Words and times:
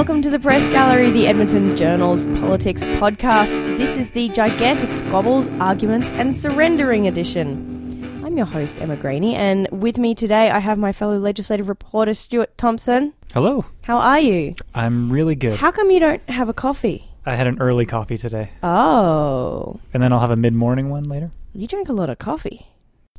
welcome 0.00 0.22
to 0.22 0.30
the 0.30 0.38
Press 0.38 0.66
Gallery, 0.68 1.10
the 1.10 1.26
Edmonton 1.26 1.76
Journal's 1.76 2.24
politics 2.40 2.80
podcast. 2.82 3.50
This 3.76 3.98
is 3.98 4.10
the 4.12 4.30
gigantic 4.30 4.94
squabbles, 4.94 5.50
arguments, 5.60 6.08
and 6.12 6.34
surrendering 6.34 7.06
edition. 7.06 8.22
I'm 8.24 8.34
your 8.34 8.46
host, 8.46 8.80
Emma 8.80 8.96
Graney, 8.96 9.34
and 9.36 9.68
with 9.70 9.98
me 9.98 10.14
today 10.14 10.50
I 10.50 10.58
have 10.58 10.78
my 10.78 10.90
fellow 10.90 11.18
legislative 11.18 11.68
reporter, 11.68 12.14
Stuart 12.14 12.56
Thomson. 12.56 13.12
Hello. 13.34 13.66
How 13.82 13.98
are 13.98 14.18
you? 14.20 14.54
I'm 14.74 15.12
really 15.12 15.34
good. 15.34 15.58
How 15.58 15.70
come 15.70 15.90
you 15.90 16.00
don't 16.00 16.26
have 16.30 16.48
a 16.48 16.54
coffee? 16.54 17.04
I 17.26 17.36
had 17.36 17.46
an 17.46 17.60
early 17.60 17.84
coffee 17.84 18.16
today, 18.16 18.52
Oh, 18.62 19.80
and 19.92 20.02
then 20.02 20.14
I'll 20.14 20.20
have 20.20 20.30
a 20.30 20.36
mid 20.36 20.54
morning 20.54 20.88
one 20.88 21.04
later. 21.04 21.30
you 21.52 21.66
drink 21.66 21.90
a 21.90 21.92
lot 21.92 22.08
of 22.08 22.18
coffee. 22.18 22.68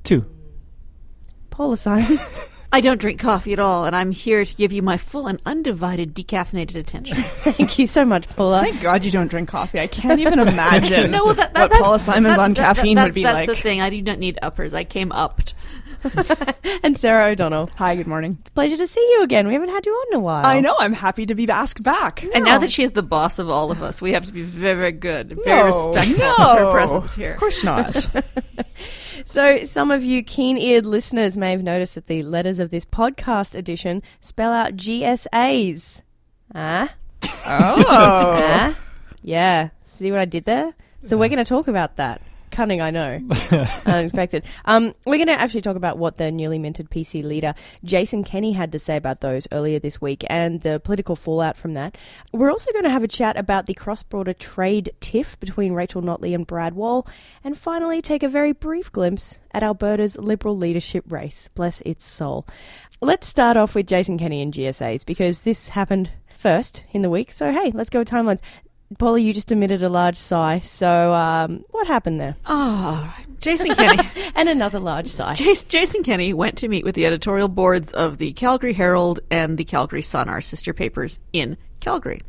Two. 0.03 0.25
Paula 1.51 1.77
Simons. 1.77 2.25
I 2.73 2.79
don't 2.79 3.01
drink 3.01 3.19
coffee 3.19 3.51
at 3.51 3.59
all, 3.59 3.83
and 3.85 3.93
I'm 3.93 4.11
here 4.11 4.45
to 4.45 4.55
give 4.55 4.71
you 4.71 4.81
my 4.81 4.95
full 4.95 5.27
and 5.27 5.41
undivided 5.45 6.15
decaffeinated 6.15 6.75
attention. 6.75 7.17
Thank 7.21 7.77
you 7.77 7.85
so 7.85 8.05
much, 8.05 8.29
Paula. 8.29 8.61
Thank 8.61 8.79
God 8.81 9.03
you 9.03 9.11
don't 9.11 9.27
drink 9.27 9.49
coffee. 9.49 9.79
I 9.79 9.87
can't 9.87 10.21
even 10.21 10.39
imagine 10.39 11.11
no, 11.11 11.25
well, 11.25 11.33
that, 11.33 11.53
that, 11.53 11.69
what 11.69 11.81
Paula 11.81 11.99
Simons 11.99 12.37
that- 12.37 12.39
on 12.39 12.53
that- 12.53 12.75
caffeine 12.75 12.95
that's, 12.95 13.07
would 13.09 13.13
be 13.15 13.23
that's 13.23 13.35
like. 13.35 13.47
the 13.47 13.55
thing. 13.61 13.81
I 13.81 13.89
do 13.89 14.01
not 14.01 14.19
need 14.19 14.39
uppers. 14.41 14.73
I 14.73 14.85
came 14.85 15.11
upped. 15.11 15.53
and 16.83 16.97
Sarah 16.97 17.31
O'Donnell. 17.31 17.69
Hi, 17.75 17.95
good 17.95 18.07
morning. 18.07 18.39
Pleasure 18.55 18.77
to 18.77 18.87
see 18.87 19.01
you 19.11 19.21
again. 19.21 19.47
We 19.47 19.53
haven't 19.53 19.69
had 19.69 19.85
you 19.85 19.91
on 19.91 20.07
in 20.13 20.17
a 20.17 20.19
while. 20.19 20.45
I 20.47 20.59
know. 20.61 20.75
I'm 20.79 20.93
happy 20.93 21.25
to 21.27 21.35
be 21.35 21.47
asked 21.49 21.83
back. 21.83 22.23
And 22.33 22.43
now 22.45 22.57
that 22.57 22.71
she's 22.71 22.93
the 22.93 23.03
boss 23.03 23.37
of 23.37 23.49
all 23.51 23.69
of 23.69 23.83
us, 23.83 24.01
we 24.01 24.13
have 24.13 24.25
to 24.25 24.33
be 24.33 24.41
very, 24.41 24.79
very 24.79 24.91
good, 24.93 25.37
very 25.43 25.59
No, 25.59 25.65
respectful 25.89 26.17
no. 26.17 26.35
of 26.37 26.57
her 26.57 26.71
presence 26.71 27.13
here. 27.13 27.33
Of 27.33 27.37
course 27.37 27.63
not. 27.63 28.07
So, 29.25 29.63
some 29.63 29.91
of 29.91 30.03
you 30.03 30.23
keen 30.23 30.57
eared 30.57 30.85
listeners 30.85 31.37
may 31.37 31.51
have 31.51 31.63
noticed 31.63 31.95
that 31.95 32.07
the 32.07 32.23
letters 32.23 32.59
of 32.59 32.71
this 32.71 32.85
podcast 32.85 33.55
edition 33.55 34.01
spell 34.19 34.51
out 34.51 34.75
GSAs. 34.75 36.01
Ah? 36.55 36.93
oh. 37.23 37.83
Ah? 37.87 38.77
Yeah. 39.21 39.69
See 39.83 40.11
what 40.11 40.19
I 40.19 40.25
did 40.25 40.45
there? 40.45 40.73
So, 41.01 41.17
we're 41.17 41.29
going 41.29 41.37
to 41.37 41.45
talk 41.45 41.67
about 41.67 41.95
that. 41.97 42.21
Cunning, 42.51 42.81
I 42.81 42.91
know. 42.91 43.19
Unexpected. 43.85 44.43
Um, 44.65 44.93
we're 45.05 45.17
going 45.17 45.27
to 45.27 45.39
actually 45.39 45.61
talk 45.61 45.75
about 45.75 45.97
what 45.97 46.17
the 46.17 46.31
newly 46.31 46.59
minted 46.59 46.89
PC 46.89 47.23
leader, 47.23 47.53
Jason 47.83 48.23
Kenney, 48.23 48.51
had 48.51 48.71
to 48.73 48.79
say 48.79 48.97
about 48.97 49.21
those 49.21 49.47
earlier 49.51 49.79
this 49.79 50.01
week 50.01 50.23
and 50.29 50.61
the 50.61 50.79
political 50.79 51.15
fallout 51.15 51.57
from 51.57 51.73
that. 51.73 51.97
We're 52.33 52.51
also 52.51 52.71
going 52.71 52.83
to 52.83 52.89
have 52.89 53.03
a 53.03 53.07
chat 53.07 53.37
about 53.37 53.65
the 53.65 53.73
cross 53.73 54.03
border 54.03 54.33
trade 54.33 54.91
tiff 54.99 55.39
between 55.39 55.73
Rachel 55.73 56.01
Notley 56.01 56.35
and 56.35 56.45
Brad 56.45 56.73
Wall, 56.73 57.07
and 57.43 57.57
finally 57.57 58.01
take 58.01 58.23
a 58.23 58.27
very 58.27 58.51
brief 58.51 58.91
glimpse 58.91 59.39
at 59.51 59.63
Alberta's 59.63 60.17
Liberal 60.17 60.57
leadership 60.57 61.11
race. 61.11 61.49
Bless 61.55 61.81
its 61.81 62.05
soul. 62.05 62.45
Let's 63.01 63.27
start 63.27 63.57
off 63.57 63.75
with 63.75 63.87
Jason 63.87 64.17
Kenney 64.17 64.41
and 64.41 64.53
GSAs 64.53 65.05
because 65.05 65.41
this 65.41 65.69
happened 65.69 66.11
first 66.37 66.83
in 66.91 67.01
the 67.01 67.09
week. 67.09 67.31
So, 67.31 67.51
hey, 67.51 67.71
let's 67.73 67.89
go 67.89 67.99
with 67.99 68.09
timelines. 68.09 68.41
Paula, 68.97 69.19
you 69.19 69.33
just 69.33 69.51
emitted 69.51 69.81
a 69.83 69.89
large 69.89 70.17
sigh. 70.17 70.59
So, 70.59 71.13
um, 71.13 71.63
what 71.69 71.87
happened 71.87 72.19
there? 72.19 72.35
Oh, 72.45 73.13
Jason 73.39 73.73
Kenney. 73.75 74.07
And 74.33 74.47
another 74.49 74.79
large 74.79 75.07
sigh. 75.07 75.33
Jas- 75.33 75.63
Jason 75.65 76.03
Kenney 76.03 76.33
went 76.33 76.57
to 76.59 76.67
meet 76.69 76.83
with 76.85 76.95
the 76.95 77.05
editorial 77.05 77.47
boards 77.49 77.91
of 77.93 78.17
the 78.17 78.31
Calgary 78.33 78.73
Herald 78.73 79.19
and 79.29 79.57
the 79.57 79.65
Calgary 79.65 80.01
Sun, 80.01 80.29
our 80.29 80.41
sister 80.41 80.73
papers 80.73 81.19
in 81.33 81.57
Calgary, 81.81 82.21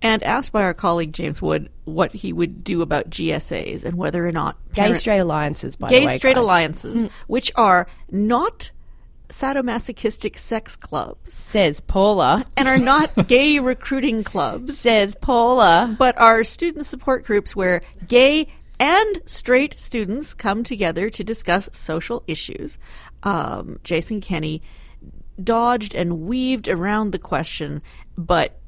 and 0.00 0.22
asked 0.22 0.52
by 0.52 0.62
our 0.62 0.72
colleague 0.74 1.12
James 1.12 1.42
Wood 1.42 1.68
what 1.84 2.12
he 2.12 2.32
would 2.32 2.62
do 2.62 2.80
about 2.80 3.10
GSAs 3.10 3.84
and 3.84 3.96
whether 3.98 4.26
or 4.26 4.32
not 4.32 4.56
Gay 4.72 4.94
straight 4.94 5.18
alliances, 5.18 5.74
by 5.76 5.88
gay 5.88 6.00
the 6.00 6.06
way. 6.06 6.16
straight 6.16 6.34
guys. 6.36 6.42
alliances, 6.42 7.06
which 7.26 7.50
are 7.56 7.86
not 8.10 8.70
sadomasochistic 9.28 10.38
sex 10.38 10.76
clubs 10.76 11.32
Says 11.32 11.80
Paula. 11.80 12.44
and 12.56 12.66
are 12.68 12.78
not 12.78 13.26
gay 13.28 13.58
recruiting 13.58 14.24
clubs, 14.24 14.78
Says 14.78 15.14
Paula. 15.14 15.94
but 15.98 16.16
are 16.18 16.44
student 16.44 16.86
support 16.86 17.24
groups 17.24 17.54
where 17.54 17.82
gay 18.06 18.48
and 18.80 19.20
straight 19.26 19.78
students 19.80 20.34
come 20.34 20.62
together 20.62 21.10
to 21.10 21.24
discuss 21.24 21.68
social 21.72 22.22
issues. 22.26 22.78
Um, 23.22 23.80
Jason 23.84 24.20
Kenney 24.20 24.62
dodged 25.42 25.94
and 25.94 26.20
weaved 26.20 26.68
around 26.68 27.10
the 27.10 27.18
question, 27.18 27.82
but 28.16 28.58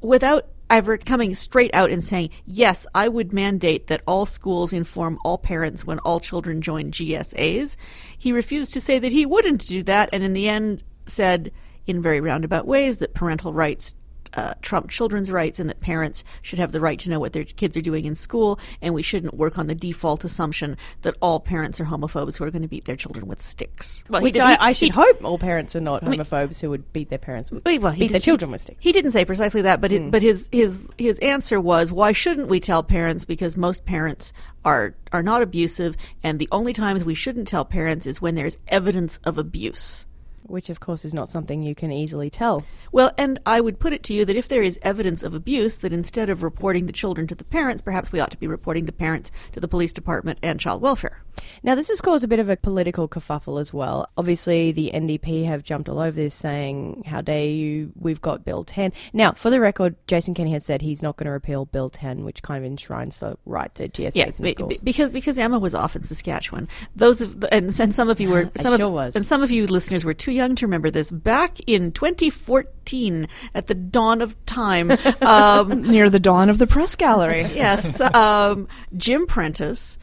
without 0.00 0.46
ever 0.74 0.98
coming 0.98 1.36
straight 1.36 1.72
out 1.72 1.90
and 1.90 2.02
saying, 2.02 2.30
yes, 2.46 2.84
I 2.96 3.06
would 3.06 3.32
mandate 3.32 3.86
that 3.86 4.02
all 4.08 4.26
schools 4.26 4.72
inform 4.72 5.20
all 5.24 5.38
parents 5.38 5.84
when 5.84 6.00
all 6.00 6.18
children 6.18 6.60
join 6.60 6.90
GSAs. 6.90 7.76
He 8.18 8.32
refused 8.32 8.72
to 8.72 8.80
say 8.80 8.98
that 8.98 9.12
he 9.12 9.24
wouldn't 9.24 9.68
do 9.68 9.84
that, 9.84 10.08
and 10.12 10.24
in 10.24 10.32
the 10.32 10.48
end 10.48 10.82
said, 11.06 11.52
in 11.86 12.02
very 12.02 12.20
roundabout 12.20 12.66
ways, 12.66 12.98
that 12.98 13.14
parental 13.14 13.52
rights 13.52 13.94
uh, 14.34 14.54
trump 14.62 14.90
children's 14.90 15.30
rights 15.30 15.58
and 15.60 15.68
that 15.70 15.80
parents 15.80 16.24
should 16.42 16.58
have 16.58 16.72
the 16.72 16.80
right 16.80 16.98
to 16.98 17.08
know 17.10 17.20
what 17.20 17.32
their 17.32 17.44
kids 17.44 17.76
are 17.76 17.80
doing 17.80 18.04
in 18.04 18.14
school, 18.14 18.58
and 18.82 18.92
we 18.94 19.02
shouldn't 19.02 19.34
work 19.34 19.58
on 19.58 19.66
the 19.66 19.74
default 19.74 20.24
assumption 20.24 20.76
that 21.02 21.16
all 21.20 21.40
parents 21.40 21.80
are 21.80 21.84
homophobes 21.84 22.36
who 22.36 22.44
are 22.44 22.50
going 22.50 22.62
to 22.62 22.68
beat 22.68 22.84
their 22.84 22.96
children 22.96 23.26
with 23.26 23.40
sticks. 23.42 24.02
Well, 24.08 24.22
Which 24.22 24.34
did- 24.34 24.42
I, 24.42 24.50
he- 24.52 24.58
I 24.60 24.72
should 24.72 24.92
he- 24.92 25.00
hope 25.00 25.24
all 25.24 25.38
parents 25.38 25.74
are 25.76 25.80
not 25.80 26.02
homophobes 26.02 26.60
who 26.60 26.70
would 26.70 26.92
beat 26.92 27.10
their 27.10 27.18
parents 27.18 27.50
with 27.50 27.64
well, 27.64 27.92
beat 27.94 28.10
their 28.12 28.20
children 28.20 28.50
with 28.50 28.62
sticks. 28.62 28.78
He 28.80 28.92
didn't 28.92 29.12
say 29.12 29.24
precisely 29.24 29.62
that, 29.62 29.80
but 29.80 29.90
Hmm. 29.90 29.96
it, 29.96 30.10
but 30.10 30.22
his 30.22 30.48
his 30.52 30.90
his 30.98 31.18
answer 31.20 31.60
was, 31.60 31.92
why 31.92 32.12
shouldn't 32.12 32.48
we 32.48 32.60
tell 32.60 32.82
parents? 32.82 33.24
Because 33.24 33.56
most 33.56 33.84
parents 33.84 34.32
are 34.64 34.94
are 35.12 35.22
not 35.22 35.42
abusive, 35.42 35.96
and 36.22 36.38
the 36.38 36.48
only 36.50 36.72
times 36.72 37.04
we 37.04 37.14
shouldn't 37.14 37.46
tell 37.46 37.64
parents 37.64 38.06
is 38.06 38.20
when 38.20 38.34
there's 38.34 38.58
evidence 38.68 39.18
of 39.24 39.38
abuse. 39.38 40.06
Which, 40.46 40.68
of 40.70 40.78
course, 40.78 41.04
is 41.04 41.14
not 41.14 41.28
something 41.28 41.62
you 41.62 41.74
can 41.74 41.90
easily 41.90 42.28
tell. 42.30 42.64
Well, 42.92 43.12
and 43.16 43.40
I 43.46 43.60
would 43.60 43.80
put 43.80 43.92
it 43.92 44.02
to 44.04 44.14
you 44.14 44.24
that 44.26 44.36
if 44.36 44.46
there 44.46 44.62
is 44.62 44.78
evidence 44.82 45.22
of 45.22 45.34
abuse, 45.34 45.76
that 45.76 45.92
instead 45.92 46.28
of 46.30 46.42
reporting 46.42 46.86
the 46.86 46.92
children 46.92 47.26
to 47.28 47.34
the 47.34 47.44
parents, 47.44 47.80
perhaps 47.82 48.12
we 48.12 48.20
ought 48.20 48.30
to 48.30 48.36
be 48.36 48.46
reporting 48.46 48.84
the 48.84 48.92
parents 48.92 49.30
to 49.52 49.60
the 49.60 49.68
police 49.68 49.92
department 49.92 50.38
and 50.42 50.60
child 50.60 50.82
welfare. 50.82 51.22
Now, 51.64 51.74
this 51.74 51.88
has 51.88 52.00
caused 52.00 52.22
a 52.24 52.28
bit 52.28 52.38
of 52.38 52.48
a 52.48 52.56
political 52.56 53.08
kerfuffle 53.08 53.58
as 53.60 53.72
well. 53.72 54.08
Obviously, 54.16 54.70
the 54.70 54.92
NDP 54.94 55.46
have 55.46 55.64
jumped 55.64 55.88
all 55.88 55.98
over 55.98 56.12
this, 56.14 56.34
saying, 56.34 57.02
How 57.06 57.20
dare 57.22 57.46
you? 57.46 57.90
We've 57.98 58.20
got 58.20 58.44
Bill 58.44 58.62
10. 58.64 58.92
Now, 59.12 59.32
for 59.32 59.50
the 59.50 59.58
record, 59.60 59.96
Jason 60.06 60.34
Kenney 60.34 60.52
has 60.52 60.64
said 60.64 60.80
he's 60.82 61.02
not 61.02 61.16
going 61.16 61.24
to 61.26 61.32
repeal 61.32 61.64
Bill 61.64 61.90
10, 61.90 62.24
which 62.24 62.42
kind 62.42 62.64
of 62.64 62.70
enshrines 62.70 63.18
the 63.18 63.36
right 63.46 63.74
to 63.74 63.88
GSAs 63.88 64.12
Yeah, 64.14 64.26
in 64.26 64.32
schools. 64.32 64.68
be- 64.74 64.80
because 64.84 65.10
because 65.10 65.38
Emma 65.38 65.58
was 65.58 65.74
off 65.74 65.96
in 65.96 66.02
Saskatchewan. 66.04 66.68
Those 66.94 67.20
of 67.20 67.44
and, 67.50 67.74
and 67.80 67.94
some 67.94 68.08
of 68.10 68.20
you 68.20 68.28
were 68.30 68.50
I 68.58 68.62
some 68.62 68.76
sure 68.76 68.86
of 68.86 68.92
was. 68.92 69.16
and 69.16 69.26
some 69.26 69.42
of 69.42 69.50
you 69.50 69.66
listeners 69.66 70.04
were 70.04 70.14
too 70.14 70.30
young 70.34 70.54
to 70.56 70.66
remember 70.66 70.90
this. 70.90 71.10
Back 71.10 71.58
in 71.66 71.92
2014, 71.92 73.28
at 73.54 73.66
the 73.66 73.74
dawn 73.74 74.20
of 74.20 74.34
time, 74.46 74.90
um, 75.22 75.82
Near 75.82 76.10
the 76.10 76.20
dawn 76.20 76.50
of 76.50 76.58
the 76.58 76.66
press 76.66 76.94
gallery. 76.96 77.42
yes, 77.54 78.00
um, 78.00 78.68
Jim 78.96 79.26
Prentice 79.26 79.98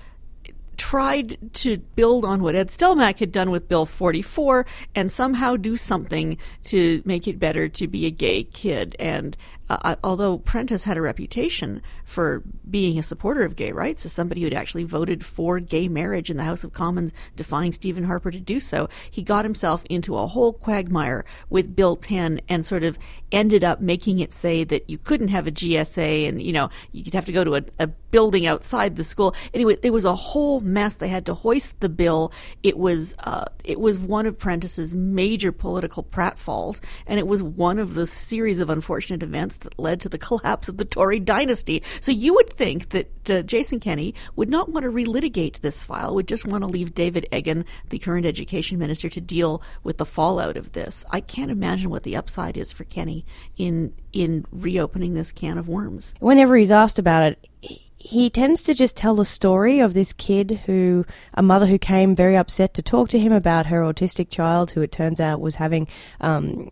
tried 0.81 1.37
to 1.53 1.77
build 1.95 2.25
on 2.25 2.41
what 2.41 2.55
Ed 2.55 2.69
Stelmach 2.69 3.19
had 3.19 3.31
done 3.31 3.51
with 3.51 3.67
Bill 3.67 3.85
44 3.85 4.65
and 4.95 5.11
somehow 5.11 5.55
do 5.55 5.77
something 5.77 6.39
to 6.63 7.03
make 7.05 7.27
it 7.27 7.37
better 7.37 7.69
to 7.69 7.87
be 7.87 8.07
a 8.07 8.09
gay 8.09 8.45
kid. 8.45 8.95
And 8.97 9.37
uh, 9.69 9.95
although 10.03 10.39
Prentice 10.39 10.83
had 10.85 10.97
a 10.97 11.01
reputation 11.01 11.83
for 12.11 12.43
being 12.69 12.99
a 12.99 13.03
supporter 13.03 13.43
of 13.43 13.55
gay 13.55 13.71
rights, 13.71 14.05
as 14.05 14.11
somebody 14.11 14.41
who'd 14.41 14.53
actually 14.53 14.83
voted 14.83 15.25
for 15.25 15.59
gay 15.59 15.87
marriage 15.87 16.29
in 16.29 16.37
the 16.37 16.43
House 16.43 16.63
of 16.63 16.73
Commons, 16.73 17.11
defying 17.35 17.71
Stephen 17.71 18.03
Harper 18.03 18.31
to 18.31 18.39
do 18.39 18.59
so, 18.59 18.89
he 19.09 19.21
got 19.21 19.45
himself 19.45 19.83
into 19.89 20.17
a 20.17 20.27
whole 20.27 20.51
quagmire 20.51 21.23
with 21.49 21.75
Bill 21.75 21.95
10 21.95 22.41
and 22.49 22.65
sort 22.65 22.83
of 22.83 22.99
ended 23.31 23.63
up 23.63 23.79
making 23.79 24.19
it 24.19 24.33
say 24.33 24.63
that 24.65 24.89
you 24.89 24.97
couldn't 24.97 25.29
have 25.29 25.47
a 25.47 25.51
GSA 25.51 26.27
and, 26.27 26.41
you 26.41 26.51
know, 26.51 26.69
you'd 26.91 27.13
have 27.13 27.25
to 27.25 27.31
go 27.31 27.45
to 27.45 27.55
a, 27.55 27.63
a 27.79 27.87
building 27.87 28.45
outside 28.45 28.97
the 28.97 29.03
school. 29.03 29.33
Anyway, 29.53 29.77
it 29.81 29.91
was 29.91 30.03
a 30.03 30.15
whole 30.15 30.59
mess. 30.59 30.95
They 30.95 31.07
had 31.07 31.25
to 31.27 31.33
hoist 31.33 31.79
the 31.79 31.89
bill. 31.89 32.33
It 32.61 32.77
was, 32.77 33.15
uh, 33.19 33.45
it 33.63 33.79
was 33.79 33.97
one 33.97 34.25
of 34.25 34.37
Prentice's 34.37 34.93
major 34.93 35.51
political 35.53 36.03
pratfalls, 36.03 36.81
and 37.07 37.19
it 37.19 37.27
was 37.27 37.41
one 37.41 37.79
of 37.79 37.93
the 37.93 38.05
series 38.05 38.59
of 38.59 38.69
unfortunate 38.69 39.23
events 39.23 39.57
that 39.59 39.79
led 39.79 40.01
to 40.01 40.09
the 40.09 40.17
collapse 40.31 40.67
of 40.67 40.77
the 40.77 40.85
Tory 40.85 41.19
dynasty. 41.19 41.81
So 42.01 42.11
you 42.11 42.33
would 42.33 42.49
think 42.49 42.89
that 42.89 43.29
uh, 43.29 43.41
Jason 43.43 43.79
Kenney 43.79 44.13
would 44.35 44.49
not 44.49 44.69
want 44.69 44.83
to 44.83 44.91
relitigate 44.91 45.61
this 45.61 45.83
file, 45.83 46.13
would 46.15 46.27
just 46.27 46.45
want 46.45 46.63
to 46.63 46.67
leave 46.67 46.93
David 46.93 47.27
Eggen, 47.31 47.63
the 47.89 47.99
current 47.99 48.25
education 48.25 48.77
minister, 48.77 49.07
to 49.07 49.21
deal 49.21 49.61
with 49.83 49.97
the 49.97 50.05
fallout 50.05 50.57
of 50.57 50.73
this. 50.73 51.05
I 51.11 51.21
can't 51.21 51.51
imagine 51.51 51.89
what 51.89 52.03
the 52.03 52.15
upside 52.15 52.57
is 52.57 52.73
for 52.73 52.83
Kenney 52.83 53.25
in 53.55 53.93
in 54.11 54.45
reopening 54.51 55.13
this 55.13 55.31
can 55.31 55.57
of 55.57 55.69
worms. 55.69 56.13
Whenever 56.19 56.57
he's 56.57 56.71
asked 56.71 56.99
about 56.99 57.23
it, 57.23 57.47
he- 57.61 57.87
he 57.97 58.29
tends 58.31 58.63
to 58.63 58.73
just 58.73 58.97
tell 58.97 59.13
the 59.15 59.23
story 59.23 59.79
of 59.79 59.93
this 59.93 60.11
kid 60.11 60.61
who, 60.65 61.05
a 61.35 61.43
mother 61.43 61.67
who 61.67 61.77
came 61.77 62.15
very 62.15 62.35
upset 62.35 62.73
to 62.73 62.81
talk 62.81 63.09
to 63.09 63.19
him 63.19 63.31
about 63.31 63.67
her 63.67 63.81
autistic 63.81 64.31
child, 64.31 64.71
who 64.71 64.81
it 64.81 64.91
turns 64.91 65.19
out 65.19 65.39
was 65.39 65.55
having, 65.55 65.87
um, 66.19 66.71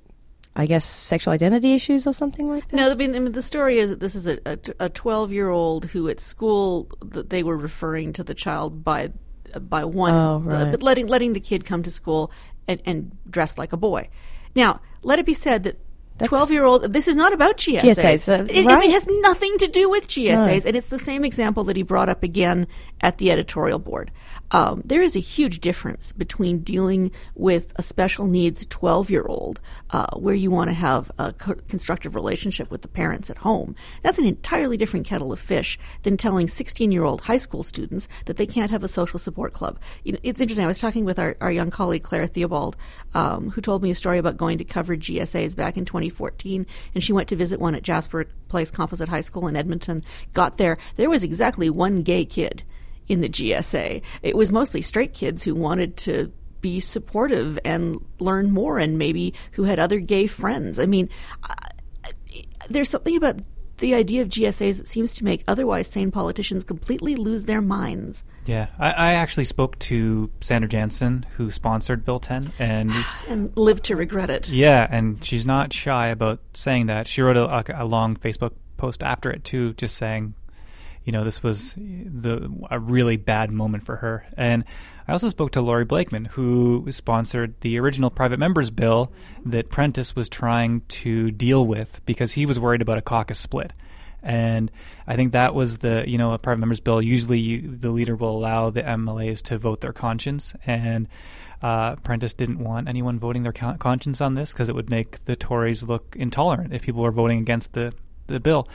I 0.56 0.66
guess, 0.66 0.84
sexual 0.86 1.32
identity 1.34 1.74
issues 1.74 2.06
or 2.08 2.12
something 2.14 2.50
like 2.50 2.68
that. 2.70 2.76
No, 2.76 2.92
I 2.92 2.96
mean, 2.96 3.32
the 3.32 3.42
story 3.42 3.78
is 3.78 3.92
that 3.92 4.00
this 4.00 4.16
is 4.16 4.28
a 4.28 4.40
a 4.80 4.90
twelve 4.90 5.32
year 5.32 5.50
old 5.50 5.86
who 5.86 6.10
at 6.10 6.20
school 6.20 6.90
they 7.02 7.44
were 7.44 7.56
referring 7.58 8.14
to 8.14 8.24
the 8.24 8.34
child 8.34 8.84
by 8.84 9.12
by 9.60 9.84
one, 9.86 10.14
Oh, 10.14 10.40
right. 10.40 10.72
but 10.72 10.84
letting 10.84 11.08
letting 11.08 11.34
the 11.34 11.40
kid 11.40 11.66
come 11.66 11.84
to 11.84 11.92
school 11.92 12.32
and, 12.68 12.82
and 12.86 13.16
dress 13.30 13.58
like 13.58 13.74
a 13.74 13.78
boy. 13.78 14.10
Now, 14.56 14.82
let 15.02 15.18
it 15.20 15.26
be 15.26 15.34
said 15.34 15.64
that 15.64 15.80
That's- 16.18 16.30
12 16.30 16.52
year 16.52 16.66
old, 16.66 16.94
this 16.94 17.08
is 17.08 17.16
not 17.16 17.32
about 17.34 17.58
GSAs. 17.58 17.82
GSAs, 17.96 18.28
uh, 18.40 18.44
it, 18.50 18.66
it 18.66 18.92
has 18.92 19.08
nothing 19.22 19.58
to 19.60 19.68
do 19.68 19.90
with 19.90 20.08
GSAs. 20.08 20.64
No. 20.66 20.68
And 20.68 20.76
it's 20.76 20.90
the 20.90 20.98
same 20.98 21.24
example 21.24 21.64
that 21.66 21.78
he 21.78 21.84
brought 21.84 22.10
up 22.10 22.22
again 22.24 22.68
at 23.02 23.18
the 23.18 23.32
editorial 23.32 23.80
board. 23.80 24.12
Um, 24.52 24.82
there 24.84 25.02
is 25.02 25.16
a 25.16 25.20
huge 25.20 25.60
difference 25.60 26.12
between 26.12 26.60
dealing 26.60 27.12
with 27.36 27.72
a 27.76 27.84
special 27.84 28.26
needs 28.26 28.66
12 28.66 29.10
year 29.10 29.26
old, 29.26 29.60
uh, 29.92 30.08
where 30.18 30.36
you 30.36 30.50
want 30.50 30.70
to 30.70 30.74
have 30.74 31.12
a 31.18 31.34
co- 31.34 31.56
constructive 31.68 32.16
relationship 32.16 32.72
with 32.72 32.82
the 32.82 32.88
parents 32.88 33.30
at 33.30 33.38
home. 33.38 33.76
That's 34.02 34.18
an 34.18 34.26
entirely 34.26 34.78
different 34.78 35.06
kettle 35.06 35.32
of 35.32 35.40
fish 35.40 35.78
than 36.04 36.18
telling 36.18 36.48
16 36.48 36.92
year 36.92 37.04
old 37.04 37.22
high 37.22 37.38
school 37.38 37.64
students 37.64 38.08
that 38.26 38.38
they 38.38 38.48
can't 38.48 38.72
have 38.72 38.84
a 38.84 38.88
social 38.88 39.20
support 39.20 39.54
club. 39.54 39.80
You 40.04 40.14
know, 40.14 40.20
it's 40.24 40.42
interesting. 40.42 40.66
I 40.66 40.68
was 40.68 40.80
talking 40.80 41.06
with 41.06 41.20
our, 41.20 41.38
our 41.42 41.52
young 41.52 41.70
colleague, 41.70 42.04
Claire 42.04 42.28
Theobald, 42.28 42.76
um, 43.14 43.52
who 43.52 43.62
told 43.62 43.84
me 43.84 43.92
a 43.92 43.96
story 43.96 44.18
about 44.18 44.38
going 44.38 44.58
to 44.58 44.64
cover 44.64 44.96
GSAs 44.96 45.56
back 45.56 45.78
in 45.78 45.86
2014. 45.86 46.66
And 46.96 47.04
she 47.04 47.14
went 47.14 47.30
to 47.30 47.36
visit 47.36 47.60
one 47.60 47.76
at 47.76 47.84
Jasper 47.84 48.26
Place 48.48 48.72
Composite 48.72 49.10
High 49.10 49.22
School 49.22 49.48
in 49.48 49.56
Edmonton. 49.56 50.04
Got 50.34 50.58
there. 50.58 50.78
There 50.96 51.10
was 51.10 51.24
exactly 51.24 51.70
one 51.70 52.02
gay 52.02 52.26
kid 52.26 52.64
in 53.10 53.22
the 53.22 53.28
GSA. 53.30 54.02
It 54.22 54.38
was 54.38 54.52
mostly 54.52 54.82
straight 54.82 55.14
kids 55.14 55.44
who 55.44 55.54
wanted 55.56 55.98
to 55.98 56.32
be 56.62 56.80
supportive 56.80 57.58
and 57.66 58.04
learn 58.20 58.52
more 58.52 58.80
and 58.80 58.98
maybe 58.98 59.34
who 59.54 59.64
had 59.64 59.80
other 59.80 60.00
gay 60.00 60.28
friends. 60.28 60.80
I 60.80 60.86
mean, 60.86 61.10
I- 61.44 61.56
there's 62.70 62.90
something 62.90 63.16
about 63.16 63.40
the 63.78 63.96
idea 63.96 64.22
of 64.22 64.28
GSAs 64.28 64.78
that 64.78 64.88
seems 64.88 65.14
to 65.16 65.24
make 65.24 65.44
otherwise 65.48 65.88
sane 65.88 66.12
politicians 66.12 66.64
completely 66.66 67.16
lose 67.16 67.44
their 67.46 67.62
minds. 67.62 68.24
Yeah, 68.46 68.68
I, 68.78 68.92
I 68.92 69.12
actually 69.14 69.46
spoke 69.46 69.80
to 69.80 70.30
Sandra 70.42 70.68
Jansen, 70.68 71.26
who 71.38 71.50
sponsored 71.50 72.04
Bill 72.04 72.20
10, 72.20 72.52
and 72.60 72.92
and 73.30 73.56
live 73.56 73.82
to 73.84 73.96
regret 73.96 74.30
it. 74.30 74.50
yeah, 74.50 74.86
and 74.90 75.24
she's 75.24 75.46
not 75.46 75.72
shy 75.72 76.08
about 76.10 76.40
saying 76.54 76.88
that. 76.88 77.08
She 77.08 77.22
wrote 77.22 77.38
a, 77.38 77.82
a 77.82 77.86
long 77.86 78.16
Facebook 78.18 78.52
post 78.76 79.02
after 79.02 79.32
it 79.32 79.44
too, 79.46 79.74
just 79.74 79.96
saying, 79.96 80.34
you 81.10 81.12
know, 81.12 81.24
this 81.24 81.42
was 81.42 81.74
the 81.74 82.56
a 82.70 82.78
really 82.78 83.18
bad 83.18 83.52
moment 83.52 83.84
for 83.84 83.96
her. 83.96 84.28
And 84.38 84.64
I 85.08 85.12
also 85.12 85.28
spoke 85.30 85.54
to 85.54 85.62
Laurie 85.62 85.84
Blakeman, 85.84 86.26
who 86.26 86.86
sponsored 86.92 87.60
the 87.62 87.80
original 87.80 88.12
private 88.12 88.38
members 88.38 88.70
bill 88.70 89.12
that 89.44 89.72
Prentice 89.72 90.16
was 90.16 90.30
trying 90.30 90.82
to 90.90 91.32
deal 91.32 91.66
with 91.66 92.00
because 92.06 92.34
he 92.34 92.46
was 92.46 92.60
worried 92.60 92.84
about 92.84 93.00
a 93.00 93.02
caucus 93.02 93.40
split. 93.40 93.74
And 94.22 94.70
I 95.08 95.16
think 95.16 95.32
that 95.32 95.56
was 95.56 95.80
the, 95.80 96.04
you 96.06 96.20
know, 96.20 96.34
a 96.34 96.38
private 96.38 96.60
members 96.60 96.80
bill. 96.80 97.02
Usually 97.02 97.40
you, 97.40 97.76
the 97.76 97.90
leader 97.90 98.16
will 98.16 98.38
allow 98.38 98.70
the 98.70 98.84
MLAs 98.84 99.42
to 99.46 99.58
vote 99.58 99.82
their 99.82 99.94
conscience. 99.94 100.54
And 100.68 101.08
uh, 101.64 101.96
Prentice 101.96 102.36
didn't 102.36 102.60
want 102.60 102.88
anyone 102.88 103.18
voting 103.18 103.42
their 103.42 103.52
con- 103.52 103.80
conscience 103.80 104.22
on 104.22 104.36
this 104.36 104.54
because 104.54 104.70
it 104.70 104.76
would 104.76 104.92
make 104.92 105.26
the 105.26 105.36
Tories 105.36 105.82
look 105.82 106.16
intolerant 106.20 106.72
if 106.72 106.84
people 106.84 107.02
were 107.02 107.12
voting 107.12 107.40
against 107.40 107.74
the, 107.74 107.96
the 108.28 108.40
bill. 108.40 108.68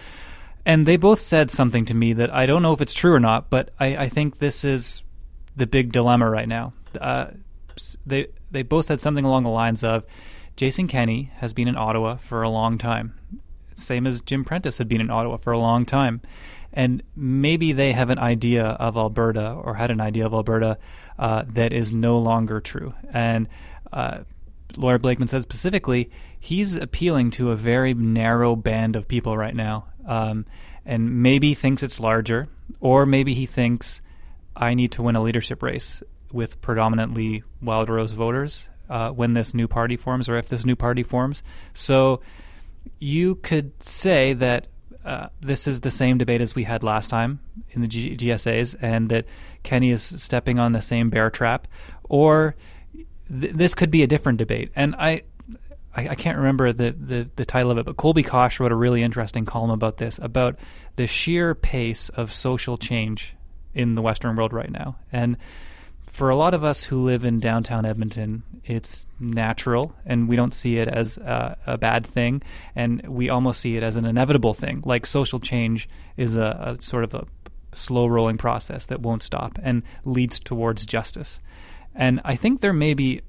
And 0.67 0.87
they 0.87 0.97
both 0.97 1.21
said 1.21 1.51
something 1.51 1.85
to 1.87 1.95
me 1.95 2.15
that 2.15 2.33
I 2.33 2.47
don't 2.47 2.63
know 2.63 2.73
if 2.73 2.81
it's 2.81 2.95
true 2.95 3.13
or 3.13 3.21
not, 3.21 3.51
but 3.51 3.71
I, 3.79 3.97
I 3.97 4.09
think 4.09 4.39
this 4.39 4.65
is 4.65 5.03
the 5.57 5.67
big 5.67 5.93
dilemma 5.93 6.29
right 6.29 6.49
now. 6.49 6.73
Uh, 7.01 7.27
they 8.07 8.29
they 8.51 8.63
both 8.63 8.87
said 8.87 9.01
something 9.01 9.25
along 9.25 9.45
the 9.45 9.51
lines 9.51 9.85
of, 9.85 10.05
Jason 10.57 10.87
Kenney 10.87 11.33
has 11.37 11.53
been 11.53 11.67
in 11.67 11.77
Ottawa 11.77 12.17
for 12.17 12.43
a 12.43 12.49
long 12.49 12.79
time, 12.79 13.15
same 13.75 14.07
as 14.07 14.21
Jim 14.21 14.45
Prentice 14.45 14.79
had 14.79 14.89
been 14.89 15.01
in 15.01 15.11
Ottawa 15.11 15.37
for 15.37 15.53
a 15.53 15.59
long 15.59 15.85
time, 15.85 16.21
and 16.73 17.03
maybe 17.17 17.73
they 17.73 17.93
have 17.93 18.11
an 18.11 18.19
idea 18.19 18.65
of 18.65 18.97
Alberta 18.97 19.51
or 19.51 19.75
had 19.75 19.91
an 19.91 20.01
idea 20.01 20.25
of 20.25 20.33
Alberta 20.33 20.79
uh, 21.19 21.43
that 21.49 21.73
is 21.73 21.91
no 21.91 22.19
longer 22.19 22.61
true. 22.61 22.95
And 23.13 23.49
uh, 23.93 24.19
Laurie 24.77 24.99
Blakeman 24.99 25.29
said 25.29 25.43
specifically, 25.43 26.11
he's 26.39 26.77
appealing 26.77 27.31
to 27.33 27.51
a 27.51 27.57
very 27.57 27.95
narrow 27.95 28.55
band 28.55 28.95
of 28.95 29.09
people 29.09 29.37
right 29.37 29.55
now, 29.55 29.87
um, 30.07 30.47
and 30.85 31.23
maybe 31.23 31.55
thinks 31.55 31.83
it's 31.83 32.01
larger, 32.01 32.49
or 32.81 33.07
maybe 33.07 33.35
he 33.35 33.47
thinks 33.47 34.01
I 34.57 34.75
need 34.75 34.93
to 34.93 35.03
win 35.03 35.17
a 35.17 35.23
leadership 35.23 35.63
race 35.63 36.03
with 36.33 36.61
predominantly 36.61 37.43
Wild 37.63 37.89
Rose 37.89 38.13
voters 38.13 38.69
uh, 38.89 39.11
when 39.11 39.35
this 39.35 39.55
new 39.55 39.69
party 39.69 39.97
forms, 39.97 40.29
or 40.29 40.37
if 40.37 40.49
this 40.49 40.65
new 40.65 40.77
party 40.77 41.03
forms. 41.03 41.43
So 41.73 42.21
you 42.99 43.37
could 43.37 43.73
say 43.83 44.35
that 44.35 44.67
uh, 45.05 45.29
this 45.41 45.67
is 45.67 45.81
the 45.81 45.91
same 45.91 46.19
debate 46.19 46.41
as 46.41 46.55
we 46.55 46.65
had 46.65 46.83
last 46.83 47.11
time 47.11 47.41
in 47.71 47.83
the 47.83 47.89
G- 47.89 48.17
GSAs, 48.17 48.75
and 48.81 49.11
that 49.11 49.27
Kenney 49.63 49.91
is 49.91 50.03
stepping 50.03 50.59
on 50.59 50.73
the 50.73 50.81
same 50.81 51.11
bear 51.11 51.31
trap, 51.31 51.69
or 52.05 52.57
th- 53.29 53.53
this 53.53 53.75
could 53.75 53.91
be 53.91 54.03
a 54.03 54.07
different 54.07 54.39
debate. 54.39 54.71
And 54.75 54.95
I, 54.97 55.23
I, 55.95 56.09
I 56.09 56.15
can't 56.15 56.39
remember 56.39 56.73
the, 56.73 56.93
the, 56.93 57.31
the 57.37 57.45
title 57.45 57.71
of 57.71 57.79
it, 57.79 57.87
but 57.87 57.97
Colby 57.97 58.23
Kosh 58.23 58.61
wrote 58.61 58.73
a 58.73 58.77
really 58.77 59.03
interesting 59.03 59.45
column 59.45 59.71
about 59.71 59.99
this, 59.99 60.19
about 60.21 60.59
the 60.97 61.07
sheer 61.07 61.55
pace 61.55 62.09
of 62.11 62.33
social 62.33 62.77
change 62.77 63.35
in 63.75 63.95
the 63.95 64.03
Western 64.03 64.37
world 64.37 64.53
right 64.53 64.71
now. 64.71 64.97
And 65.13 65.37
for 66.07 66.31
a 66.31 66.37
lot 66.37 66.55
of 66.55 66.63
us 66.63 66.85
who 66.85 67.05
live 67.05 67.25
in 67.25 67.41
downtown 67.41 67.85
Edmonton, 67.85 68.45
it's 68.65 69.07
natural 69.19 69.95
and 70.07 70.29
we 70.29 70.37
don't 70.37 70.55
see 70.55 70.79
it 70.79 70.89
as 70.89 71.19
a, 71.19 71.57
a 71.67 71.79
bad 71.79 72.07
thing. 72.07 72.43
And 72.77 73.07
we 73.09 73.31
almost 73.31 73.61
see 73.61 73.77
it 73.77 73.83
as 73.83 73.97
an 73.97 74.05
inevitable 74.05 74.55
thing. 74.55 74.83
Like 74.85 75.07
social 75.07 75.41
change 75.41 75.89
is 76.17 76.37
a, 76.37 76.77
a 76.79 76.83
sort 76.83 77.05
of 77.05 77.15
a 77.15 77.27
slow 77.73 78.07
rolling 78.07 78.39
process 78.39 78.87
that 78.87 79.01
won't 79.01 79.23
stop 79.23 79.59
and 79.63 79.83
leads 80.05 80.39
towards 80.39 80.87
justice. 80.87 81.41
And 81.95 82.21
I 82.25 82.37
think 82.37 82.61
there 82.61 82.73
may 82.73 82.95
be 82.95 83.23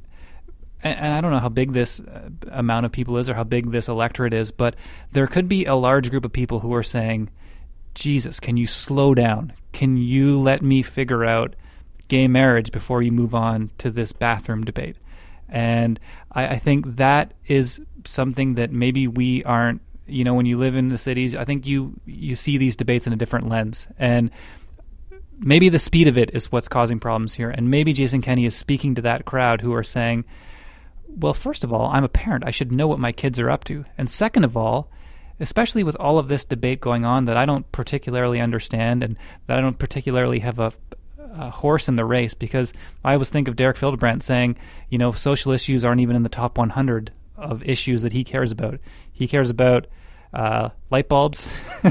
and, 0.85 1.13
I 1.13 1.21
don't 1.21 1.31
know 1.31 1.39
how 1.39 1.49
big 1.49 1.73
this 1.73 1.99
uh, 1.99 2.29
amount 2.51 2.85
of 2.85 2.91
people 2.91 3.17
is 3.17 3.29
or 3.29 3.33
how 3.33 3.43
big 3.43 3.71
this 3.71 3.87
electorate 3.87 4.33
is, 4.33 4.51
but 4.51 4.75
there 5.11 5.27
could 5.27 5.49
be 5.49 5.65
a 5.65 5.75
large 5.75 6.09
group 6.09 6.25
of 6.25 6.31
people 6.31 6.59
who 6.59 6.73
are 6.73 6.83
saying, 6.83 7.29
Jesus, 7.95 8.39
can 8.39 8.57
you 8.57 8.67
slow 8.67 9.13
down? 9.15 9.53
Can 9.71 9.97
you 9.97 10.39
let 10.39 10.61
me 10.61 10.81
figure 10.81 11.25
out 11.25 11.55
gay 12.07 12.27
marriage 12.27 12.71
before 12.71 13.01
you 13.01 13.11
move 13.11 13.33
on 13.33 13.71
to 13.79 13.89
this 13.89 14.11
bathroom 14.11 14.63
debate? 14.63 14.97
And 15.49 15.99
I, 16.31 16.47
I 16.47 16.57
think 16.59 16.97
that 16.97 17.33
is 17.47 17.81
something 18.05 18.55
that 18.55 18.71
maybe 18.71 19.07
we 19.07 19.43
aren't. 19.43 19.81
You 20.07 20.23
know, 20.23 20.35
when 20.35 20.45
you 20.45 20.59
live 20.59 20.75
in 20.75 20.89
the 20.89 20.99
cities, 20.99 21.35
I 21.35 21.45
think 21.45 21.65
you 21.65 21.99
you 22.05 22.35
see 22.35 22.59
these 22.59 22.75
debates 22.75 23.07
in 23.07 23.13
a 23.13 23.15
different 23.15 23.49
lens, 23.49 23.87
and 23.97 24.29
maybe 25.39 25.69
the 25.69 25.79
speed 25.79 26.07
of 26.07 26.17
it 26.17 26.29
is 26.33 26.51
what's 26.51 26.67
causing 26.67 26.99
problems 26.99 27.33
here. 27.33 27.49
And 27.49 27.71
maybe 27.71 27.91
Jason 27.91 28.21
Kenney 28.21 28.45
is 28.45 28.55
speaking 28.55 28.95
to 28.95 29.01
that 29.01 29.25
crowd 29.25 29.61
who 29.61 29.73
are 29.73 29.83
saying, 29.83 30.25
well, 31.17 31.33
first 31.33 31.63
of 31.63 31.71
all, 31.71 31.87
I'm 31.87 32.03
a 32.03 32.09
parent. 32.09 32.43
I 32.45 32.51
should 32.51 32.71
know 32.71 32.87
what 32.87 32.99
my 32.99 33.11
kids 33.11 33.39
are 33.39 33.49
up 33.49 33.63
to. 33.65 33.85
And 33.97 34.09
second 34.09 34.43
of 34.43 34.57
all, 34.57 34.89
especially 35.39 35.83
with 35.83 35.95
all 35.99 36.17
of 36.17 36.27
this 36.27 36.45
debate 36.45 36.79
going 36.81 37.05
on 37.05 37.25
that 37.25 37.37
I 37.37 37.45
don't 37.45 37.69
particularly 37.71 38.39
understand 38.39 39.03
and 39.03 39.17
that 39.47 39.57
I 39.57 39.61
don't 39.61 39.79
particularly 39.79 40.39
have 40.39 40.59
a, 40.59 40.71
a 41.17 41.49
horse 41.49 41.89
in 41.89 41.95
the 41.95 42.05
race, 42.05 42.33
because 42.33 42.73
I 43.03 43.13
always 43.13 43.29
think 43.29 43.47
of 43.47 43.55
Derek 43.55 43.77
Fildebrandt 43.77 44.23
saying, 44.23 44.57
you 44.89 44.97
know, 44.97 45.11
social 45.11 45.51
issues 45.51 45.83
aren't 45.83 46.01
even 46.01 46.15
in 46.15 46.23
the 46.23 46.29
top 46.29 46.57
100 46.57 47.11
of 47.37 47.63
issues 47.63 48.01
that 48.03 48.13
he 48.13 48.23
cares 48.23 48.51
about. 48.51 48.79
He 49.11 49.27
cares 49.27 49.49
about 49.49 49.87
uh, 50.33 50.69
light 50.89 51.09
bulbs 51.09 51.49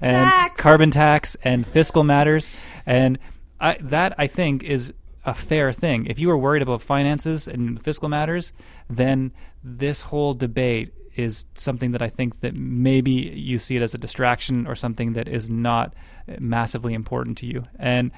and 0.00 0.56
carbon 0.56 0.90
tax 0.90 1.36
and 1.42 1.66
fiscal 1.66 2.04
matters. 2.04 2.50
And 2.86 3.18
I, 3.60 3.78
that, 3.82 4.14
I 4.18 4.26
think, 4.26 4.62
is 4.62 4.92
a 5.24 5.34
fair 5.34 5.72
thing. 5.72 6.06
If 6.06 6.18
you 6.18 6.30
are 6.30 6.38
worried 6.38 6.62
about 6.62 6.82
finances 6.82 7.48
and 7.48 7.82
fiscal 7.82 8.08
matters, 8.08 8.52
then 8.88 9.32
this 9.62 10.02
whole 10.02 10.34
debate 10.34 10.92
is 11.16 11.46
something 11.54 11.92
that 11.92 12.02
I 12.02 12.08
think 12.08 12.40
that 12.40 12.54
maybe 12.54 13.10
you 13.12 13.58
see 13.58 13.76
it 13.76 13.82
as 13.82 13.94
a 13.94 13.98
distraction 13.98 14.66
or 14.66 14.76
something 14.76 15.14
that 15.14 15.28
is 15.28 15.50
not 15.50 15.94
massively 16.38 16.94
important 16.94 17.38
to 17.38 17.46
you. 17.46 17.64
And 17.78 18.12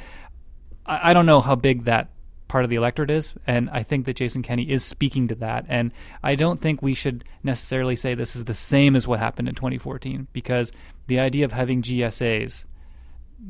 I, 0.84 1.10
I 1.10 1.12
don't 1.14 1.26
know 1.26 1.40
how 1.40 1.54
big 1.54 1.84
that 1.84 2.10
part 2.46 2.64
of 2.64 2.70
the 2.70 2.76
electorate 2.76 3.10
is, 3.10 3.32
and 3.46 3.70
I 3.70 3.84
think 3.84 4.06
that 4.06 4.16
Jason 4.16 4.42
Kenney 4.42 4.68
is 4.70 4.84
speaking 4.84 5.28
to 5.28 5.36
that. 5.36 5.64
And 5.68 5.92
I 6.22 6.34
don't 6.34 6.60
think 6.60 6.82
we 6.82 6.94
should 6.94 7.24
necessarily 7.42 7.96
say 7.96 8.14
this 8.14 8.34
is 8.34 8.44
the 8.44 8.54
same 8.54 8.96
as 8.96 9.06
what 9.06 9.20
happened 9.20 9.48
in 9.48 9.54
2014, 9.54 10.26
because 10.32 10.72
the 11.06 11.20
idea 11.20 11.44
of 11.44 11.52
having 11.52 11.80
GSAs 11.80 12.64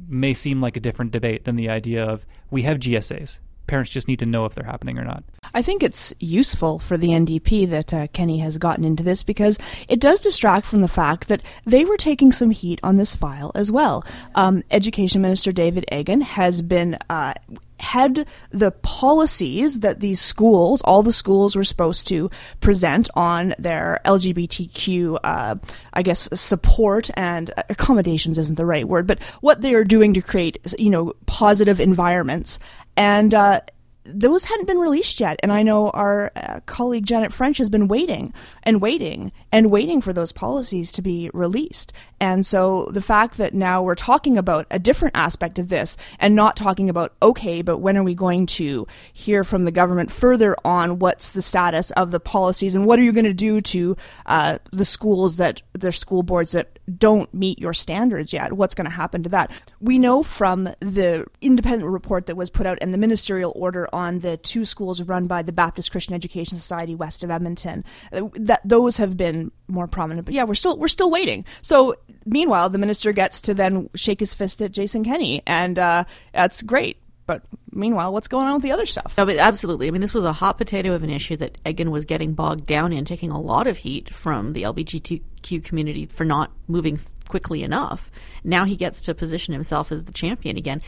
may 0.08 0.34
seem 0.34 0.60
like 0.60 0.76
a 0.76 0.80
different 0.80 1.12
debate 1.12 1.44
than 1.44 1.56
the 1.56 1.68
idea 1.68 2.04
of 2.04 2.24
we 2.50 2.62
have 2.62 2.78
GSAs. 2.78 3.38
Parents 3.66 3.90
just 3.90 4.08
need 4.08 4.18
to 4.18 4.26
know 4.26 4.46
if 4.46 4.54
they're 4.54 4.64
happening 4.64 4.98
or 4.98 5.04
not. 5.04 5.22
I 5.54 5.62
think 5.62 5.82
it's 5.82 6.12
useful 6.18 6.80
for 6.80 6.96
the 6.96 7.08
NDP 7.08 7.70
that 7.70 7.94
uh, 7.94 8.06
Kenney 8.08 8.38
has 8.40 8.58
gotten 8.58 8.84
into 8.84 9.04
this 9.04 9.22
because 9.22 9.58
it 9.88 10.00
does 10.00 10.20
distract 10.20 10.66
from 10.66 10.80
the 10.80 10.88
fact 10.88 11.28
that 11.28 11.42
they 11.66 11.84
were 11.84 11.96
taking 11.96 12.32
some 12.32 12.50
heat 12.50 12.80
on 12.82 12.96
this 12.96 13.14
file 13.14 13.52
as 13.54 13.70
well. 13.70 14.04
Um, 14.34 14.64
Education 14.72 15.22
Minister 15.22 15.52
David 15.52 15.84
Eggen 15.90 16.22
has 16.22 16.62
been. 16.62 16.98
Uh, 17.08 17.34
had 17.80 18.26
the 18.50 18.70
policies 18.70 19.80
that 19.80 20.00
these 20.00 20.20
schools, 20.20 20.82
all 20.84 21.02
the 21.02 21.12
schools 21.12 21.56
were 21.56 21.64
supposed 21.64 22.06
to 22.08 22.30
present 22.60 23.08
on 23.14 23.54
their 23.58 24.00
LGBTQ, 24.04 25.18
uh, 25.24 25.56
I 25.92 26.02
guess, 26.02 26.28
support 26.38 27.10
and 27.14 27.52
accommodations 27.68 28.38
isn't 28.38 28.56
the 28.56 28.66
right 28.66 28.86
word, 28.86 29.06
but 29.06 29.22
what 29.40 29.62
they 29.62 29.74
are 29.74 29.84
doing 29.84 30.14
to 30.14 30.22
create, 30.22 30.58
you 30.78 30.90
know, 30.90 31.14
positive 31.26 31.80
environments. 31.80 32.58
And 32.96 33.34
uh, 33.34 33.60
those 34.04 34.44
hadn't 34.44 34.66
been 34.66 34.78
released 34.78 35.20
yet. 35.20 35.38
And 35.42 35.52
I 35.52 35.62
know 35.62 35.90
our 35.90 36.32
uh, 36.34 36.60
colleague 36.66 37.06
Janet 37.06 37.32
French 37.32 37.58
has 37.58 37.68
been 37.68 37.88
waiting 37.88 38.32
and 38.62 38.80
waiting 38.80 39.32
and 39.52 39.70
waiting 39.70 40.00
for 40.00 40.12
those 40.12 40.32
policies 40.32 40.92
to 40.92 41.02
be 41.02 41.30
released. 41.34 41.92
And 42.18 42.44
so 42.44 42.86
the 42.92 43.02
fact 43.02 43.36
that 43.36 43.54
now 43.54 43.82
we're 43.82 43.94
talking 43.94 44.38
about 44.38 44.66
a 44.70 44.78
different 44.78 45.16
aspect 45.16 45.58
of 45.58 45.68
this 45.68 45.96
and 46.18 46.34
not 46.34 46.56
talking 46.56 46.88
about, 46.88 47.14
okay, 47.22 47.62
but 47.62 47.78
when 47.78 47.96
are 47.96 48.02
we 48.02 48.14
going 48.14 48.46
to 48.46 48.86
hear 49.12 49.44
from 49.44 49.64
the 49.64 49.72
government 49.72 50.10
further 50.10 50.56
on 50.64 50.98
what's 50.98 51.32
the 51.32 51.42
status 51.42 51.90
of 51.92 52.10
the 52.10 52.20
policies 52.20 52.74
and 52.74 52.86
what 52.86 52.98
are 52.98 53.02
you 53.02 53.12
going 53.12 53.24
to 53.24 53.34
do 53.34 53.60
to 53.60 53.96
uh, 54.26 54.58
the 54.72 54.84
schools 54.84 55.36
that, 55.36 55.62
their 55.72 55.92
school 55.92 56.22
boards 56.22 56.52
that 56.52 56.78
don't 56.98 57.32
meet 57.34 57.58
your 57.58 57.74
standards 57.74 58.32
yet? 58.32 58.52
What's 58.52 58.74
going 58.74 58.86
to 58.86 58.90
happen 58.90 59.22
to 59.24 59.30
that? 59.30 59.50
We 59.80 59.98
know 59.98 60.22
from 60.22 60.64
the 60.80 61.26
independent 61.40 61.90
report 61.90 62.26
that 62.26 62.36
was 62.36 62.50
put 62.50 62.66
out 62.66 62.78
and 62.80 62.94
the 62.94 62.98
ministerial 62.98 63.52
order 63.56 63.88
on 63.92 64.20
the 64.20 64.36
two 64.36 64.64
schools 64.64 65.02
run 65.02 65.26
by 65.26 65.42
the 65.42 65.52
Baptist 65.52 65.90
Christian 65.90 66.14
Education 66.14 66.56
Society 66.58 66.94
west 66.94 67.22
of 67.22 67.30
Edmonton 67.30 67.84
that 68.10 68.60
those 68.64 68.96
have 68.96 69.16
been 69.16 69.50
more 69.68 69.86
prominent. 69.86 70.24
But 70.24 70.34
yeah, 70.34 70.44
we're 70.44 70.54
still 70.54 70.76
we're 70.76 70.88
still 70.88 71.10
waiting. 71.10 71.44
So 71.62 71.96
meanwhile, 72.26 72.68
the 72.68 72.78
minister 72.78 73.12
gets 73.12 73.40
to 73.42 73.54
then 73.54 73.88
shake 73.94 74.20
his 74.20 74.34
fist 74.34 74.62
at 74.62 74.72
Jason 74.72 75.04
Kenney, 75.04 75.42
and 75.46 75.78
uh, 75.78 76.04
that's 76.32 76.62
great. 76.62 76.98
But 77.26 77.42
meanwhile, 77.70 78.12
what's 78.12 78.26
going 78.26 78.48
on 78.48 78.54
with 78.54 78.64
the 78.64 78.72
other 78.72 78.86
stuff? 78.86 79.14
No, 79.16 79.24
but 79.24 79.36
absolutely. 79.36 79.86
I 79.86 79.92
mean, 79.92 80.00
this 80.00 80.12
was 80.12 80.24
a 80.24 80.32
hot 80.32 80.58
potato 80.58 80.94
of 80.94 81.04
an 81.04 81.10
issue 81.10 81.36
that 81.36 81.62
Eggen 81.62 81.90
was 81.90 82.04
getting 82.04 82.34
bogged 82.34 82.66
down 82.66 82.92
in, 82.92 83.04
taking 83.04 83.30
a 83.30 83.40
lot 83.40 83.68
of 83.68 83.78
heat 83.78 84.12
from 84.12 84.52
the 84.52 84.64
LGBTQ 84.64 85.62
community 85.62 86.06
for 86.06 86.24
not 86.24 86.50
moving 86.66 86.98
quickly 87.28 87.62
enough. 87.62 88.10
Now 88.42 88.64
he 88.64 88.74
gets 88.74 89.00
to 89.02 89.14
position 89.14 89.54
himself 89.54 89.92
as 89.92 90.04
the 90.04 90.12
champion 90.12 90.56
again. 90.56 90.82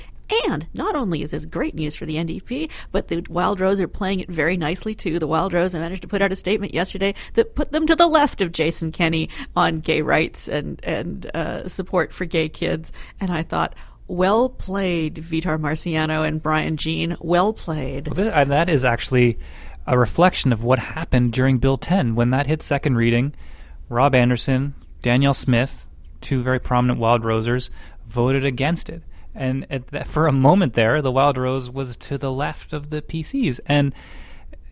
And 0.47 0.67
not 0.73 0.95
only 0.95 1.23
is 1.23 1.31
this 1.31 1.45
great 1.45 1.75
news 1.75 1.95
for 1.97 2.07
the 2.07 2.17
NDP, 2.17 2.71
but 2.91 3.09
the 3.09 3.25
Wild 3.29 3.61
Rose 3.61 3.81
are 3.81 3.89
playing 3.89 4.21
it 4.21 4.31
very 4.31 4.57
nicely 4.57 4.95
too. 4.95 5.19
The 5.19 5.27
Wild 5.27 5.53
Rose 5.53 5.75
managed 5.75 6.03
to 6.03 6.09
put 6.09 6.23
out 6.23 6.33
a 6.33 6.37
statement 6.37 6.75
yesterday 6.75 7.15
that 7.35 7.55
put 7.55 7.73
them 7.73 7.87
to 7.87 7.97
the 7.97 8.07
left 8.07 8.41
of 8.41 8.53
Jason 8.53 8.93
Kenney 8.93 9.29
on 9.55 9.81
gay 9.81 10.03
rights 10.03 10.49
and 10.49 10.83
and 10.85 11.27
uh, 11.35 11.69
support 11.69 12.13
for 12.13 12.25
gay 12.25 12.49
kids. 12.49 12.93
And 13.21 13.31
I 13.31 13.43
thought, 13.43 13.75
well 14.07 14.49
played, 14.49 15.17
Vitor 15.17 15.59
Marciano 15.59 16.27
and 16.27 16.43
Brian 16.43 16.77
Jean. 16.77 17.17
Well 17.21 17.53
played. 17.53 18.09
And 18.19 18.51
that 18.51 18.69
is 18.69 18.85
actually 18.85 19.39
a 19.87 19.99
reflection 19.99 20.53
of 20.53 20.63
what 20.63 20.79
happened 20.79 21.33
during 21.33 21.59
Bill 21.59 21.77
10 21.77 22.15
when 22.15 22.31
that 22.31 22.47
hit 22.47 22.63
second 22.63 22.97
reading. 22.97 23.35
Rob 23.89 24.15
Anderson, 24.15 24.75
Danielle 25.03 25.35
Smith, 25.35 25.87
two 26.21 26.43
very 26.43 26.61
prominent 26.61 27.01
Wild 27.01 27.25
Rosers, 27.25 27.71
voted 28.07 28.45
against 28.45 28.89
it. 28.89 29.03
And 29.35 29.67
that, 29.91 30.07
for 30.07 30.27
a 30.27 30.33
moment 30.33 30.75
there, 30.75 31.01
the 31.01 31.13
Wild 31.13 31.37
Rose 31.37 31.71
was 31.71 31.97
to 31.97 32.19
the 32.19 32.33
left 32.33 32.73
of 32.73 32.91
the 32.91 33.01
PCs. 33.01 33.61
And 33.67 33.95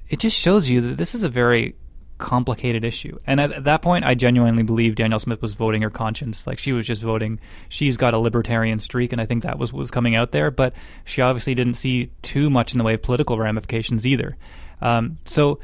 it 0.08 0.18
just 0.18 0.36
shows 0.36 0.68
you 0.68 0.80
that 0.82 0.96
this 0.96 1.14
is 1.14 1.24
a 1.24 1.28
very 1.28 1.76
complicated 2.18 2.84
issue. 2.84 3.18
And 3.26 3.40
at, 3.40 3.52
at, 3.52 3.64
that 3.64 3.82
point, 3.82 4.04
I 4.04 4.14
genuinely 4.14 4.62
believe 4.62 4.94
Danielle 4.94 5.18
Smith 5.18 5.40
was 5.40 5.54
voting 5.54 5.82
her 5.82 5.90
conscience. 5.90 6.46
Like 6.46 6.58
she 6.58 6.72
was 6.72 6.86
just 6.86 7.02
voting. 7.02 7.40
She's 7.68 7.96
got 7.96 8.14
a 8.14 8.18
libertarian 8.18 8.78
streak, 8.78 9.12
and 9.12 9.20
I 9.20 9.26
think 9.26 9.42
that 9.42 9.58
was 9.58 9.72
was 9.72 9.90
coming 9.90 10.14
out 10.14 10.30
there. 10.30 10.50
But 10.50 10.74
she 11.04 11.22
obviously 11.22 11.54
didn't 11.54 11.74
see 11.74 12.10
too 12.22 12.50
much 12.50 12.72
in 12.72 12.78
the 12.78 12.84
way 12.84 12.94
of 12.94 13.02
political 13.02 13.38
ramifications 13.38 14.06
either. 14.06 14.36
Um, 14.80 15.18
so 15.24 15.58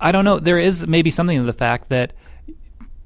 I 0.00 0.12
don't 0.12 0.24
know. 0.24 0.38
There 0.38 0.58
is 0.58 0.86
maybe 0.86 1.10
something 1.10 1.38
to 1.38 1.44
the 1.44 1.52
fact 1.52 1.88
that 1.88 2.12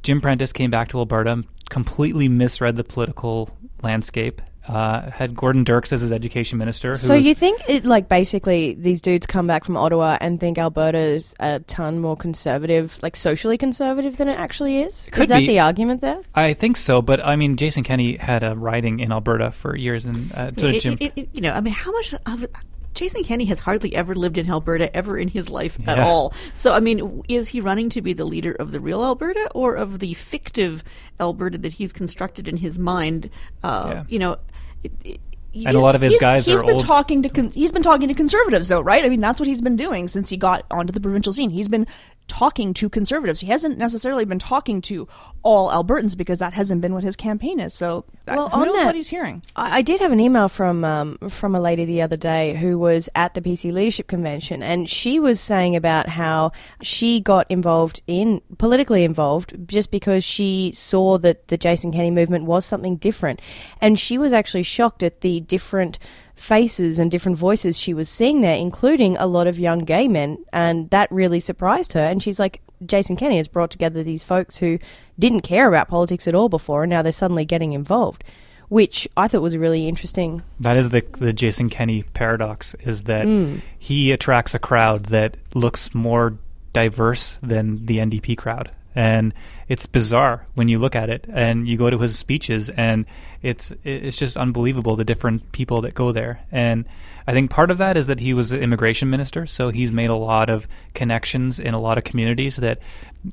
Jim 0.02 0.20
Prentice 0.20 0.52
came 0.52 0.70
back 0.70 0.88
to 0.88 0.98
Alberta, 0.98 1.44
completely 1.68 2.28
misread 2.28 2.76
the 2.76 2.84
political 2.84 3.50
landscape, 3.82 4.40
uh, 4.68 5.10
had 5.10 5.34
Gordon 5.34 5.64
Dirks 5.64 5.92
as 5.92 6.02
his 6.02 6.12
education 6.12 6.58
minister. 6.58 6.94
so 6.94 7.14
you 7.14 7.34
think 7.34 7.60
it 7.68 7.84
like 7.84 8.08
basically 8.08 8.74
these 8.74 9.00
dudes 9.00 9.26
come 9.26 9.46
back 9.46 9.64
from 9.64 9.76
Ottawa 9.76 10.18
and 10.20 10.38
think 10.38 10.58
Alberta 10.58 10.98
is 10.98 11.34
a 11.40 11.60
ton 11.60 11.98
more 12.00 12.16
conservative, 12.16 12.98
like 13.02 13.16
socially 13.16 13.58
conservative 13.58 14.16
than 14.18 14.28
it 14.28 14.38
actually 14.38 14.82
is? 14.82 15.08
Could 15.10 15.24
is 15.24 15.28
that 15.30 15.38
be. 15.40 15.46
the 15.48 15.60
argument 15.60 16.00
there? 16.02 16.20
I 16.34 16.52
think 16.54 16.76
so, 16.76 17.00
but 17.02 17.24
I 17.24 17.36
mean, 17.36 17.56
Jason 17.56 17.82
Kenney 17.82 18.16
had 18.16 18.44
a 18.44 18.54
riding 18.54 19.00
in 19.00 19.10
Alberta 19.10 19.50
for 19.50 19.74
years, 19.76 20.04
and 20.06 20.32
uh, 20.32 20.50
so 20.56 20.66
did 20.68 20.74
It- 20.76 20.80
Jim. 20.82 20.96
it- 21.00 21.12
it- 21.16 21.28
you 21.32 21.40
know, 21.40 21.52
I 21.52 21.60
mean, 21.60 21.72
how 21.74 21.90
much 21.92 22.14
of 22.26 22.46
Jason 22.94 23.22
Kenney 23.22 23.44
has 23.44 23.60
hardly 23.60 23.94
ever 23.94 24.14
lived 24.14 24.38
in 24.38 24.50
Alberta 24.50 24.94
ever 24.96 25.16
in 25.16 25.28
his 25.28 25.48
life 25.48 25.78
at 25.86 25.98
all. 26.00 26.34
So, 26.52 26.72
I 26.72 26.80
mean, 26.80 27.22
is 27.28 27.46
he 27.48 27.60
running 27.60 27.90
to 27.90 28.02
be 28.02 28.12
the 28.12 28.24
leader 28.24 28.50
of 28.52 28.72
the 28.72 28.80
real 28.80 29.04
Alberta 29.04 29.48
or 29.54 29.76
of 29.76 30.00
the 30.00 30.14
fictive 30.14 30.82
Alberta 31.20 31.58
that 31.58 31.74
he's 31.74 31.92
constructed 31.92 32.48
in 32.48 32.56
his 32.56 32.76
mind? 32.78 33.30
Uh, 33.62 33.90
Yeah. 33.92 34.04
You 34.08 34.18
know, 34.18 34.36
it, 34.84 34.92
it, 35.04 35.20
and 35.66 35.76
a 35.76 35.80
lot 35.80 35.94
of 35.94 36.00
his 36.00 36.12
He's- 36.12 36.20
guys 36.20 36.46
he's 36.46 36.60
are 36.60 36.64
been 36.66 36.74
old. 36.76 36.84
talking 36.86 37.22
to 37.22 37.28
con- 37.28 37.50
he's 37.50 37.72
been 37.72 37.82
talking 37.82 38.08
to 38.08 38.14
conservatives 38.14 38.68
though, 38.68 38.80
right? 38.80 39.04
I 39.04 39.08
mean, 39.08 39.20
that's 39.20 39.40
what 39.40 39.46
he's 39.48 39.60
been 39.60 39.76
doing 39.76 40.06
since 40.08 40.30
he 40.30 40.36
got 40.36 40.64
onto 40.70 40.92
the 40.92 41.00
provincial 41.00 41.32
scene. 41.32 41.50
He's 41.50 41.68
been 41.68 41.86
talking 42.28 42.74
to 42.74 42.88
conservatives. 42.88 43.40
He 43.40 43.46
hasn't 43.48 43.78
necessarily 43.78 44.24
been 44.24 44.38
talking 44.38 44.80
to 44.82 45.08
all 45.42 45.70
Albertans 45.70 46.16
because 46.16 46.38
that 46.38 46.52
hasn't 46.52 46.80
been 46.80 46.92
what 46.94 47.02
his 47.02 47.16
campaign 47.16 47.58
is. 47.58 47.72
So, 47.74 48.04
that, 48.26 48.36
Well, 48.36 48.50
who 48.50 48.66
knows 48.66 48.76
that- 48.76 48.86
what 48.86 48.94
he's 48.94 49.08
hearing? 49.08 49.42
I, 49.56 49.78
I 49.78 49.82
did 49.82 50.00
have 50.00 50.12
an 50.12 50.20
email 50.20 50.48
from 50.48 50.84
um, 50.84 51.18
from 51.28 51.54
a 51.54 51.60
lady 51.60 51.84
the 51.84 52.02
other 52.02 52.16
day 52.16 52.54
who 52.54 52.78
was 52.78 53.08
at 53.14 53.34
the 53.34 53.40
PC 53.40 53.72
Leadership 53.72 54.06
Convention, 54.06 54.62
and 54.62 54.88
she 54.88 55.18
was 55.18 55.40
saying 55.40 55.74
about 55.74 56.08
how 56.08 56.52
she 56.82 57.20
got 57.20 57.50
involved 57.50 58.02
in 58.06 58.40
politically 58.58 59.04
involved 59.04 59.54
just 59.66 59.90
because 59.90 60.22
she 60.22 60.70
saw 60.74 61.18
that 61.18 61.48
the 61.48 61.56
Jason 61.56 61.92
Kenney 61.92 62.10
movement 62.10 62.44
was 62.44 62.64
something 62.64 62.96
different, 62.96 63.40
and 63.80 63.98
she 63.98 64.18
was 64.18 64.32
actually 64.32 64.62
shocked 64.62 65.02
at 65.02 65.22
the 65.22 65.40
different 65.40 65.98
faces 66.38 66.98
and 66.98 67.10
different 67.10 67.36
voices 67.36 67.78
she 67.78 67.92
was 67.92 68.08
seeing 68.08 68.40
there, 68.40 68.54
including 68.56 69.16
a 69.16 69.26
lot 69.26 69.46
of 69.46 69.58
young 69.58 69.80
gay 69.80 70.08
men, 70.08 70.38
and 70.52 70.88
that 70.90 71.10
really 71.10 71.40
surprised 71.40 71.92
her. 71.92 72.00
And 72.04 72.22
she's 72.22 72.38
like, 72.38 72.60
Jason 72.86 73.16
Kenney 73.16 73.38
has 73.38 73.48
brought 73.48 73.70
together 73.70 74.02
these 74.02 74.22
folks 74.22 74.56
who 74.56 74.78
didn't 75.18 75.40
care 75.40 75.68
about 75.68 75.88
politics 75.88 76.28
at 76.28 76.34
all 76.34 76.48
before, 76.48 76.84
and 76.84 76.90
now 76.90 77.02
they're 77.02 77.10
suddenly 77.12 77.44
getting 77.44 77.72
involved, 77.72 78.22
which 78.68 79.08
I 79.16 79.26
thought 79.26 79.42
was 79.42 79.56
really 79.56 79.88
interesting. 79.88 80.42
That 80.60 80.76
is 80.76 80.90
the 80.90 81.02
the 81.18 81.32
Jason 81.32 81.70
Kenney 81.70 82.04
paradox: 82.14 82.74
is 82.84 83.02
that 83.04 83.26
Mm. 83.26 83.60
he 83.78 84.12
attracts 84.12 84.54
a 84.54 84.58
crowd 84.60 85.06
that 85.06 85.36
looks 85.54 85.92
more 85.92 86.38
diverse 86.72 87.38
than 87.42 87.84
the 87.86 87.98
NDP 87.98 88.36
crowd, 88.36 88.70
and 88.98 89.32
it's 89.68 89.86
bizarre 89.86 90.44
when 90.54 90.66
you 90.66 90.80
look 90.80 90.96
at 90.96 91.08
it 91.08 91.24
and 91.32 91.68
you 91.68 91.76
go 91.76 91.88
to 91.88 91.98
his 91.98 92.18
speeches, 92.18 92.68
and 92.70 93.06
it's 93.42 93.72
it's 93.84 94.16
just 94.16 94.36
unbelievable 94.36 94.96
the 94.96 95.04
different 95.04 95.52
people 95.52 95.82
that 95.82 95.94
go 95.94 96.10
there. 96.10 96.40
And 96.50 96.84
I 97.24 97.32
think 97.32 97.48
part 97.48 97.70
of 97.70 97.78
that 97.78 97.96
is 97.96 98.08
that 98.08 98.18
he 98.18 98.34
was 98.34 98.50
the 98.50 98.58
immigration 98.58 99.08
minister, 99.08 99.46
so 99.46 99.68
he's 99.68 99.92
made 99.92 100.10
a 100.10 100.16
lot 100.16 100.50
of 100.50 100.66
connections 100.94 101.60
in 101.60 101.74
a 101.74 101.80
lot 101.80 101.96
of 101.96 102.02
communities 102.02 102.56
that 102.56 102.80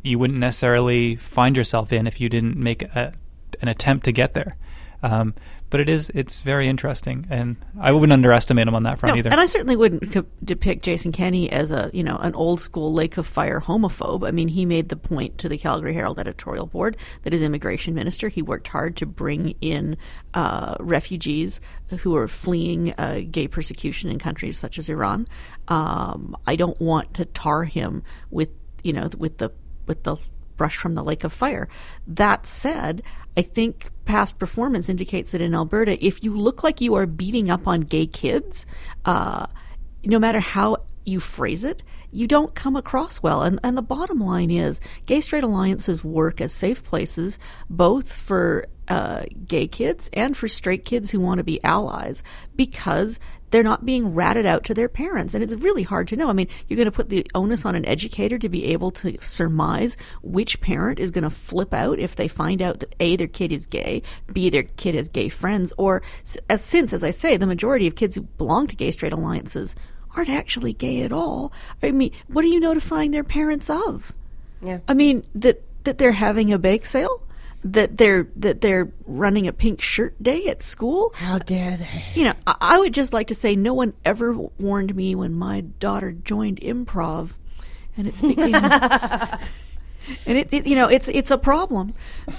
you 0.04 0.20
wouldn't 0.20 0.38
necessarily 0.38 1.16
find 1.16 1.58
yourself 1.58 1.92
in 1.92 2.06
if 2.06 2.22
you 2.22 2.30
didn't 2.30 2.58
make 2.58 2.84
a, 2.84 3.14
an 3.62 3.68
attempt 3.68 4.06
to 4.06 4.12
get 4.12 4.36
there. 4.36 4.58
Um, 5.02 5.34
but 5.70 5.80
it 5.80 5.90
is 5.90 6.12
it's 6.14 6.40
very 6.40 6.68
interesting, 6.68 7.26
and 7.30 7.56
I 7.80 7.92
wouldn't 7.92 8.14
underestimate 8.14 8.68
him 8.68 8.76
on 8.76 8.84
that 8.84 9.00
front 9.00 9.16
No, 9.16 9.20
either. 9.20 9.30
and 9.32 9.42
I 9.42 9.46
certainly 9.46 9.76
wouldn't 9.76 10.12
co- 10.12 10.26
depict 10.44 10.84
Jason 10.84 11.12
Kenney 11.12 11.50
as 11.52 11.72
a 11.72 11.90
you 11.94 12.04
know 12.04 12.18
an 12.18 12.36
old 12.36 12.62
school 12.62 12.94
Lake 12.94 13.18
of 13.18 13.26
Fire 13.28 13.60
homophobe. 13.60 14.28
I 14.28 14.32
mean, 14.32 14.48
he 14.48 14.66
made 14.66 14.90
the 14.90 14.96
point 14.96 15.38
to 15.40 15.50
the 15.50 15.58
Calgary 15.58 15.94
Herald 15.94 16.20
editorial 16.20 16.68
board 16.68 16.98
that 17.24 17.34
as 17.34 17.42
immigration 17.42 17.94
minister, 17.94 18.30
he 18.30 18.42
worked 18.42 18.68
hard 18.70 18.96
to 18.98 19.06
bring 19.06 19.56
in 19.62 19.98
uh, 20.34 20.76
refugees 20.80 21.60
who 22.00 22.16
are 22.16 22.28
fleeing 22.28 22.94
uh, 22.98 23.22
gay 23.30 23.48
persecution 23.48 24.10
in 24.10 24.20
countries 24.20 24.58
such 24.58 24.78
as 24.78 24.88
Iran. 24.90 25.28
Um, 25.68 26.36
I 26.46 26.56
don't 26.56 26.80
want 26.80 27.14
to 27.16 27.26
tar 27.26 27.64
him 27.64 28.04
with 28.30 28.50
you 28.84 28.94
know 28.94 29.10
with 29.18 29.40
the 29.40 29.52
with 29.88 30.04
the 30.04 30.18
brush 30.58 30.78
from 30.78 30.96
the 30.96 31.04
lake 31.04 31.24
of 31.24 31.34
fire. 31.34 31.68
That 32.08 32.48
said, 32.48 33.04
I 33.36 33.42
think 33.42 33.92
past 34.06 34.40
performance 34.40 34.90
indicates 34.90 35.32
that 35.32 35.42
in 35.42 35.54
Alberta, 35.54 36.04
if 36.06 36.24
you 36.24 36.36
look 36.36 36.64
like 36.64 36.82
you 36.82 36.96
are 36.96 37.06
beating 37.06 37.50
up 37.50 37.68
on 37.68 37.82
gay 37.82 38.08
kids, 38.08 38.66
uh, 39.04 39.48
no 40.04 40.20
matter 40.20 40.40
how 40.40 40.78
you 41.06 41.20
phrase 41.20 41.64
it, 41.64 41.84
you 42.12 42.28
don't 42.28 42.56
come 42.56 42.76
across 42.76 43.22
well. 43.22 43.44
And, 43.44 43.60
and 43.64 43.78
the 43.78 43.82
bottom 43.82 44.20
line 44.20 44.50
is 44.50 44.80
gay 45.06 45.22
straight 45.22 45.44
alliances 45.44 46.04
work 46.04 46.40
as 46.40 46.54
safe 46.54 46.84
places, 46.84 47.38
both 47.70 48.12
for 48.12 48.68
uh, 48.88 49.24
gay 49.48 49.68
kids 49.68 50.10
and 50.14 50.38
for 50.38 50.48
straight 50.48 50.86
kids 50.86 51.12
who 51.12 51.20
want 51.20 51.40
to 51.40 51.44
be 51.44 51.64
allies, 51.64 52.24
because 52.56 53.20
they're 53.52 53.64
not 53.64 53.86
being 53.86 54.14
ratted 54.14 54.46
out 54.46 54.64
to 54.66 54.74
their 54.74 54.90
parents. 54.90 55.34
And 55.34 55.44
it's 55.44 55.54
really 55.54 55.84
hard 55.84 56.08
to 56.10 56.16
know. 56.16 56.30
I 56.30 56.34
mean, 56.34 56.48
you're 56.68 56.78
going 56.78 56.86
to 56.86 56.92
put 56.92 57.10
the 57.10 57.26
onus 57.36 57.66
on 57.66 57.76
an 57.76 57.86
educator 57.86 58.38
to 58.38 58.50
be 58.50 58.66
able 58.66 58.92
to 58.92 59.18
surmise 59.22 59.98
which 60.22 60.62
parent 60.62 61.00
is 61.00 61.12
going 61.12 61.24
to 61.24 61.30
flip 61.30 61.74
out 61.74 62.00
if 62.00 62.16
they 62.16 62.28
find 62.28 62.62
out 62.62 62.80
that 62.80 62.96
A, 63.00 63.16
their 63.16 63.28
kid 63.28 63.52
is 63.52 63.66
gay, 63.66 64.02
B, 64.32 64.50
their 64.50 64.64
kid 64.64 64.96
has 64.96 65.10
gay 65.10 65.30
friends, 65.30 65.74
or 65.78 66.02
as 66.50 66.64
since, 66.64 66.94
as 66.94 67.04
I 67.04 67.12
say, 67.12 67.38
the 67.38 67.48
majority 67.48 67.88
of 67.88 67.96
kids 67.96 68.16
who 68.16 68.22
belong 68.22 68.68
to 68.68 68.76
gay 68.76 68.92
straight 68.92 69.14
alliances 69.14 69.76
aren't 70.16 70.30
actually 70.30 70.74
gay 70.74 71.02
at 71.04 71.12
all. 71.12 71.52
I 71.84 71.92
mean, 71.92 72.12
what 72.28 72.46
are 72.46 72.50
you 72.50 72.60
notifying 72.60 73.12
their 73.12 73.24
parents 73.24 73.70
of? 73.70 74.14
Yeah. 74.62 74.80
I 74.88 74.94
mean, 74.94 75.24
that, 75.36 75.62
that 75.84 75.98
they're 75.98 76.14
having 76.14 76.52
a 76.52 76.58
bake 76.58 76.86
sale? 76.86 77.22
That 77.66 77.98
they're 77.98 78.28
that 78.36 78.62
they're 78.62 78.92
running 79.08 79.48
a 79.48 79.54
pink 79.54 79.82
shirt 79.82 80.22
day 80.22 80.48
at 80.48 80.62
school. 80.62 81.12
How 81.16 81.40
dare 81.40 81.76
they? 81.78 82.04
You 82.14 82.26
know, 82.26 82.34
I, 82.46 82.56
I 82.62 82.78
would 82.78 82.94
just 82.94 83.12
like 83.12 83.28
to 83.28 83.36
say 83.36 83.56
no 83.56 83.74
one 83.74 83.94
ever 84.06 84.34
warned 84.34 84.96
me 84.96 85.16
when 85.16 85.34
my 85.34 85.62
daughter 85.62 86.12
joined 86.12 86.60
improv, 86.62 87.32
and 87.98 88.08
it's 88.08 88.22
became, 88.22 88.54
and 88.56 89.40
it, 90.28 90.54
it 90.54 90.68
you 90.68 90.76
know 90.76 90.88
it's 90.88 91.08
it's 91.08 91.32
a 91.32 91.40
problem. 91.40 91.96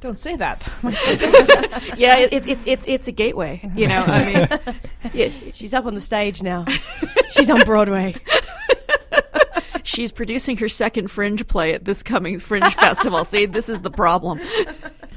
Don't 0.00 0.18
say 0.18 0.34
that. 0.36 0.66
Yeah, 1.96 2.16
it, 2.16 2.32
it, 2.32 2.48
it's 2.48 2.62
it's 2.66 2.84
it's 2.88 3.08
a 3.08 3.12
gateway. 3.12 3.60
You 3.74 3.86
know, 3.88 4.02
I 4.06 4.24
mean, 4.24 4.76
yeah, 5.12 5.28
She's 5.52 5.74
up 5.74 5.84
on 5.84 5.94
the 5.94 6.00
stage 6.00 6.42
now. 6.42 6.64
She's 7.30 7.50
on 7.50 7.62
Broadway. 7.64 8.14
she's 9.82 10.12
producing 10.12 10.56
her 10.58 10.68
second 10.68 11.10
Fringe 11.10 11.46
play 11.46 11.74
at 11.74 11.84
this 11.84 12.02
coming 12.02 12.38
Fringe 12.38 12.74
festival. 12.74 13.24
See, 13.24 13.46
this 13.46 13.68
is 13.68 13.80
the 13.80 13.90
problem. 13.90 14.40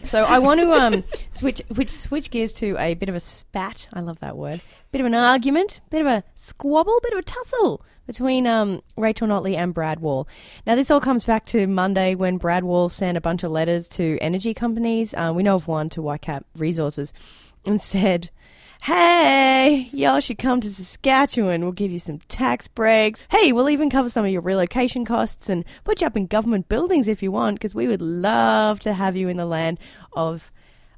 So 0.03 0.25
I 0.25 0.39
want 0.39 0.59
to 0.59 0.71
um 0.71 1.03
switch 1.31 1.62
which 1.69 1.89
switch 1.89 2.29
gears 2.29 2.53
to 2.53 2.75
a 2.77 2.93
bit 2.93 3.09
of 3.09 3.15
a 3.15 3.19
spat. 3.19 3.88
I 3.93 4.01
love 4.01 4.19
that 4.19 4.38
word. 4.38 4.62
Bit 4.91 5.01
of 5.01 5.07
an 5.07 5.15
argument, 5.15 5.81
bit 5.89 6.01
of 6.01 6.07
a 6.07 6.23
squabble, 6.35 7.00
bit 7.01 7.13
of 7.13 7.19
a 7.19 7.23
tussle 7.23 7.85
between 8.05 8.45
um 8.45 8.81
Rachel 8.97 9.27
Notley 9.27 9.55
and 9.55 9.73
Brad 9.73 10.01
Wall. 10.01 10.27
Now 10.67 10.75
this 10.75 10.91
all 10.91 11.00
comes 11.00 11.23
back 11.23 11.45
to 11.47 11.67
Monday 11.67 12.15
when 12.15 12.38
Brad 12.38 12.63
Wall 12.63 12.89
sent 12.89 13.17
a 13.17 13.21
bunch 13.21 13.43
of 13.43 13.51
letters 13.51 13.88
to 13.89 14.17
energy 14.21 14.53
companies. 14.53 15.13
Um, 15.15 15.35
we 15.35 15.43
know 15.43 15.55
of 15.55 15.67
one 15.67 15.89
to 15.91 16.01
Whitecap 16.01 16.43
Resources, 16.55 17.13
and 17.65 17.81
said. 17.81 18.29
Hey, 18.83 19.87
y'all 19.93 20.19
should 20.19 20.39
come 20.39 20.59
to 20.59 20.69
Saskatchewan. 20.69 21.61
We'll 21.61 21.71
give 21.71 21.93
you 21.93 21.99
some 21.99 22.19
tax 22.27 22.67
breaks. 22.67 23.23
Hey, 23.31 23.53
we'll 23.53 23.69
even 23.69 23.89
cover 23.89 24.09
some 24.09 24.25
of 24.25 24.31
your 24.31 24.41
relocation 24.41 25.05
costs 25.05 25.47
and 25.47 25.63
put 25.85 26.01
you 26.01 26.07
up 26.07 26.17
in 26.17 26.27
government 26.27 26.67
buildings 26.67 27.07
if 27.07 27.23
you 27.23 27.31
want, 27.31 27.55
because 27.55 27.73
we 27.73 27.87
would 27.87 28.01
love 28.01 28.81
to 28.81 28.91
have 28.91 29.15
you 29.15 29.29
in 29.29 29.37
the 29.37 29.45
land 29.45 29.79
of, 30.11 30.51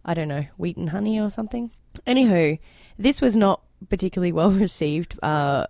I 0.03 0.15
don't 0.15 0.27
know, 0.27 0.45
wheat 0.57 0.77
and 0.77 0.89
honey 0.89 1.19
or 1.19 1.29
something. 1.29 1.69
Anywho, 2.07 2.57
this 2.97 3.21
was 3.21 3.35
not 3.35 3.61
particularly 3.87 4.31
well 4.31 4.49
received 4.65 5.19
uh, 5.21 5.67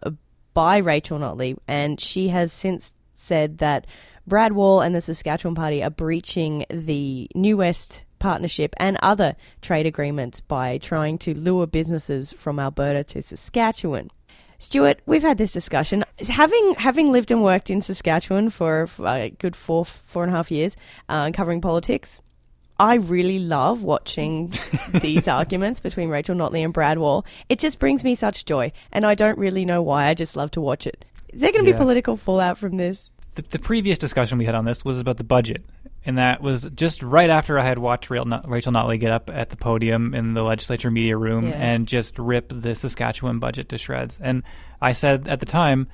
by 0.53 0.77
Rachel 0.77 1.19
Notley, 1.19 1.57
and 1.67 1.99
she 1.99 2.29
has 2.29 2.53
since 2.53 2.93
said 3.15 3.57
that 3.57 3.87
Brad 4.25 4.53
Wall 4.53 4.79
and 4.79 4.95
the 4.95 5.01
Saskatchewan 5.01 5.55
Party 5.55 5.83
are 5.83 5.89
breaching 5.89 6.65
the 6.69 7.27
New 7.35 7.57
West 7.57 8.04
partnership 8.29 8.73
and 8.77 8.97
other 9.03 9.35
trade 9.61 9.85
agreements 9.85 10.41
by 10.41 10.79
trying 10.79 11.15
to 11.19 11.37
lure 11.37 11.67
businesses 11.67 12.31
from 12.31 12.59
Alberta 12.59 13.03
to 13.03 13.21
Saskatchewan. 13.21 14.09
Stuart, 14.57 14.99
we've 15.05 15.21
had 15.21 15.37
this 15.37 15.51
discussion. 15.51 16.03
Having 16.27 16.75
having 16.79 17.11
lived 17.11 17.29
and 17.29 17.43
worked 17.43 17.69
in 17.69 17.81
Saskatchewan 17.81 18.49
for, 18.49 18.87
a 19.05 19.29
good 19.37 19.55
four 19.55 19.85
four 19.85 20.23
and 20.23 20.33
a 20.33 20.35
half 20.35 20.49
years, 20.49 20.75
uh, 21.07 21.29
covering 21.33 21.61
politics, 21.61 22.19
I 22.79 22.95
really 22.95 23.37
love 23.37 23.83
watching 23.83 24.51
these 25.01 25.27
arguments 25.27 25.81
between 25.81 26.09
Rachel 26.09 26.35
Notley 26.35 26.63
and 26.63 26.73
Brad 26.73 26.97
Wall. 26.97 27.27
It 27.47 27.59
just 27.59 27.77
brings 27.77 28.03
me 28.03 28.15
such 28.15 28.45
joy, 28.45 28.71
and 28.91 29.05
I 29.05 29.13
don't 29.13 29.37
really 29.37 29.65
know 29.65 29.83
why. 29.83 30.07
I 30.07 30.15
just 30.15 30.35
love 30.35 30.49
to 30.51 30.61
watch 30.61 30.87
it. 30.87 31.05
Is 31.29 31.41
there 31.41 31.51
going 31.51 31.65
to 31.65 31.69
Yeah. 31.69 31.77
be 31.77 31.83
political 31.83 32.17
fallout 32.17 32.57
from 32.57 32.77
this? 32.77 33.11
The, 33.35 33.43
the 33.43 33.59
previous 33.59 33.99
discussion 33.99 34.39
we 34.39 34.45
had 34.45 34.55
on 34.55 34.65
this 34.65 34.83
was 34.83 34.99
about 34.99 35.17
the 35.17 35.23
budget, 35.25 35.63
and 36.05 36.17
that 36.17 36.41
was 36.41 36.67
just 36.75 37.01
right 37.01 37.29
after 37.29 37.57
I 37.59 37.65
had 37.65 37.79
watched 37.79 38.09
Rachel 38.09 38.25
Not- 38.25 38.47
Rachel 38.49 38.71
Notley 38.71 38.99
get 38.99 39.11
up 39.11 39.29
at 39.33 39.49
the 39.49 39.57
podium 39.57 40.13
in 40.13 40.33
the 40.33 40.43
legislature 40.43 40.91
media 40.91 41.17
room 41.17 41.47
Yeah. 41.47 41.55
and 41.55 41.87
just 41.87 42.17
rip 42.19 42.49
the 42.53 42.75
Saskatchewan 42.75 43.39
budget 43.39 43.69
to 43.69 43.77
shreds. 43.77 44.19
And 44.21 44.43
I 44.81 44.91
said 44.91 45.27
at 45.27 45.39
the 45.39 45.45
time, 45.45 45.87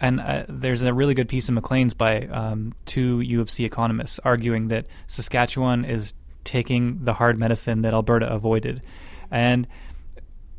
and 0.00 0.20
uh, 0.20 0.44
there's 0.48 0.82
a 0.82 0.92
really 0.92 1.14
good 1.14 1.28
piece 1.28 1.48
in 1.48 1.54
Maclean's 1.54 1.94
by 1.94 2.26
um, 2.26 2.74
two 2.84 3.20
U 3.20 3.40
of 3.40 3.48
C 3.50 3.64
economists 3.64 4.20
arguing 4.24 4.68
that 4.68 4.86
Saskatchewan 5.06 5.84
is 5.84 6.12
taking 6.44 7.02
the 7.04 7.14
hard 7.14 7.38
medicine 7.38 7.82
that 7.82 7.94
Alberta 7.94 8.30
avoided, 8.32 8.82
and 9.30 9.66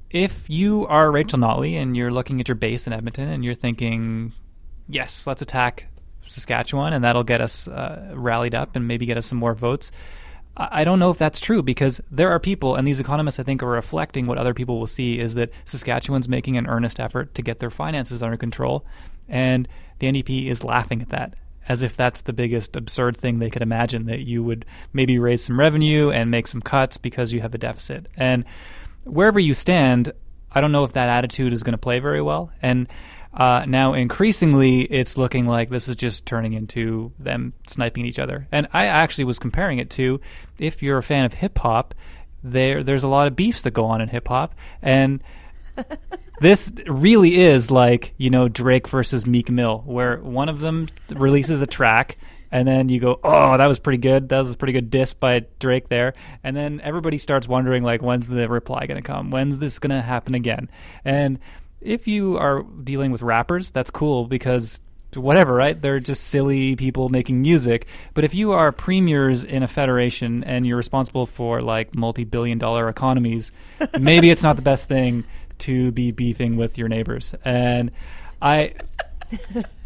if 0.09 0.49
you 0.49 0.87
are 0.87 1.11
Rachel 1.11 1.37
Notley 1.37 1.73
and 1.75 1.95
you're 1.95 2.11
looking 2.11 2.39
at 2.39 2.47
your 2.47 2.55
base 2.55 2.87
in 2.87 2.93
Edmonton 2.93 3.27
and 3.29 3.43
you're 3.43 3.53
thinking, 3.53 4.31
yes, 4.87 5.27
let's 5.27 5.41
attack 5.41 5.85
Saskatchewan 6.27 6.93
and 6.93 7.03
that'll 7.03 7.23
get 7.23 7.41
us 7.41 7.67
uh, 7.67 8.13
rallied 8.13 8.55
up 8.55 8.75
and 8.75 8.87
maybe 8.87 9.05
get 9.05 9.17
us 9.17 9.25
some 9.25 9.37
more 9.37 9.53
votes. 9.53 9.91
I 10.59 10.85
don't 10.85 10.97
know 10.97 11.11
if 11.11 11.19
that's 11.19 11.39
true 11.39 11.61
because 11.61 12.01
there 12.09 12.31
are 12.31 12.39
people, 12.39 12.75
and 12.75 12.87
these 12.87 12.99
economists 12.99 13.39
I 13.39 13.43
think 13.43 13.61
are 13.61 13.67
reflecting 13.67 14.25
what 14.25 14.39
other 14.39 14.55
people 14.55 14.79
will 14.79 14.87
see 14.87 15.19
is 15.19 15.35
that 15.35 15.51
Saskatchewan's 15.65 16.27
making 16.27 16.57
an 16.57 16.65
earnest 16.65 16.99
effort 16.99 17.35
to 17.35 17.43
get 17.43 17.59
their 17.59 17.69
finances 17.69 18.23
under 18.23 18.37
control, 18.37 18.83
and 19.29 19.67
the 19.99 20.07
NDP 20.07 20.49
is 20.49 20.63
laughing 20.63 21.03
at 21.03 21.09
that 21.09 21.35
as 21.69 21.83
if 21.83 21.95
that's 21.95 22.21
the 22.21 22.33
biggest 22.33 22.75
absurd 22.75 23.17
thing 23.17 23.39
they 23.39 23.49
could 23.49 23.61
imagine 23.61 24.05
that 24.05 24.21
you 24.21 24.43
would 24.43 24.65
maybe 24.93 25.19
raise 25.19 25.43
some 25.43 25.59
revenue 25.59 26.09
and 26.09 26.31
make 26.31 26.47
some 26.47 26.61
cuts 26.61 26.97
because 26.97 27.33
you 27.33 27.41
have 27.41 27.53
a 27.53 27.57
deficit. 27.57 28.07
And 28.15 28.45
wherever 29.03 29.39
you 29.39 29.53
stand, 29.53 30.13
I 30.51 30.61
don't 30.61 30.71
know 30.71 30.85
if 30.85 30.93
that 30.93 31.09
attitude 31.09 31.53
is 31.53 31.63
going 31.63 31.73
to 31.73 31.77
play 31.77 31.99
very 31.99 32.21
well. 32.21 32.51
And 32.61 32.87
uh, 33.37 33.65
now, 33.67 33.93
increasingly, 33.93 34.81
it's 34.81 35.15
looking 35.15 35.45
like 35.45 35.69
this 35.69 35.87
is 35.87 35.95
just 35.95 36.25
turning 36.25 36.53
into 36.53 37.11
them 37.19 37.53
sniping 37.67 38.03
each 38.03 38.17
other. 38.17 38.47
And 38.51 38.67
I 38.73 38.87
actually 38.87 39.25
was 39.25 39.37
comparing 39.37 39.77
it 39.77 39.91
to 39.91 40.19
if 40.57 40.81
you're 40.81 40.97
a 40.97 41.03
fan 41.03 41.23
of 41.23 41.33
hip 41.33 41.59
hop, 41.59 41.93
there 42.43 42.83
there's 42.83 43.03
a 43.03 43.07
lot 43.07 43.27
of 43.27 43.35
beefs 43.35 43.61
that 43.61 43.71
go 43.71 43.85
on 43.85 44.01
in 44.01 44.09
hip 44.09 44.27
hop, 44.27 44.55
and 44.81 45.21
this 46.41 46.71
really 46.87 47.39
is 47.39 47.69
like 47.69 48.15
you 48.17 48.31
know 48.31 48.47
Drake 48.47 48.87
versus 48.87 49.27
Meek 49.27 49.51
Mill, 49.51 49.83
where 49.85 50.17
one 50.17 50.49
of 50.49 50.59
them 50.59 50.87
releases 51.09 51.61
a 51.61 51.67
track. 51.67 52.17
And 52.49 52.65
then 52.65 52.87
you 52.87 53.01
go, 53.01 53.19
oh, 53.25 53.57
that 53.57 53.65
was 53.65 53.77
pretty 53.77 53.97
good. 53.97 54.29
That 54.29 54.39
was 54.39 54.51
a 54.51 54.55
pretty 54.55 54.71
good 54.71 54.89
diss 54.89 55.13
by 55.13 55.43
Drake 55.59 55.89
there. 55.89 56.13
And 56.45 56.55
then 56.55 56.79
everybody 56.81 57.17
starts 57.17 57.45
wondering, 57.45 57.83
like, 57.83 58.01
when's 58.01 58.29
the 58.29 58.47
reply 58.47 58.85
going 58.85 58.95
to 58.95 59.05
come? 59.05 59.31
When's 59.31 59.57
this 59.59 59.79
going 59.79 59.89
to 59.89 60.01
happen 60.01 60.33
again? 60.33 60.69
And 61.03 61.39
if 61.81 62.07
you 62.07 62.37
are 62.37 62.63
dealing 62.63 63.11
with 63.11 63.21
rappers, 63.21 63.69
that's 63.69 63.89
cool 63.89 64.25
because 64.25 64.81
whatever, 65.15 65.53
right? 65.53 65.81
They're 65.81 65.99
just 65.99 66.25
silly 66.25 66.75
people 66.75 67.09
making 67.09 67.41
music. 67.41 67.87
But 68.13 68.23
if 68.23 68.33
you 68.33 68.51
are 68.51 68.71
premiers 68.71 69.43
in 69.43 69.63
a 69.63 69.67
federation 69.67 70.43
and 70.43 70.65
you're 70.65 70.77
responsible 70.77 71.25
for 71.25 71.61
like 71.61 71.95
multi-billion 71.95 72.57
dollar 72.57 72.89
economies, 72.89 73.51
maybe 73.99 74.29
it's 74.29 74.43
not 74.43 74.55
the 74.55 74.61
best 74.61 74.87
thing 74.87 75.23
to 75.59 75.91
be 75.91 76.11
beefing 76.11 76.55
with 76.57 76.77
your 76.77 76.87
neighbors. 76.87 77.33
And 77.43 77.91
I 78.41 78.73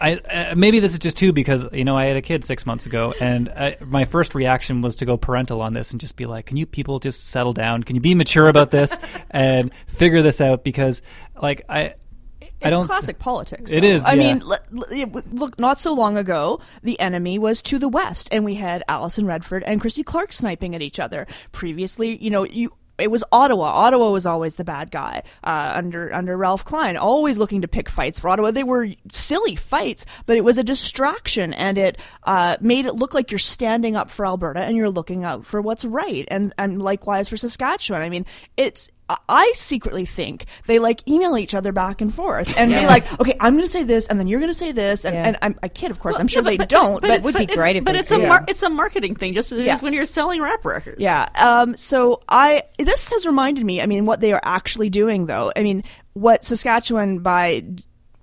I, 0.00 0.14
uh, 0.14 0.54
maybe 0.54 0.80
this 0.80 0.94
is 0.94 0.98
just 0.98 1.16
too 1.18 1.32
because 1.32 1.66
you 1.72 1.84
know 1.84 1.96
I 1.96 2.06
had 2.06 2.16
a 2.16 2.22
kid 2.22 2.44
six 2.44 2.64
months 2.64 2.86
ago, 2.86 3.12
and 3.20 3.48
I, 3.50 3.76
my 3.84 4.06
first 4.06 4.34
reaction 4.34 4.80
was 4.80 4.96
to 4.96 5.04
go 5.04 5.16
parental 5.16 5.60
on 5.60 5.74
this 5.74 5.90
and 5.90 6.00
just 6.00 6.16
be 6.16 6.24
like, 6.26 6.46
"Can 6.46 6.56
you 6.56 6.64
people 6.64 6.98
just 7.00 7.28
settle 7.28 7.52
down? 7.52 7.82
Can 7.82 7.96
you 7.96 8.00
be 8.00 8.14
mature 8.14 8.48
about 8.48 8.70
this 8.70 8.96
and 9.30 9.70
figure 9.86 10.22
this 10.22 10.40
out?" 10.40 10.64
Because 10.64 11.02
like 11.40 11.64
I, 11.68 11.94
It's 12.40 12.52
I 12.62 12.70
don't 12.70 12.86
classic 12.86 13.18
politics. 13.18 13.70
It 13.70 13.82
though. 13.82 13.86
is, 13.88 14.04
I 14.04 14.14
yeah. 14.14 14.34
mean, 14.34 14.42
look, 14.70 15.58
not 15.58 15.80
so 15.80 15.92
long 15.92 16.16
ago, 16.16 16.60
the 16.82 16.98
enemy 16.98 17.38
was 17.38 17.60
to 17.62 17.78
the 17.78 17.88
west, 17.88 18.28
and 18.32 18.44
we 18.44 18.54
had 18.54 18.82
Alison 18.88 19.26
Redford 19.26 19.62
and 19.64 19.80
Christy 19.80 20.02
Clark 20.02 20.32
sniping 20.32 20.74
at 20.74 20.80
each 20.80 20.98
other. 20.98 21.26
Previously, 21.52 22.16
you 22.16 22.30
know, 22.30 22.44
you. 22.44 22.72
It 23.00 23.10
was 23.10 23.24
Ottawa. 23.32 23.66
Ottawa 23.66 24.10
was 24.10 24.26
always 24.26 24.56
the 24.56 24.64
bad 24.64 24.90
guy 24.90 25.22
uh, 25.44 25.72
under 25.74 26.12
under 26.12 26.36
Ralph 26.36 26.64
Klein, 26.64 26.96
always 26.96 27.38
looking 27.38 27.62
to 27.62 27.68
pick 27.68 27.88
fights 27.88 28.18
for 28.18 28.28
Ottawa. 28.28 28.50
They 28.50 28.64
were 28.64 28.88
silly 29.10 29.56
fights, 29.56 30.06
but 30.26 30.36
it 30.36 30.44
was 30.44 30.58
a 30.58 30.64
distraction, 30.64 31.52
and 31.54 31.78
it 31.78 31.98
uh, 32.24 32.56
made 32.60 32.86
it 32.86 32.94
look 32.94 33.14
like 33.14 33.30
you're 33.30 33.38
standing 33.38 33.96
up 33.96 34.10
for 34.10 34.26
Alberta 34.26 34.60
and 34.60 34.76
you're 34.76 34.90
looking 34.90 35.24
out 35.24 35.46
for 35.46 35.60
what's 35.60 35.84
right, 35.84 36.26
and 36.30 36.52
and 36.58 36.82
likewise 36.82 37.28
for 37.28 37.36
Saskatchewan. 37.36 38.02
I 38.02 38.08
mean, 38.08 38.26
it's 38.56 38.88
I- 39.28 39.52
secretly 39.54 40.06
think 40.06 40.46
they 40.66 40.78
like 40.78 41.06
email 41.08 41.36
each 41.36 41.54
other 41.54 41.72
back 41.72 42.00
and 42.00 42.14
forth 42.14 42.56
and 42.56 42.70
be 42.70 42.86
like, 42.86 43.10
okay, 43.20 43.34
I'm 43.40 43.54
going 43.54 43.64
to 43.64 43.72
say 43.72 43.82
this, 43.82 44.06
and 44.06 44.18
then 44.18 44.26
you're 44.26 44.40
going 44.40 44.52
to 44.52 44.58
say 44.58 44.72
this, 44.72 45.04
and, 45.04 45.14
Yeah. 45.14 45.26
and 45.28 45.38
I'm, 45.42 45.58
I 45.62 45.68
kid, 45.68 45.90
of 45.90 45.98
course, 45.98 46.16
I'm 46.18 46.26
Yeah, 46.26 46.32
sure 46.32 46.42
but- 46.42 46.50
they 46.50 46.56
but- 46.58 46.68
don't, 46.68 46.92
but, 47.00 47.08
but, 47.08 47.10
it 47.10 47.22
would 47.22 47.34
be 47.34 47.42
it's- 47.44 47.56
great 47.56 47.76
if 47.76 47.84
but 47.84 47.96
it's 47.96 48.10
a 48.10 48.18
mar- 48.18 48.44
it's 48.48 48.62
a 48.62 48.70
marketing 48.70 49.14
thing, 49.16 49.34
just 49.34 49.52
as 49.52 49.62
Yes. 49.62 49.82
when 49.82 49.92
you're 49.92 50.06
selling 50.06 50.40
rap 50.40 50.64
records. 50.64 51.00
Yeah. 51.00 51.28
Um, 51.40 51.76
so 51.76 52.22
I 52.28 52.62
this 52.78 53.10
has 53.10 53.26
reminded 53.26 53.64
me. 53.64 53.80
I 53.82 53.86
mean, 53.86 54.06
what 54.06 54.20
they 54.20 54.32
are 54.32 54.40
actually 54.44 54.90
doing, 54.90 55.26
though. 55.26 55.52
I 55.56 55.62
mean, 55.62 55.82
what 56.14 56.44
Saskatchewan 56.44 57.18
by 57.20 57.64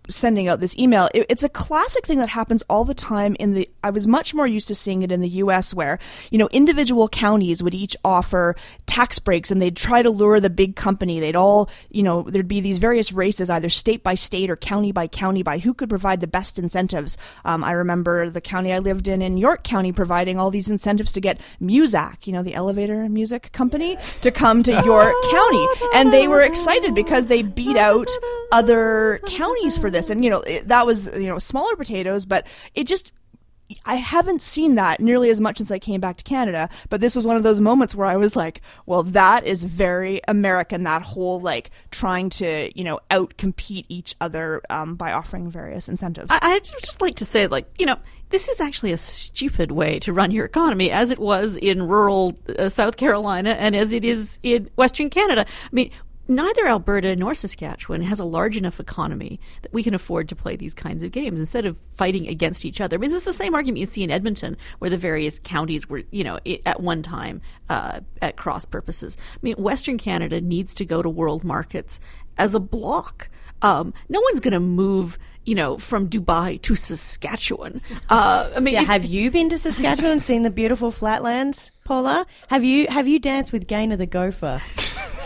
sending 0.10 0.48
out 0.48 0.60
this 0.60 0.78
email 0.78 1.10
it, 1.14 1.26
it's 1.30 1.44
a 1.44 1.50
classic 1.50 2.06
thing 2.06 2.20
that 2.20 2.30
happens 2.30 2.64
all 2.70 2.86
the 2.86 2.94
time 2.94 3.36
in 3.40 3.54
the 3.54 3.70
i 3.84 3.90
was 3.90 4.08
much 4.08 4.34
more 4.34 4.48
used 4.48 4.68
to 4.68 4.76
seeing 4.76 5.04
it 5.04 5.12
in 5.12 5.22
the 5.22 5.30
us 5.30 5.74
where 5.74 6.00
you 6.32 6.38
know 6.38 6.50
individual 6.52 7.08
counties 7.10 7.62
would 7.64 7.74
each 7.74 7.96
offer 8.04 8.56
tax 8.86 9.20
breaks 9.20 9.52
and 9.52 9.62
they'd 9.62 9.76
try 9.76 10.02
to 10.02 10.10
lure 10.10 10.40
the 10.40 10.50
big 10.50 10.76
company. 10.76 11.20
They'd 11.20 11.36
all 11.36 11.70
you 11.90 12.04
know 12.04 12.24
there'd 12.24 12.48
be 12.48 12.62
these 12.62 12.78
various 12.78 13.14
races 13.14 13.50
either 13.50 13.70
state 13.70 14.04
by 14.04 14.16
state 14.16 14.50
or 14.50 14.56
county 14.56 14.92
by 14.92 15.08
county 15.08 15.44
by 15.44 15.60
who 15.60 15.74
could 15.74 15.90
provide 15.90 16.22
the 16.22 16.28
best 16.28 16.60
incentives. 16.60 17.18
Um, 17.46 17.64
i 17.64 17.72
remember 17.72 18.30
the 18.30 18.42
county 18.42 18.74
i 18.74 18.80
lived 18.80 19.08
in 19.08 19.22
in 19.22 19.38
york 19.38 19.64
county 19.64 19.92
providing 19.92 20.40
all 20.40 20.52
these 20.52 20.70
incentives 20.70 21.12
to 21.14 21.22
get 21.22 21.40
muzak 21.62 22.28
you 22.28 22.34
know 22.34 22.44
the 22.44 22.54
elevator 22.54 23.08
music 23.10 23.52
company 23.52 23.98
to 24.22 24.32
come 24.32 24.64
to 24.64 24.72
york 24.72 25.14
county. 25.32 25.68
And 25.94 26.14
they 26.14 26.28
were 26.28 26.42
excited 26.42 26.94
because 26.96 27.28
they 27.28 27.42
beat 27.42 27.78
out 27.78 28.10
other 28.52 29.20
counties 29.28 29.78
for 29.78 29.90
this 29.90 29.97
and 30.10 30.24
you 30.24 30.30
know 30.30 30.42
it, 30.42 30.68
that 30.68 30.86
was 30.86 31.08
you 31.18 31.28
know 31.28 31.40
smaller 31.40 31.76
potatoes 31.76 32.26
but 32.26 32.46
it 32.76 32.86
just 32.86 33.12
I 33.86 33.96
haven't 33.96 34.42
seen 34.42 34.76
that 34.76 35.02
nearly 35.02 35.30
as 35.30 35.42
much 35.42 35.58
since 35.58 35.72
I 35.72 35.80
came 35.80 36.00
back 36.00 36.18
to 36.18 36.24
Canada, 36.24 36.70
but 36.90 37.02
this 37.02 37.16
was 37.16 37.26
one 37.26 37.36
of 37.36 37.44
those 37.44 37.60
moments 37.60 37.94
where 37.94 38.08
I 38.08 38.16
was 38.16 38.36
like, 38.36 38.62
well, 38.86 39.04
that 39.04 39.46
is 39.46 39.64
very 39.64 40.22
American, 40.28 40.84
that 40.84 41.02
whole 41.02 41.42
like 41.42 41.72
trying 41.92 42.30
to, 42.32 42.72
you 42.78 42.84
know, 42.86 43.00
out 43.12 43.36
compete 43.38 43.86
each 43.90 44.16
other 44.22 44.62
um, 44.70 44.96
by 44.96 45.12
offering 45.12 45.52
various 45.52 45.90
incentives. 45.90 46.28
I, 46.30 46.60
just 46.60 47.02
like 47.02 47.16
to 47.16 47.26
say, 47.26 47.48
like, 47.48 47.70
you 47.78 47.86
know, 47.86 47.98
this 48.30 48.48
is 48.48 48.62
actually 48.62 48.92
a 48.94 48.98
stupid 48.98 49.72
way 49.72 50.00
to 50.00 50.14
run 50.14 50.32
your 50.32 50.46
economy, 50.46 50.90
as 50.90 51.12
it 51.12 51.20
was 51.20 51.58
in 51.58 51.88
rural 51.88 52.38
uh, 52.58 52.70
South 52.70 52.96
Carolina 52.96 53.52
and 53.52 53.76
as 53.76 53.92
it 53.92 54.06
is 54.06 54.40
in 54.44 54.70
Western 54.76 55.10
Canada. 55.10 55.46
I 55.48 55.70
mean, 55.72 55.92
neither 56.28 56.68
Alberta 56.68 57.16
nor 57.16 57.34
Saskatchewan 57.36 58.02
has 58.02 58.20
a 58.20 58.26
large 58.26 58.58
enough 58.58 58.80
economy 58.80 59.40
that 59.62 59.74
we 59.74 59.84
can 59.84 59.94
afford 59.94 60.30
to 60.30 60.36
play 60.36 60.56
these 60.56 60.74
kinds 60.74 61.04
of 61.04 61.12
games 61.12 61.40
instead 61.40 61.66
of 61.66 61.78
fighting 61.96 62.28
against 62.28 62.66
each 62.66 62.82
other. 62.82 62.96
I 62.96 63.00
mean, 63.00 63.10
this 63.10 63.20
is 63.20 63.24
the 63.26 63.34
same 63.34 63.56
argument 63.56 63.80
you 63.80 63.86
see 63.86 64.04
in 64.04 64.12
Edmonton, 64.12 64.58
where 64.80 64.90
the 64.90 64.98
various 64.98 65.40
counties 65.44 65.88
were, 65.90 66.04
you 66.12 66.24
know, 66.24 66.40
at 66.66 66.82
one 66.82 67.02
time 67.04 67.42
uh, 67.70 68.02
at 68.22 68.36
cross 68.38 68.66
purposes. 68.66 69.18
I 69.34 69.40
mean, 69.42 69.56
Western 69.56 69.98
Canada 69.98 70.42
needs 70.42 70.74
to 70.76 70.86
go 70.86 71.02
to 71.02 71.10
world 71.10 71.44
markets 71.44 72.00
as 72.38 72.54
a 72.56 72.60
block. 72.60 73.30
Um, 73.62 73.94
no 74.08 74.20
one's 74.22 74.40
going 74.40 74.54
to 74.54 74.60
move, 74.60 75.18
you 75.46 75.56
know, 75.56 75.78
from 75.80 76.08
Dubai 76.10 76.62
to 76.62 76.76
Saskatchewan. 76.76 77.82
Uh, 78.10 78.52
I 78.56 78.60
mean, 78.60 78.76
Yeah, 78.76 78.82
if- 78.82 78.88
have 78.88 79.06
you 79.06 79.32
been 79.32 79.50
to 79.50 79.58
Saskatchewan 79.58 80.12
and 80.12 80.24
seen 80.24 80.44
the 80.44 80.52
beautiful 80.52 80.92
flatlands, 80.92 81.72
Paula? 81.84 82.28
Have 82.50 82.64
you 82.64 82.86
have 82.88 83.08
you 83.08 83.18
danced 83.18 83.52
with 83.52 83.66
Gainer 83.66 83.96
the 83.96 84.06
gopher? 84.06 84.62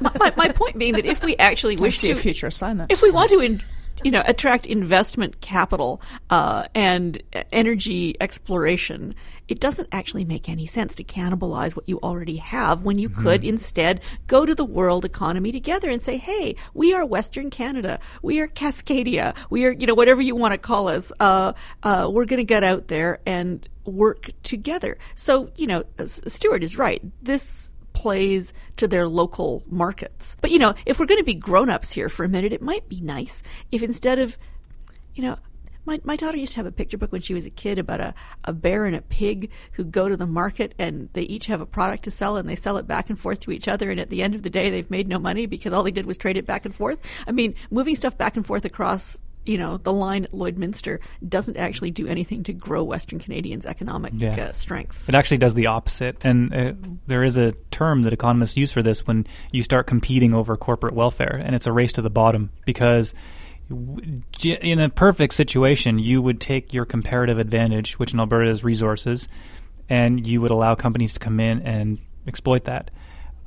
my, 0.00 0.12
my, 0.18 0.32
my 0.36 0.48
point 0.48 0.78
being 0.78 0.94
that 0.94 1.06
if 1.06 1.22
we 1.22 1.36
actually 1.36 1.76
wish 1.76 2.00
to 2.00 2.12
a 2.12 2.14
future 2.14 2.46
assignment. 2.46 2.90
if 2.90 3.02
we 3.02 3.10
want 3.10 3.30
to 3.30 3.40
in, 3.40 3.62
you 4.02 4.10
know 4.10 4.22
attract 4.26 4.66
investment 4.66 5.40
capital 5.40 6.00
uh, 6.30 6.64
and 6.74 7.22
energy 7.52 8.16
exploration 8.20 9.14
it 9.48 9.58
doesn't 9.58 9.88
actually 9.90 10.24
make 10.24 10.48
any 10.48 10.64
sense 10.64 10.94
to 10.94 11.04
cannibalize 11.04 11.74
what 11.74 11.88
you 11.88 11.98
already 12.02 12.36
have 12.36 12.82
when 12.82 12.98
you 12.98 13.08
could 13.08 13.44
instead 13.44 14.00
go 14.28 14.46
to 14.46 14.54
the 14.54 14.64
world 14.64 15.04
economy 15.04 15.50
together 15.52 15.90
and 15.90 16.00
say 16.02 16.16
hey 16.16 16.54
we 16.72 16.94
are 16.94 17.04
western 17.04 17.50
canada. 17.50 17.98
We 18.22 18.40
are 18.40 18.48
cascadia. 18.48 19.34
We 19.50 19.64
are 19.64 19.72
you 19.72 19.86
know 19.86 19.94
whatever 19.94 20.22
you 20.22 20.34
want 20.34 20.52
to 20.52 20.58
call 20.58 20.88
us. 20.88 21.12
Uh, 21.20 21.52
uh, 21.82 22.08
we're 22.10 22.24
going 22.24 22.38
to 22.38 22.44
get 22.44 22.64
out 22.64 22.88
there 22.88 23.20
and 23.26 23.68
work 23.84 24.30
together. 24.42 24.98
So 25.14 25.50
you 25.56 25.66
know 25.66 25.84
stuart 26.06 26.62
is 26.62 26.78
right. 26.78 27.02
This 27.22 27.72
plays 27.92 28.52
to 28.76 28.88
their 28.88 29.08
local 29.08 29.62
markets. 29.66 30.36
But 30.40 30.50
you 30.50 30.58
know, 30.58 30.74
if 30.86 30.98
we're 30.98 31.06
going 31.06 31.20
to 31.20 31.24
be 31.24 31.34
grown-ups 31.34 31.92
here 31.92 32.08
for 32.08 32.24
a 32.24 32.28
minute, 32.28 32.52
it 32.52 32.62
might 32.62 32.88
be 32.88 33.00
nice 33.00 33.42
if 33.70 33.82
instead 33.82 34.18
of, 34.18 34.36
you 35.14 35.22
know, 35.22 35.38
my, 35.86 36.00
my 36.04 36.16
daughter 36.16 36.36
used 36.36 36.52
to 36.52 36.58
have 36.58 36.66
a 36.66 36.72
picture 36.72 36.98
book 36.98 37.10
when 37.10 37.22
she 37.22 37.34
was 37.34 37.46
a 37.46 37.50
kid 37.50 37.78
about 37.78 38.00
a, 38.00 38.14
a 38.44 38.52
bear 38.52 38.84
and 38.84 38.94
a 38.94 39.00
pig 39.00 39.50
who 39.72 39.84
go 39.84 40.08
to 40.08 40.16
the 40.16 40.26
market 40.26 40.74
and 40.78 41.08
they 41.14 41.22
each 41.22 41.46
have 41.46 41.60
a 41.60 41.66
product 41.66 42.04
to 42.04 42.10
sell 42.10 42.36
and 42.36 42.48
they 42.48 42.56
sell 42.56 42.76
it 42.76 42.86
back 42.86 43.08
and 43.08 43.18
forth 43.18 43.40
to 43.40 43.50
each 43.50 43.66
other 43.66 43.90
and 43.90 43.98
at 43.98 44.10
the 44.10 44.22
end 44.22 44.34
of 44.34 44.42
the 44.42 44.50
day 44.50 44.70
they've 44.70 44.90
made 44.90 45.08
no 45.08 45.18
money 45.18 45.46
because 45.46 45.72
all 45.72 45.82
they 45.82 45.90
did 45.90 46.06
was 46.06 46.18
trade 46.18 46.36
it 46.36 46.46
back 46.46 46.64
and 46.64 46.74
forth. 46.74 46.98
I 47.26 47.32
mean, 47.32 47.54
moving 47.70 47.96
stuff 47.96 48.16
back 48.16 48.36
and 48.36 48.46
forth 48.46 48.64
across 48.64 49.18
you 49.50 49.58
know 49.58 49.78
the 49.78 49.92
line 49.92 50.24
at 50.24 50.32
Lloydminster 50.32 51.00
doesn't 51.28 51.56
actually 51.56 51.90
do 51.90 52.06
anything 52.06 52.44
to 52.44 52.52
grow 52.52 52.84
Western 52.84 53.18
Canadians' 53.18 53.66
economic 53.66 54.12
Yeah. 54.16 54.40
uh, 54.40 54.52
strengths. 54.52 55.08
It 55.08 55.14
actually 55.16 55.38
does 55.38 55.54
the 55.54 55.66
opposite. 55.66 56.24
And 56.24 56.54
uh, 56.54 56.72
there 57.06 57.24
is 57.24 57.36
a 57.36 57.52
term 57.72 58.02
that 58.02 58.12
economists 58.12 58.56
use 58.56 58.70
for 58.70 58.82
this 58.82 59.06
when 59.08 59.26
you 59.50 59.62
start 59.64 59.88
competing 59.88 60.32
over 60.34 60.56
corporate 60.56 60.94
welfare, 60.94 61.42
and 61.44 61.54
it's 61.56 61.66
a 61.66 61.72
race 61.72 61.92
to 61.94 62.02
the 62.02 62.10
bottom 62.10 62.50
because. 62.64 63.12
In 64.42 64.80
a 64.80 64.88
perfect 64.88 65.32
situation, 65.32 66.00
you 66.00 66.20
would 66.20 66.40
take 66.40 66.74
your 66.74 66.84
comparative 66.84 67.38
advantage, 67.38 68.00
which 68.00 68.12
in 68.12 68.18
Alberta 68.18 68.50
is 68.50 68.64
resources, 68.64 69.28
and 69.88 70.26
you 70.26 70.40
would 70.40 70.50
allow 70.50 70.74
companies 70.74 71.12
to 71.14 71.20
come 71.20 71.38
in 71.38 71.62
and 71.62 71.98
exploit 72.26 72.64
that. 72.64 72.90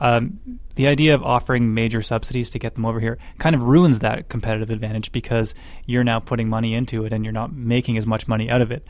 Um, 0.04 0.60
the 0.76 0.88
idea 0.88 1.16
of 1.16 1.24
offering 1.24 1.74
major 1.74 2.02
subsidies 2.02 2.50
to 2.50 2.60
get 2.60 2.76
them 2.76 2.86
over 2.86 3.00
here 3.00 3.18
kind 3.40 3.56
of 3.56 3.64
ruins 3.64 4.00
that 4.00 4.28
competitive 4.28 4.70
advantage 4.70 5.14
because 5.14 5.56
you're 5.86 6.04
now 6.04 6.20
putting 6.20 6.50
money 6.50 6.74
into 6.74 7.06
it 7.06 7.14
and 7.14 7.24
you're 7.24 7.32
not 7.32 7.54
making 7.54 7.98
as 7.98 8.06
much 8.06 8.28
money 8.28 8.50
out 8.50 8.60
of 8.60 8.70
it. 8.70 8.86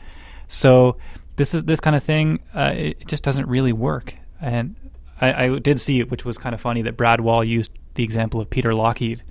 So 0.48 0.96
this 1.36 1.54
is 1.54 1.62
this 1.64 1.78
kind 1.78 1.94
of 1.94 2.02
thing. 2.02 2.40
Uh, 2.52 2.72
it, 2.74 2.96
it 3.00 3.06
just 3.06 3.22
doesn't 3.22 3.46
really 3.46 3.72
work. 3.72 4.12
And 4.40 4.74
I, 5.20 5.44
I 5.44 5.58
did 5.60 5.80
see 5.80 6.00
it, 6.00 6.10
which 6.10 6.24
was 6.24 6.36
kind 6.36 6.52
of 6.52 6.60
funny 6.60 6.82
that 6.82 6.96
Brad 6.96 7.20
Wall 7.20 7.44
used 7.44 7.70
the 7.94 8.02
example 8.02 8.40
of 8.40 8.50
Peter 8.50 8.74
Lockheed 8.74 9.22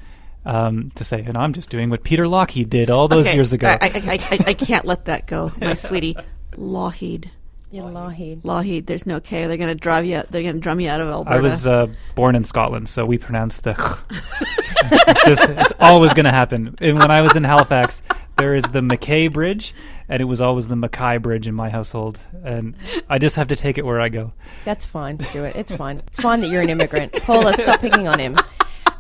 um, 0.46 0.90
to 0.96 1.04
say, 1.04 1.22
and 1.22 1.38
I'm 1.38 1.52
just 1.52 1.70
doing 1.70 1.90
what 1.90 2.04
Peter 2.04 2.30
Lockheed 2.30 2.70
did 2.70 2.90
all 2.90 3.10
those 3.10 3.28
Okay, 3.28 3.36
years 3.36 3.52
ago. 3.52 3.68
I, 3.68 3.78
I, 3.82 4.20
I, 4.32 4.40
I, 4.48 4.54
can't 4.54 4.86
let 4.86 5.06
that 5.06 5.28
go, 5.28 5.52
my 5.60 5.74
sweetie. 5.74 6.16
Lougheed. 6.56 7.30
Yeah, 7.74 7.86
Lougheed. 7.86 8.44
Lougheed, 8.44 8.86
there's 8.86 9.08
no 9.08 9.20
K. 9.20 9.48
They're 9.48 9.58
going 9.58 9.68
to 9.68 9.74
drive 9.74 10.06
you. 10.06 10.18
Out, 10.18 10.30
they're 10.30 10.44
going 10.44 10.54
to 10.54 10.62
drum 10.62 10.80
you 10.80 10.90
out 10.90 11.02
of 11.02 11.08
Alberta. 11.08 11.36
I 11.36 11.40
was 11.40 11.66
uh, 11.66 11.88
born 12.14 12.36
in 12.36 12.44
Scotland, 12.44 12.88
so 12.88 13.04
we 13.04 13.18
pronounce 13.18 13.58
the. 13.62 13.72
it's, 14.92 15.26
just, 15.26 15.50
it's 15.50 15.74
always 15.80 16.14
going 16.14 16.26
to 16.26 16.32
happen. 16.32 16.76
And 16.80 17.00
when 17.00 17.10
I 17.10 17.24
was 17.24 17.36
in 17.36 17.44
Halifax, 17.44 18.04
there 18.38 18.54
is 18.54 18.62
the 18.66 18.82
McKay 18.82 19.34
Bridge, 19.34 19.74
and 20.08 20.22
it 20.22 20.26
was 20.26 20.40
always 20.40 20.68
the 20.68 20.76
Mackay 20.76 21.18
Bridge 21.18 21.48
in 21.48 21.56
my 21.56 21.72
household, 21.72 22.20
and 22.44 22.76
I 23.10 23.18
just 23.18 23.38
have 23.38 23.48
to 23.48 23.56
take 23.56 23.80
it 23.80 23.86
where 23.86 24.00
I 24.00 24.10
go. 24.10 24.34
That's 24.66 24.86
fine, 24.86 25.20
Stuart. 25.20 25.56
It's 25.56 25.72
fine. 25.72 26.04
It's 26.06 26.20
fine 26.20 26.42
that 26.42 26.52
you're 26.52 26.62
an 26.62 26.70
immigrant. 26.70 27.14
Paula, 27.24 27.56
stop 27.56 27.80
picking 27.80 28.08
on 28.08 28.20
him. 28.20 28.38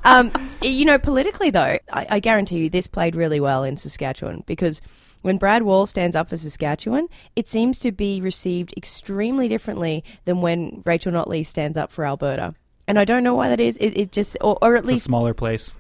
Um, 0.04 0.32
you 0.64 0.86
know, 0.86 0.98
politically 0.98 1.52
though, 1.52 1.78
I, 1.92 2.08
I 2.10 2.20
guarantee 2.20 2.58
you 2.58 2.70
this 2.72 2.88
played 2.88 3.16
really 3.16 3.40
well 3.40 3.64
in 3.64 3.78
Saskatchewan 3.78 4.44
because 4.48 4.82
when 5.24 5.38
Brad 5.38 5.64
Wall 5.64 5.88
stands 5.88 6.16
up 6.16 6.30
for 6.30 6.38
Saskatchewan, 6.38 7.08
it 7.36 7.50
seems 7.50 7.80
to 7.80 7.92
be 7.92 8.22
received 8.22 8.74
extremely 8.78 9.48
differently 9.48 10.04
than 10.26 10.42
when 10.42 10.84
Rachel 10.86 11.12
Notley 11.12 11.46
stands 11.46 11.78
up 11.78 11.92
for 11.92 12.06
Alberta. 12.06 12.54
And 12.88 13.00
I 13.00 13.06
don't 13.06 13.24
know 13.24 13.34
why 13.34 13.50
that 13.50 13.60
is. 13.60 13.78
It, 13.78 13.98
it 13.98 14.12
just, 14.12 14.38
or, 14.42 14.58
or 14.62 14.76
at 14.76 14.80
It's 14.80 14.88
a 14.90 14.92
least 14.92 15.06
smaller 15.06 15.34
place. 15.34 15.72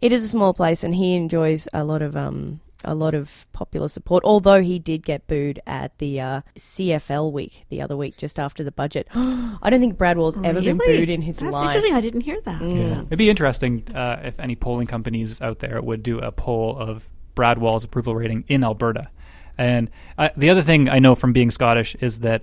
it 0.00 0.12
is 0.12 0.24
a 0.24 0.28
small 0.28 0.54
place, 0.54 0.82
and 0.84 0.94
he 0.94 1.14
enjoys 1.14 1.68
a 1.74 1.84
lot 1.84 2.00
of 2.00 2.16
um 2.16 2.60
a 2.84 2.94
lot 2.94 3.14
of 3.14 3.46
popular 3.52 3.88
support. 3.88 4.22
Although 4.24 4.62
he 4.62 4.78
did 4.78 5.04
get 5.04 5.26
booed 5.26 5.60
at 5.66 5.98
the 5.98 6.20
uh, 6.20 6.40
CFL 6.56 7.32
week 7.32 7.64
the 7.68 7.82
other 7.82 7.96
week, 7.96 8.16
just 8.16 8.38
after 8.38 8.62
the 8.62 8.70
budget. 8.70 9.08
I 9.14 9.68
don't 9.70 9.80
think 9.80 9.98
Brad 9.98 10.16
Wall's 10.18 10.36
ever 10.44 10.60
been 10.60 10.78
booed 10.78 11.08
in 11.08 11.22
his 11.22 11.38
That's 11.38 11.50
life. 11.52 11.64
That's 11.64 11.84
interesting. 11.84 11.94
I 11.96 12.00
didn't 12.00 12.20
hear 12.20 12.40
that. 12.42 12.62
Yeah. 12.62 13.00
It'd 13.02 13.18
be 13.18 13.30
interesting 13.30 13.82
uh, 13.94 14.20
if 14.24 14.38
any 14.38 14.54
polling 14.54 14.86
companies 14.86 15.40
out 15.40 15.58
there 15.58 15.82
would 15.82 16.04
do 16.04 16.20
a 16.20 16.30
poll 16.30 16.76
of 16.78 17.08
Brad 17.36 17.58
Wall's 17.58 17.84
approval 17.84 18.16
rating 18.16 18.44
in 18.48 18.64
Alberta. 18.64 19.08
And 19.56 19.88
uh, 20.18 20.30
the 20.36 20.50
other 20.50 20.62
thing 20.62 20.88
I 20.88 20.98
know 20.98 21.14
from 21.14 21.32
being 21.32 21.52
Scottish 21.52 21.94
is 22.00 22.18
that 22.20 22.42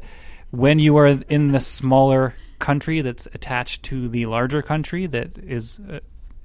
when 0.51 0.79
you 0.79 0.95
are 0.97 1.07
in 1.07 1.49
the 1.49 1.59
smaller 1.59 2.33
country 2.59 3.01
that's 3.01 3.25
attached 3.33 3.83
to 3.83 4.07
the 4.07 4.25
larger 4.27 4.61
country 4.61 5.05
that 5.07 5.37
is 5.37 5.79
uh, 5.91 5.99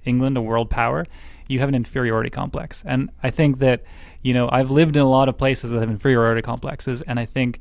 England, 0.05 0.37
a 0.37 0.43
world 0.43 0.69
power, 0.69 1.07
you 1.47 1.61
have 1.61 1.69
an 1.69 1.75
inferiority 1.75 2.31
complex. 2.31 2.83
And 2.85 3.11
I 3.23 3.31
think 3.31 3.59
that, 3.59 3.85
you 4.23 4.35
know, 4.35 4.49
I've 4.51 4.71
lived 4.71 4.97
in 4.97 5.03
a 5.03 5.09
lot 5.09 5.29
of 5.29 5.39
places 5.39 5.71
that 5.71 5.81
have 5.81 5.91
inferiority 5.91 6.43
complexes. 6.43 7.03
And 7.03 7.21
I 7.21 7.25
think 7.25 7.61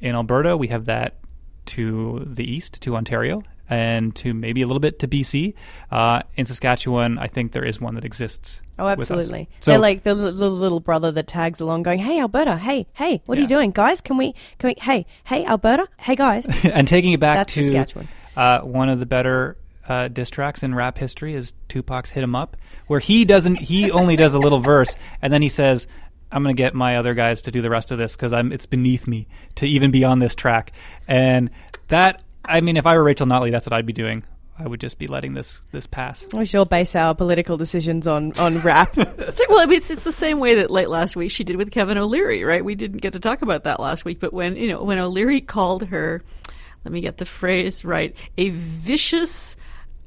in 0.00 0.14
Alberta, 0.14 0.56
we 0.56 0.68
have 0.68 0.86
that 0.86 1.18
to 1.66 2.24
the 2.26 2.44
east, 2.44 2.80
to 2.82 2.96
Ontario, 2.96 3.42
and 3.70 4.14
to 4.16 4.34
maybe 4.34 4.60
a 4.60 4.66
little 4.66 4.80
bit 4.80 4.98
to 4.98 5.08
BC. 5.08 5.54
Uh, 5.90 6.22
in 6.36 6.44
Saskatchewan, 6.44 7.16
I 7.18 7.28
think 7.28 7.52
there 7.52 7.64
is 7.64 7.80
one 7.80 7.94
that 7.94 8.04
exists. 8.04 8.60
Oh, 8.78 8.88
absolutely. 8.88 9.48
So, 9.60 9.70
They're 9.70 9.78
like 9.80 10.02
the 10.02 10.14
li- 10.14 10.32
little, 10.32 10.56
little 10.56 10.80
brother 10.80 11.12
that 11.12 11.28
tags 11.28 11.60
along, 11.60 11.84
going, 11.84 12.00
"Hey, 12.00 12.18
Alberta! 12.20 12.58
Hey, 12.58 12.86
hey, 12.94 13.22
what 13.26 13.38
are 13.38 13.40
you 13.40 13.46
doing, 13.46 13.70
guys? 13.70 14.00
Can 14.00 14.16
we? 14.16 14.34
Can 14.58 14.68
we? 14.68 14.74
Hey, 14.82 15.06
hey, 15.24 15.46
Alberta! 15.46 15.88
Hey, 15.98 16.16
guys!" 16.16 16.46
and 16.64 16.86
taking 16.88 17.12
it 17.12 17.20
back 17.20 17.36
That's 17.36 17.54
to 17.54 17.62
Saskatchewan. 17.62 18.08
uh, 18.36 18.60
one 18.60 18.88
of 18.88 18.98
the 18.98 19.06
better 19.06 19.56
uh, 19.88 20.08
diss 20.08 20.30
tracks 20.30 20.62
in 20.62 20.74
rap 20.74 20.98
history 20.98 21.34
is 21.34 21.52
Tupac's 21.68 22.10
"Hit 22.10 22.22
'Em 22.22 22.34
Up," 22.34 22.56
where 22.88 23.00
he 23.00 23.24
doesn't. 23.24 23.56
He 23.56 23.90
only 23.92 24.16
does 24.16 24.34
a 24.34 24.38
little 24.38 24.60
verse, 24.60 24.96
and 25.22 25.32
then 25.32 25.42
he 25.42 25.48
says. 25.48 25.86
I'm 26.32 26.44
gonna 26.44 26.54
get 26.54 26.76
my 26.76 26.96
other 26.96 27.12
guys 27.14 27.42
to 27.42 27.50
do 27.50 27.60
the 27.60 27.70
rest 27.70 27.90
of 27.90 27.98
this 27.98 28.14
because 28.14 28.32
I'm. 28.32 28.52
It's 28.52 28.64
beneath 28.64 29.08
me 29.08 29.26
to 29.56 29.66
even 29.66 29.90
be 29.90 30.04
on 30.04 30.20
this 30.20 30.36
track, 30.36 30.70
and 31.08 31.50
that. 31.88 32.22
I 32.44 32.60
mean, 32.60 32.76
if 32.76 32.86
I 32.86 32.94
were 32.96 33.02
Rachel 33.04 33.26
Notley, 33.26 33.50
that's 33.50 33.66
what 33.66 33.72
I'd 33.72 33.86
be 33.86 33.92
doing. 33.92 34.24
I 34.58 34.66
would 34.68 34.80
just 34.80 34.98
be 34.98 35.06
letting 35.06 35.32
this 35.32 35.60
this 35.72 35.86
pass. 35.86 36.26
We 36.34 36.44
should 36.44 36.58
all 36.58 36.64
base 36.66 36.94
our 36.94 37.14
political 37.14 37.56
decisions 37.56 38.06
on 38.06 38.32
on 38.38 38.58
rap. 38.60 38.90
It's 38.96 39.40
well, 39.48 39.58
I 39.60 39.66
mean, 39.66 39.78
it's, 39.78 39.90
it's 39.90 40.04
the 40.04 40.12
same 40.12 40.38
way 40.38 40.56
that 40.56 40.70
late 40.70 40.90
last 40.90 41.16
week 41.16 41.30
she 41.30 41.44
did 41.44 41.56
with 41.56 41.70
Kevin 41.70 41.96
O'Leary, 41.96 42.44
right? 42.44 42.62
We 42.64 42.74
didn't 42.74 42.98
get 42.98 43.14
to 43.14 43.20
talk 43.20 43.40
about 43.42 43.64
that 43.64 43.80
last 43.80 44.04
week, 44.04 44.20
but 44.20 44.34
when 44.34 44.56
you 44.56 44.68
know 44.68 44.82
when 44.82 44.98
O'Leary 44.98 45.40
called 45.40 45.84
her, 45.86 46.22
let 46.84 46.92
me 46.92 47.00
get 47.00 47.16
the 47.16 47.24
phrase 47.26 47.84
right, 47.84 48.14
a 48.36 48.50
vicious. 48.50 49.56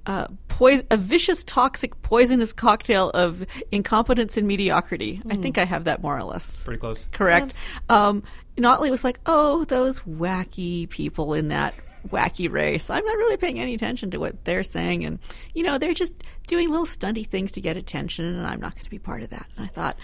Uh, 0.05 0.27
poison, 0.49 0.85
a 0.91 0.97
vicious, 0.97 1.45
toxic, 1.45 2.01
poisonous 2.01 2.51
cocktail 2.51 3.09
of 3.11 3.45
incompetence 3.71 4.35
and 4.35 4.45
mediocrity. 4.45 5.21
I 5.29 5.37
think 5.37 5.57
I 5.57 5.63
have 5.63 5.85
that 5.85 6.01
more 6.01 6.17
or 6.17 6.25
less 6.25 6.65
Pretty 6.65 6.77
close. 6.77 7.07
correct. 7.13 7.53
Um, 7.87 8.21
Notley 8.57 8.89
was 8.91 9.05
like, 9.05 9.21
"Oh, 9.25 9.63
those 9.63 10.01
wacky 10.01 10.89
people 10.89 11.33
in 11.33 11.47
that 11.47 11.73
wacky 12.09 12.51
race. 12.51 12.89
I'm 12.89 13.05
not 13.05 13.17
really 13.17 13.37
paying 13.37 13.59
any 13.59 13.73
attention 13.73 14.11
to 14.11 14.17
what 14.17 14.43
they're 14.45 14.63
saying, 14.63 15.05
and 15.05 15.19
you 15.53 15.63
know, 15.63 15.77
they're 15.77 15.93
just 15.93 16.13
doing 16.47 16.69
little 16.69 16.85
stunty 16.85 17.27
things 17.27 17.51
to 17.53 17.61
get 17.61 17.77
attention, 17.77 18.25
and 18.25 18.45
I'm 18.45 18.59
not 18.59 18.75
going 18.75 18.83
to 18.85 18.89
be 18.89 18.99
part 18.99 19.23
of 19.23 19.29
that." 19.29 19.47
And 19.55 19.65
I 19.65 19.69
thought. 19.69 19.97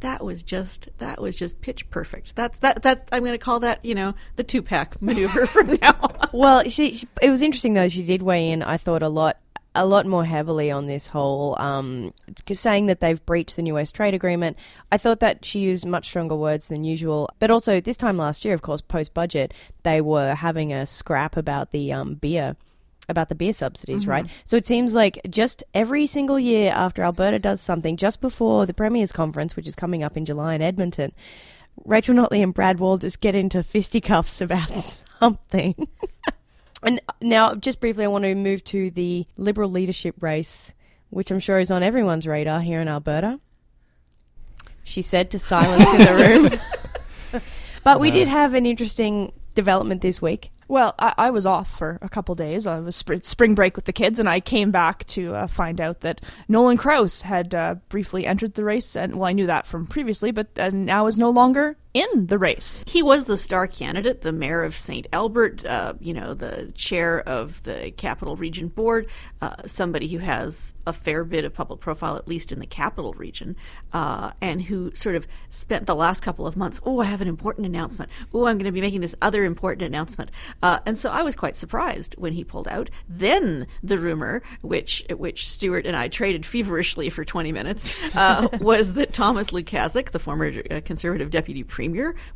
that 0.00 0.22
was 0.22 0.42
just 0.42 0.90
that 0.98 1.20
was 1.22 1.34
just 1.34 1.60
pitch 1.62 1.88
perfect. 1.88 2.36
That's 2.36 2.58
that 2.58 2.82
that 2.82 3.08
I'm 3.12 3.20
going 3.20 3.32
to 3.32 3.38
call 3.38 3.60
that 3.60 3.82
you 3.84 3.94
know 3.94 4.14
the 4.36 4.44
Tupac 4.44 5.00
maneuver 5.00 5.46
from 5.54 5.78
now. 5.80 5.96
on. 6.02 6.28
Well, 6.32 6.68
she, 6.68 6.94
she, 6.94 7.08
it 7.22 7.30
was 7.30 7.40
interesting 7.40 7.72
though. 7.74 7.88
She 7.88 8.04
did 8.04 8.22
weigh 8.22 8.50
in. 8.50 8.62
I 8.62 8.76
thought 8.76 9.02
a 9.02 9.08
lot, 9.08 9.38
a 9.76 9.84
lot 9.84 10.06
more 10.06 10.24
heavily 10.24 10.70
on 10.70 10.86
this 10.86 11.06
whole 11.06 11.56
um, 11.58 12.12
saying 12.52 12.86
that 12.86 13.00
they've 13.00 13.24
breached 13.26 13.56
the 13.56 13.62
new 13.62 13.74
West 13.74 13.94
trade 13.94 14.14
agreement. 14.14 14.56
I 14.90 14.98
thought 14.98 15.20
that 15.20 15.44
she 15.44 15.60
used 15.60 15.86
much 15.86 16.06
stronger 16.06 16.36
words 16.36 16.68
than 16.68 16.84
usual. 16.84 17.28
But 17.38 17.50
also 17.50 17.80
this 17.80 17.96
time 17.96 18.16
last 18.16 18.44
year, 18.44 18.54
of 18.54 18.62
course, 18.62 18.80
post 18.80 19.14
budget, 19.14 19.54
they 19.82 20.00
were 20.00 20.34
having 20.34 20.72
a 20.72 20.86
scrap 20.86 21.36
about 21.36 21.72
the 21.72 21.92
um, 21.92 22.14
beer. 22.14 22.56
About 23.08 23.28
the 23.28 23.36
beer 23.36 23.52
subsidies, 23.52 24.04
right? 24.04 24.26
So 24.44 24.56
it 24.56 24.66
seems 24.66 24.92
like 24.92 25.20
just 25.30 25.62
every 25.74 26.08
single 26.08 26.40
year 26.40 26.72
after 26.74 27.04
Alberta 27.04 27.38
does 27.38 27.60
something, 27.60 27.96
just 27.96 28.20
before 28.20 28.66
the 28.66 28.74
Premier's 28.74 29.12
Conference, 29.12 29.54
which 29.54 29.68
is 29.68 29.76
coming 29.76 30.02
up 30.02 30.16
in 30.16 30.24
July 30.24 30.54
in 30.56 30.60
Edmonton, 30.60 31.12
Rachel 31.84 32.16
Notley 32.16 32.42
and 32.42 32.52
Brad 32.52 32.80
Wall 32.80 32.98
just 32.98 33.20
get 33.20 33.36
into 33.36 33.62
fisticuffs 33.62 34.40
about 34.40 34.70
something. 35.20 35.86
and 36.86 37.00
now, 37.20 37.54
just 37.54 37.80
briefly, 37.80 38.04
I 38.04 38.08
want 38.08 38.24
to 38.24 38.34
move 38.34 38.62
to 38.64 38.90
the 38.90 39.26
Liberal 39.36 39.70
leadership 39.70 40.22
race, 40.22 40.72
which 41.10 41.30
I'm 41.30 41.40
sure 41.40 41.58
is 41.58 41.70
on 41.70 41.82
everyone's 41.82 42.26
radar 42.26 42.60
here 42.60 42.80
in 42.80 42.88
Alberta. 42.88 43.40
She 44.84 45.02
said 45.02 45.30
to 45.32 45.38
silence 45.38 45.88
in 45.92 45.98
the 45.98 46.60
room. 47.32 47.42
but 47.84 47.98
we 47.98 48.10
did 48.10 48.28
have 48.28 48.54
an 48.54 48.66
interesting 48.66 49.32
development 49.54 50.00
this 50.00 50.22
week. 50.22 50.50
Well, 50.68 50.94
I, 50.98 51.14
I 51.18 51.30
was 51.30 51.46
off 51.46 51.76
for 51.76 51.98
a 52.02 52.08
couple 52.08 52.34
days. 52.34 52.66
I 52.66 52.78
was 52.78 52.96
sp- 52.98 53.22
spring 53.22 53.54
break 53.54 53.76
with 53.76 53.84
the 53.84 53.92
kids, 53.92 54.18
and 54.18 54.28
I 54.28 54.40
came 54.40 54.70
back 54.70 55.04
to 55.08 55.34
uh, 55.34 55.46
find 55.46 55.80
out 55.80 56.00
that 56.00 56.20
Nolan 56.48 56.76
Crouse 56.76 57.22
had 57.22 57.54
uh, 57.54 57.76
briefly 57.88 58.26
entered 58.26 58.54
the 58.54 58.64
race. 58.64 58.96
And 58.96 59.16
well, 59.16 59.28
I 59.28 59.32
knew 59.32 59.46
that 59.46 59.66
from 59.66 59.86
previously, 59.86 60.30
but 60.30 60.48
uh, 60.56 60.70
now 60.70 61.06
is 61.06 61.16
no 61.16 61.30
longer 61.30 61.76
in 61.96 62.26
the 62.26 62.38
race. 62.38 62.82
He 62.86 63.02
was 63.02 63.24
the 63.24 63.38
star 63.38 63.66
candidate, 63.66 64.20
the 64.20 64.30
mayor 64.30 64.62
of 64.62 64.76
St. 64.76 65.06
Albert, 65.14 65.64
uh, 65.64 65.94
you 65.98 66.12
know, 66.12 66.34
the 66.34 66.70
chair 66.74 67.26
of 67.26 67.62
the 67.62 67.90
Capital 67.96 68.36
Region 68.36 68.68
Board, 68.68 69.06
uh, 69.40 69.54
somebody 69.64 70.06
who 70.08 70.18
has 70.18 70.74
a 70.86 70.92
fair 70.92 71.24
bit 71.24 71.46
of 71.46 71.54
public 71.54 71.80
profile, 71.80 72.16
at 72.16 72.28
least 72.28 72.52
in 72.52 72.58
the 72.58 72.66
capital 72.66 73.14
region, 73.14 73.56
uh, 73.94 74.32
and 74.42 74.60
who 74.60 74.94
sort 74.94 75.16
of 75.16 75.26
spent 75.48 75.86
the 75.86 75.94
last 75.94 76.20
couple 76.22 76.46
of 76.46 76.54
months, 76.54 76.80
oh, 76.84 77.00
I 77.00 77.06
have 77.06 77.22
an 77.22 77.28
important 77.28 77.66
announcement. 77.66 78.10
Oh, 78.34 78.44
I'm 78.44 78.58
going 78.58 78.66
to 78.66 78.72
be 78.72 78.82
making 78.82 79.00
this 79.00 79.14
other 79.22 79.44
important 79.44 79.82
announcement. 79.82 80.30
Uh, 80.62 80.80
and 80.84 80.98
so 80.98 81.10
I 81.10 81.22
was 81.22 81.34
quite 81.34 81.56
surprised 81.56 82.14
when 82.18 82.34
he 82.34 82.44
pulled 82.44 82.68
out. 82.68 82.90
Then 83.08 83.66
the 83.82 83.98
rumor, 83.98 84.42
which 84.60 85.02
which 85.10 85.48
Stuart 85.48 85.86
and 85.86 85.96
I 85.96 86.08
traded 86.08 86.44
feverishly 86.44 87.08
for 87.08 87.24
20 87.24 87.52
minutes, 87.52 87.98
uh, 88.14 88.48
was 88.60 88.92
that 88.92 89.14
Thomas 89.14 89.50
Lukaszuk, 89.50 90.10
the 90.10 90.18
former 90.18 90.52
uh, 90.70 90.82
Conservative 90.84 91.30
deputy 91.30 91.62
premier, 91.62 91.85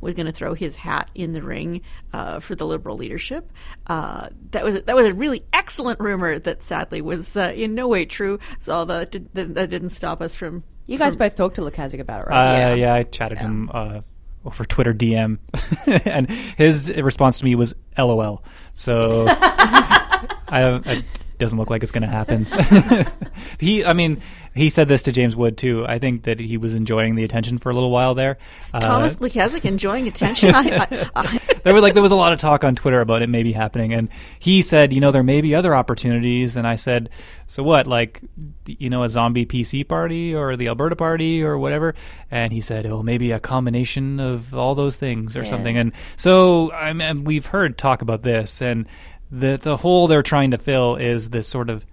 was 0.01 0.15
going 0.15 0.27
to 0.27 0.33
throw 0.33 0.55
his 0.55 0.77
hat 0.77 1.11
in 1.15 1.33
the 1.33 1.43
ring 1.43 1.83
uh, 2.13 2.41
for 2.41 2.55
the 2.55 2.67
Liberal 2.67 2.97
leadership. 2.97 3.51
Uh, 3.87 4.29
that 4.51 4.65
was 4.65 4.83
that 4.83 4.95
was 4.97 5.07
a 5.07 5.15
really 5.15 5.45
excellent 5.53 6.01
rumor 6.01 6.39
that 6.39 6.63
sadly 6.63 7.01
was 7.01 7.37
uh, 7.37 7.53
in 7.55 7.75
no 7.75 7.89
way 7.89 8.05
true. 8.05 8.39
So 8.61 8.85
that, 8.85 9.11
did, 9.11 9.33
that 9.35 9.55
that 9.55 9.71
didn't 9.71 9.91
stop 9.91 10.21
us 10.21 10.35
from. 10.35 10.63
You 10.87 10.99
guys 10.99 11.15
both 11.17 11.35
talked 11.37 11.57
to 11.57 11.63
Lukaszuk 11.63 12.01
about 12.01 12.23
it, 12.23 12.27
right? 12.29 12.49
Uh, 12.49 12.53
Yeah. 12.53 12.75
yeah. 12.75 12.95
I 12.95 13.03
chatted 13.05 13.39
him 13.39 13.71
uh, 13.73 14.01
over 14.45 14.65
Twitter 14.65 14.93
DM, 14.93 15.39
and 16.07 16.29
his 16.31 16.91
response 16.97 17.39
to 17.41 17.45
me 17.45 17.55
was 17.55 17.75
"LOL." 17.97 18.43
So 18.75 19.27
I, 19.29 20.81
it 20.85 21.05
doesn't 21.41 21.59
look 21.59 21.71
like 21.71 21.83
it's 21.83 21.91
going 21.93 22.03
to 22.03 22.09
happen. 22.09 22.47
he, 23.59 23.85
I 23.85 23.93
mean, 23.93 24.21
he 24.55 24.69
said 24.71 24.89
this 24.89 25.03
to 25.05 25.13
James 25.13 25.35
Wood 25.37 25.57
too. 25.59 25.85
I 25.87 25.99
think 25.99 26.25
that 26.25 26.39
he 26.41 26.57
was 26.57 26.75
enjoying 26.75 27.15
the 27.15 27.25
attention 27.25 27.59
for 27.59 27.71
a 27.71 27.75
little 27.75 27.91
while 27.91 28.15
there. 28.15 28.39
Uh, 28.75 28.81
Thomas 28.81 29.17
Lukaszuk 29.17 29.65
enjoying 29.65 30.09
attention. 30.09 30.55
I, 30.55 30.87
I, 30.91 31.11
I, 31.15 31.41
there 31.65 31.75
was 31.75 31.83
like 31.83 31.95
there 31.95 32.03
was 32.03 32.13
a 32.13 32.17
lot 32.17 32.33
of 32.33 32.39
talk 32.39 32.65
on 32.65 32.75
Twitter 32.75 33.01
about 33.01 33.23
it 33.23 33.29
maybe 33.29 33.53
happening, 33.53 33.93
and 33.93 34.09
he 34.39 34.63
said, 34.63 34.93
you 34.93 35.01
know, 35.01 35.11
there 35.11 35.23
may 35.23 35.41
be 35.41 35.55
other 35.55 35.75
opportunities, 35.75 36.57
and 36.57 36.67
I 36.67 36.75
said, 36.75 37.11
so 37.47 37.63
what, 37.63 37.87
like, 37.87 38.21
you 38.67 38.91
know, 38.91 39.03
a 39.05 39.09
zombie 39.09 39.47
PC 39.47 39.87
party 39.87 40.35
or 40.35 40.57
the 40.57 40.69
Alberta 40.69 40.97
party 40.97 41.43
or 41.43 41.59
whatever, 41.59 41.95
and 42.31 42.53
he 42.53 42.61
said, 42.61 42.87
oh, 42.87 43.03
maybe 43.03 43.31
a 43.33 43.41
combination 43.41 44.21
of 44.21 44.55
all 44.55 44.75
those 44.75 44.97
things 44.97 45.37
or 45.37 45.41
Yeah. 45.43 45.49
something, 45.51 45.77
and 45.77 45.93
so 46.17 46.73
I 46.73 46.93
mean, 46.93 47.25
we've 47.25 47.47
heard 47.47 47.79
talk 47.79 48.03
about 48.03 48.23
this, 48.23 48.61
and 48.61 48.87
the 49.31 49.59
the 49.61 49.77
hole 49.77 50.07
they're 50.07 50.23
trying 50.23 50.51
to 50.53 50.59
fill 50.59 50.97
is 50.97 51.31
this 51.31 51.47
sort 51.47 51.71
of 51.71 51.85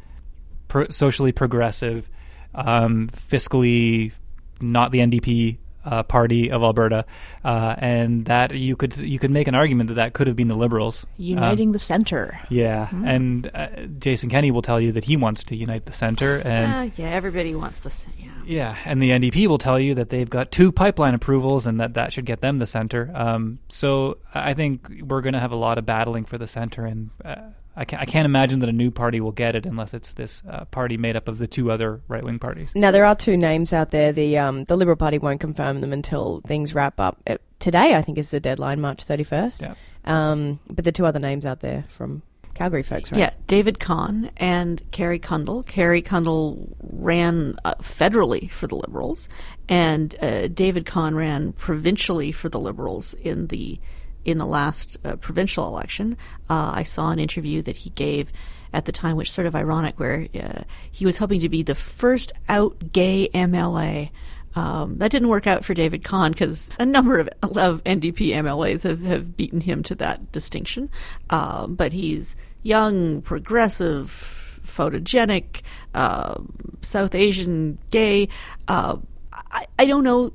pro- 0.67 0.89
socially 0.89 1.32
progressive, 1.32 2.10
um, 2.56 3.10
fiscally 3.10 4.12
not 4.60 4.91
the 4.91 5.00
NDP 5.00 5.58
uh, 5.88 6.04
party 6.04 6.52
of 6.52 6.62
Alberta, 6.63 7.06
uh, 7.45 7.76
and 7.78 8.26
that 8.26 8.52
you 8.54 8.76
could 8.76 8.97
you 8.97 9.17
could 9.19 9.32
make 9.32 9.47
an 9.47 9.56
argument 9.56 9.88
that 9.88 9.93
that 9.95 10.13
could 10.13 10.28
have 10.28 10.36
been 10.36 10.50
the 10.50 10.56
Liberals 10.56 11.06
Uniting 11.17 11.69
Um, 11.69 11.73
the 11.73 11.80
center. 11.80 12.38
yeah, 12.50 12.89
and 13.06 13.50
uh, 13.54 13.67
Jason 14.00 14.30
Kenney 14.30 14.52
will 14.52 14.62
tell 14.62 14.80
you 14.82 14.91
that 14.91 15.06
he 15.06 15.15
wants 15.17 15.43
to 15.45 15.56
unite 15.56 15.86
the 15.86 15.93
center, 15.93 16.38
and 16.39 16.73
Ah, 16.91 16.93
yeah, 17.02 17.10
everybody 17.10 17.56
wants 17.56 17.80
this. 17.80 18.06
Yeah. 18.19 18.28
yeah, 18.45 18.78
and 18.86 19.02
the 19.02 19.12
NDP 19.12 19.47
will 19.47 19.58
tell 19.58 19.80
you 19.80 19.95
that 19.95 20.10
they've 20.10 20.30
got 20.30 20.52
two 20.52 20.71
pipeline 20.71 21.13
approvals 21.13 21.65
and 21.67 21.80
that 21.80 21.93
that 21.93 22.12
should 22.13 22.26
get 22.26 22.41
them 22.41 22.60
the 22.60 22.65
center. 22.67 23.10
Um, 23.15 23.60
so 23.69 24.17
I 24.34 24.54
think 24.54 24.88
we're 25.08 25.21
going 25.21 25.34
to 25.34 25.39
have 25.39 25.52
a 25.52 25.56
lot 25.56 25.78
of 25.78 25.86
battling 25.86 26.26
for 26.26 26.38
the 26.38 26.47
center, 26.47 26.86
and 26.86 27.10
uh, 27.23 27.36
I, 27.78 27.86
can't, 27.86 28.02
I 28.02 28.06
can't 28.06 28.26
imagine 28.26 28.60
that 28.62 28.70
a 28.70 28.74
new 28.74 28.90
party 28.90 29.22
will 29.22 29.32
get 29.32 29.56
it 29.56 29.66
unless 29.66 29.94
it's 29.94 30.13
this 30.13 30.42
uh, 30.50 30.66
party 30.66 30.98
made 30.98 31.16
up 31.16 31.28
of 31.28 31.38
the 31.38 31.48
two 31.48 31.72
other 31.72 32.02
right 32.08 32.24
wing 32.24 32.40
parties. 32.40 32.72
Now 32.76 32.92
there 32.92 33.06
are 33.06 33.16
two 33.16 33.38
names 33.38 33.72
out 33.72 33.92
there. 33.92 34.12
The 34.12 34.38
um, 34.40 34.63
the 34.63 34.76
Liberal 34.76 34.98
Party 34.98 35.20
won't 35.20 35.40
confirm 35.40 35.82
them 35.82 35.94
until 35.94 36.42
things 36.48 36.74
wrap 36.74 37.00
up. 37.00 37.22
Uh, 37.28 37.38
today, 37.60 37.96
I 37.96 38.02
think, 38.02 38.18
is 38.18 38.32
the 38.32 38.40
deadline, 38.40 38.82
March 38.82 39.04
thirty 39.04 39.24
first. 39.24 39.62
Yeah. 39.62 39.76
Um, 40.06 40.60
but 40.70 40.86
the 40.86 40.92
two 40.92 41.06
other 41.06 41.20
names 41.20 41.46
out 41.46 41.60
there 41.60 41.86
from 41.90 42.24
Calgary 42.56 42.82
folks, 42.82 43.12
right? 43.12 43.20
Yeah, 43.20 43.32
David 43.46 43.80
Khan 43.80 44.32
and 44.38 44.82
Kerry 44.92 45.20
Cundal. 45.20 45.63
Kerry 45.63 46.02
Cundal 46.02 46.76
ran 46.82 47.56
uh, 47.63 47.76
federally 47.76 48.50
for 48.50 48.66
the 48.66 48.76
Liberals, 48.76 49.30
and 49.70 50.16
uh, 50.22 50.48
David 50.48 50.88
Khan 50.88 51.13
ran 51.13 51.54
provincially 51.54 52.32
for 52.32 52.50
the 52.50 52.60
Liberals 52.60 53.13
in 53.13 53.48
the 53.48 53.80
in 54.28 54.38
the 54.38 54.46
last 54.46 54.98
uh, 55.04 55.16
provincial 55.16 55.68
election. 55.68 56.18
Uh, 56.50 56.74
I 56.76 56.84
saw 56.84 57.10
an 57.10 57.18
interview 57.18 57.63
that 57.63 57.78
he 57.78 57.90
gave 57.92 58.32
at 58.74 58.86
the 58.86 58.92
time, 58.92 59.16
which 59.16 59.32
sort 59.32 59.48
of 59.48 59.56
ironic, 59.56 60.00
where 60.00 60.28
uh, 60.36 60.63
he 60.92 61.06
was 61.06 61.18
hoping 61.18 61.40
to 61.40 61.50
be 61.50 61.63
the 61.63 61.74
first 61.74 62.34
out 62.50 62.92
gay 62.92 63.30
MLA. 63.34 64.12
Um, 64.54 64.98
that 64.98 65.12
didn't 65.12 65.30
work 65.30 65.48
out 65.48 65.63
for 65.63 65.74
David 65.74 66.04
Khan 66.04 66.32
because 66.32 66.70
a 66.78 66.86
number 66.86 67.20
of, 67.20 67.30
of 67.42 67.84
NDP 67.86 68.34
MLAs 68.34 68.84
have, 68.84 69.02
have 69.02 69.38
beaten 69.38 69.62
him 69.62 69.82
to 69.84 69.96
that 69.96 70.32
distinction. 70.32 70.90
Um, 71.30 71.76
but 71.76 71.94
he's 71.94 72.36
young, 72.63 73.22
progressive, 73.22 74.60
photogenic, 74.66 75.62
uh, 75.94 76.36
South 76.82 77.16
Asian, 77.16 77.78
gay. 77.92 78.28
Uh, 78.68 78.98
I, 79.32 79.68
I 79.80 79.86
don't 79.86 80.04
know 80.04 80.34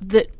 that 0.00 0.30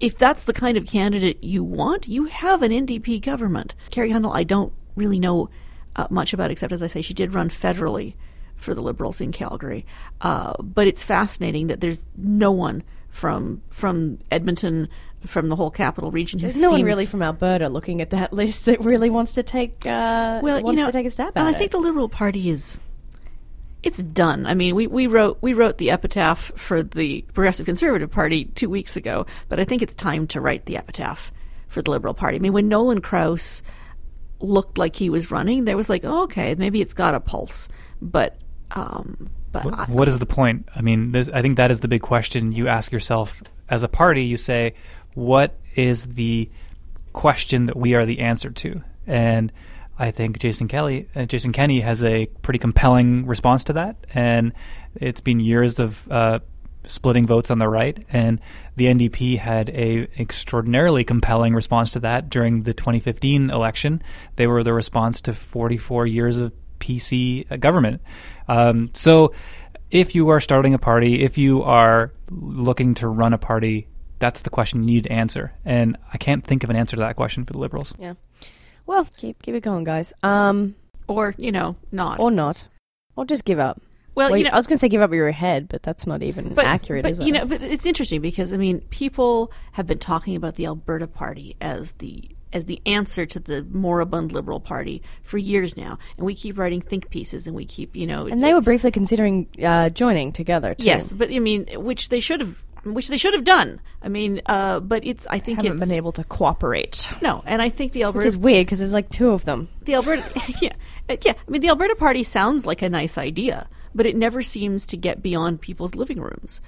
if 0.00 0.16
that's 0.16 0.44
the 0.44 0.52
kind 0.52 0.76
of 0.76 0.86
candidate 0.86 1.42
you 1.42 1.64
want, 1.64 2.06
you 2.08 2.26
have 2.26 2.62
an 2.62 2.72
NDP 2.72 3.22
government. 3.22 3.74
Carrie 3.90 4.10
Hundle, 4.10 4.32
I 4.32 4.44
don't 4.44 4.72
really 4.94 5.18
know 5.18 5.48
uh, 5.94 6.06
much 6.10 6.32
about, 6.32 6.50
except 6.50 6.72
as 6.72 6.82
I 6.82 6.86
say, 6.86 7.02
she 7.02 7.14
did 7.14 7.34
run 7.34 7.48
federally 7.48 8.14
for 8.56 8.74
the 8.74 8.80
Liberals 8.80 9.20
in 9.20 9.32
Calgary. 9.32 9.86
Uh, 10.20 10.54
but 10.62 10.86
it's 10.86 11.04
fascinating 11.04 11.68
that 11.68 11.80
there's 11.80 12.02
no 12.16 12.50
one 12.50 12.82
from 13.08 13.62
from 13.70 14.18
Edmonton, 14.30 14.88
from 15.24 15.48
the 15.48 15.56
whole 15.56 15.70
capital 15.70 16.10
region, 16.10 16.38
who 16.38 16.48
There's 16.48 16.60
no 16.60 16.72
one 16.72 16.82
really 16.82 17.06
from 17.06 17.22
Alberta 17.22 17.68
looking 17.68 18.02
at 18.02 18.10
that 18.10 18.32
list 18.34 18.66
that 18.66 18.80
really 18.84 19.08
wants 19.08 19.34
to 19.34 19.42
take 19.42 19.86
uh, 19.86 20.40
well, 20.42 20.62
wants 20.62 20.78
you 20.78 20.84
know, 20.84 20.90
to 20.90 20.92
take 20.92 21.06
a 21.06 21.10
stab 21.10 21.28
at 21.28 21.36
and 21.36 21.48
it. 21.48 21.54
I 21.54 21.58
think 21.58 21.72
the 21.72 21.78
Liberal 21.78 22.08
Party 22.08 22.50
is 22.50 22.78
it's 23.82 24.02
done. 24.02 24.46
I 24.46 24.54
mean, 24.54 24.74
we, 24.74 24.86
we 24.86 25.06
wrote 25.06 25.38
we 25.40 25.52
wrote 25.54 25.78
the 25.78 25.90
epitaph 25.90 26.52
for 26.56 26.82
the 26.82 27.22
Progressive 27.34 27.66
Conservative 27.66 28.10
Party 28.10 28.46
two 28.46 28.68
weeks 28.70 28.96
ago, 28.96 29.26
but 29.48 29.60
I 29.60 29.64
think 29.64 29.82
it's 29.82 29.94
time 29.94 30.26
to 30.28 30.40
write 30.40 30.66
the 30.66 30.76
epitaph 30.76 31.30
for 31.68 31.82
the 31.82 31.90
Liberal 31.90 32.14
Party. 32.14 32.36
I 32.36 32.40
mean, 32.40 32.52
when 32.52 32.68
Nolan 32.68 33.00
Crouse 33.00 33.62
looked 34.40 34.76
like 34.78 34.96
he 34.96 35.08
was 35.10 35.30
running, 35.30 35.64
there 35.64 35.76
was 35.76 35.88
like, 35.88 36.04
oh, 36.04 36.24
okay, 36.24 36.54
maybe 36.56 36.80
it's 36.80 36.94
got 36.94 37.14
a 37.14 37.20
pulse, 37.20 37.68
but 38.02 38.36
um, 38.72 39.30
but 39.52 39.64
I, 39.66 39.68
What- 39.68 39.88
what 39.88 40.08
is 40.08 40.18
the 40.18 40.26
point? 40.26 40.68
I 40.74 40.80
mean, 40.82 41.12
this, 41.12 41.28
I 41.28 41.40
think 41.42 41.56
that 41.56 41.70
is 41.70 41.80
the 41.80 41.88
big 41.88 42.02
question 42.02 42.52
you 42.52 42.68
ask 42.68 42.90
yourself 42.92 43.42
as 43.68 43.82
a 43.82 43.88
party. 43.88 44.24
You 44.24 44.36
say, 44.36 44.74
what 45.14 45.54
is 45.76 46.04
the 46.06 46.50
question 47.12 47.66
that 47.66 47.76
we 47.76 47.94
are 47.94 48.04
the 48.04 48.20
answer 48.20 48.50
to? 48.50 48.82
And 49.06 49.52
I 49.98 50.10
think 50.10 50.38
Jason 50.38 50.68
Kelly, 50.68 51.08
uh, 51.14 51.24
Jason 51.24 51.52
Kenney, 51.52 51.80
has 51.80 52.04
a 52.04 52.26
pretty 52.42 52.58
compelling 52.58 53.26
response 53.26 53.64
to 53.64 53.72
that. 53.74 53.96
And 54.12 54.52
it's 54.94 55.20
been 55.20 55.40
years 55.40 55.78
of 55.78 56.10
uh, 56.10 56.40
splitting 56.86 57.26
votes 57.26 57.50
on 57.50 57.58
the 57.58 57.68
right, 57.68 58.04
and 58.10 58.40
the 58.76 58.86
NDP 58.86 59.38
had 59.38 59.70
a 59.70 60.08
extraordinarily 60.18 61.04
compelling 61.04 61.54
response 61.54 61.90
to 61.92 62.00
that 62.00 62.30
during 62.30 62.62
the 62.62 62.74
2015 62.74 63.50
election. 63.50 64.02
They 64.36 64.46
were 64.46 64.62
the 64.62 64.72
response 64.72 65.20
to 65.22 65.32
44 65.32 66.06
years 66.06 66.38
of 66.38 66.52
PC 66.78 67.60
government. 67.60 68.02
Um, 68.48 68.90
so, 68.92 69.32
if 69.90 70.14
you 70.14 70.28
are 70.30 70.40
starting 70.40 70.74
a 70.74 70.78
party, 70.78 71.22
if 71.22 71.38
you 71.38 71.62
are 71.62 72.12
looking 72.30 72.94
to 72.94 73.08
run 73.08 73.32
a 73.32 73.38
party, 73.38 73.86
that's 74.18 74.42
the 74.42 74.50
question 74.50 74.80
you 74.80 74.86
need 74.86 75.04
to 75.04 75.12
answer. 75.12 75.52
And 75.64 75.96
I 76.12 76.18
can't 76.18 76.44
think 76.44 76.64
of 76.64 76.70
an 76.70 76.76
answer 76.76 76.96
to 76.96 77.00
that 77.02 77.16
question 77.16 77.44
for 77.44 77.52
the 77.52 77.58
Liberals. 77.58 77.94
Yeah. 77.98 78.14
Well, 78.86 79.06
keep 79.16 79.42
keep 79.42 79.54
it 79.54 79.62
going, 79.62 79.84
guys. 79.84 80.12
Um, 80.22 80.74
or 81.08 81.34
you 81.38 81.52
know, 81.52 81.76
not. 81.92 82.20
or 82.20 82.30
not, 82.30 82.64
or 83.16 83.24
just 83.24 83.44
give 83.44 83.58
up. 83.58 83.80
well, 84.14 84.30
Well, 84.30 84.38
you 84.38 84.44
know, 84.44 84.50
I 84.52 84.56
was 84.56 84.66
going 84.66 84.76
to 84.76 84.80
say 84.80 84.88
give 84.88 85.02
up 85.02 85.12
your 85.12 85.30
head, 85.30 85.68
but 85.68 85.82
that's 85.82 86.06
not 86.06 86.22
even 86.22 86.54
but, 86.54 86.64
accurate, 86.64 87.02
but, 87.02 87.12
is 87.12 87.20
it? 87.20 87.26
you 87.26 87.32
know, 87.32 87.44
but 87.44 87.62
it's 87.62 87.86
interesting 87.86 88.20
because 88.20 88.52
I 88.52 88.56
mean, 88.56 88.80
people 88.90 89.52
have 89.72 89.86
been 89.86 89.98
talking 89.98 90.36
about 90.36 90.54
the 90.54 90.66
Alberta 90.66 91.06
Party 91.06 91.56
as 91.60 91.92
the 91.92 92.30
as 92.52 92.64
the 92.64 92.80
answer 92.86 93.26
to 93.26 93.38
the 93.38 93.64
moribund 93.64 94.32
Liberal 94.32 94.60
Party 94.60 95.02
for 95.22 95.36
years 95.36 95.76
now, 95.76 95.98
and 96.16 96.24
we 96.24 96.34
keep 96.34 96.56
writing 96.56 96.80
think 96.80 97.10
pieces, 97.10 97.46
and 97.46 97.54
we 97.54 97.64
keep, 97.64 97.94
you 97.94 98.06
know, 98.06 98.26
and 98.26 98.42
they 98.42 98.54
were 98.54 98.60
briefly 98.60 98.90
considering 98.90 99.46
uh, 99.62 99.90
joining 99.90 100.32
together. 100.32 100.74
Too. 100.74 100.84
yes, 100.84 101.12
but 101.12 101.30
I 101.30 101.38
mean, 101.38 101.66
which 101.76 102.08
they 102.08 102.20
should 102.20 102.40
have, 102.40 102.64
which 102.94 103.08
they 103.08 103.16
should 103.16 103.34
have 103.34 103.44
done. 103.44 103.80
I 104.02 104.08
mean, 104.08 104.40
uh, 104.46 104.80
but 104.80 105.04
it's 105.04 105.26
I 105.28 105.38
think 105.38 105.58
it's. 105.58 105.66
Haven't 105.66 105.82
it's 105.82 105.88
been 105.88 105.96
able 105.96 106.12
to 106.12 106.24
cooperate. 106.24 107.08
no, 107.22 107.42
and 107.46 107.62
I 107.62 107.68
think 107.68 107.92
the 107.92 108.00
which 108.00 108.06
Alberta 108.06 108.26
is 108.26 108.38
weird 108.38 108.66
because 108.66 108.78
there's 108.78 108.92
like 108.92 109.08
two 109.08 109.30
of 109.30 109.44
them. 109.44 109.68
the 109.82 109.94
Alberta, 109.94 110.24
yeah, 110.60 110.72
uh, 111.08 111.16
yeah. 111.22 111.32
I 111.36 111.50
mean, 111.50 111.60
the 111.60 111.68
Alberta 111.68 111.96
Party 111.96 112.22
sounds 112.22 112.66
like 112.66 112.82
a 112.82 112.88
nice 112.88 113.18
idea, 113.18 113.68
but 113.94 114.06
it 114.06 114.16
never 114.16 114.42
seems 114.42 114.86
to 114.86 114.96
get 114.96 115.22
beyond 115.22 115.60
people's 115.60 115.94
living 115.94 116.20
rooms. 116.20 116.60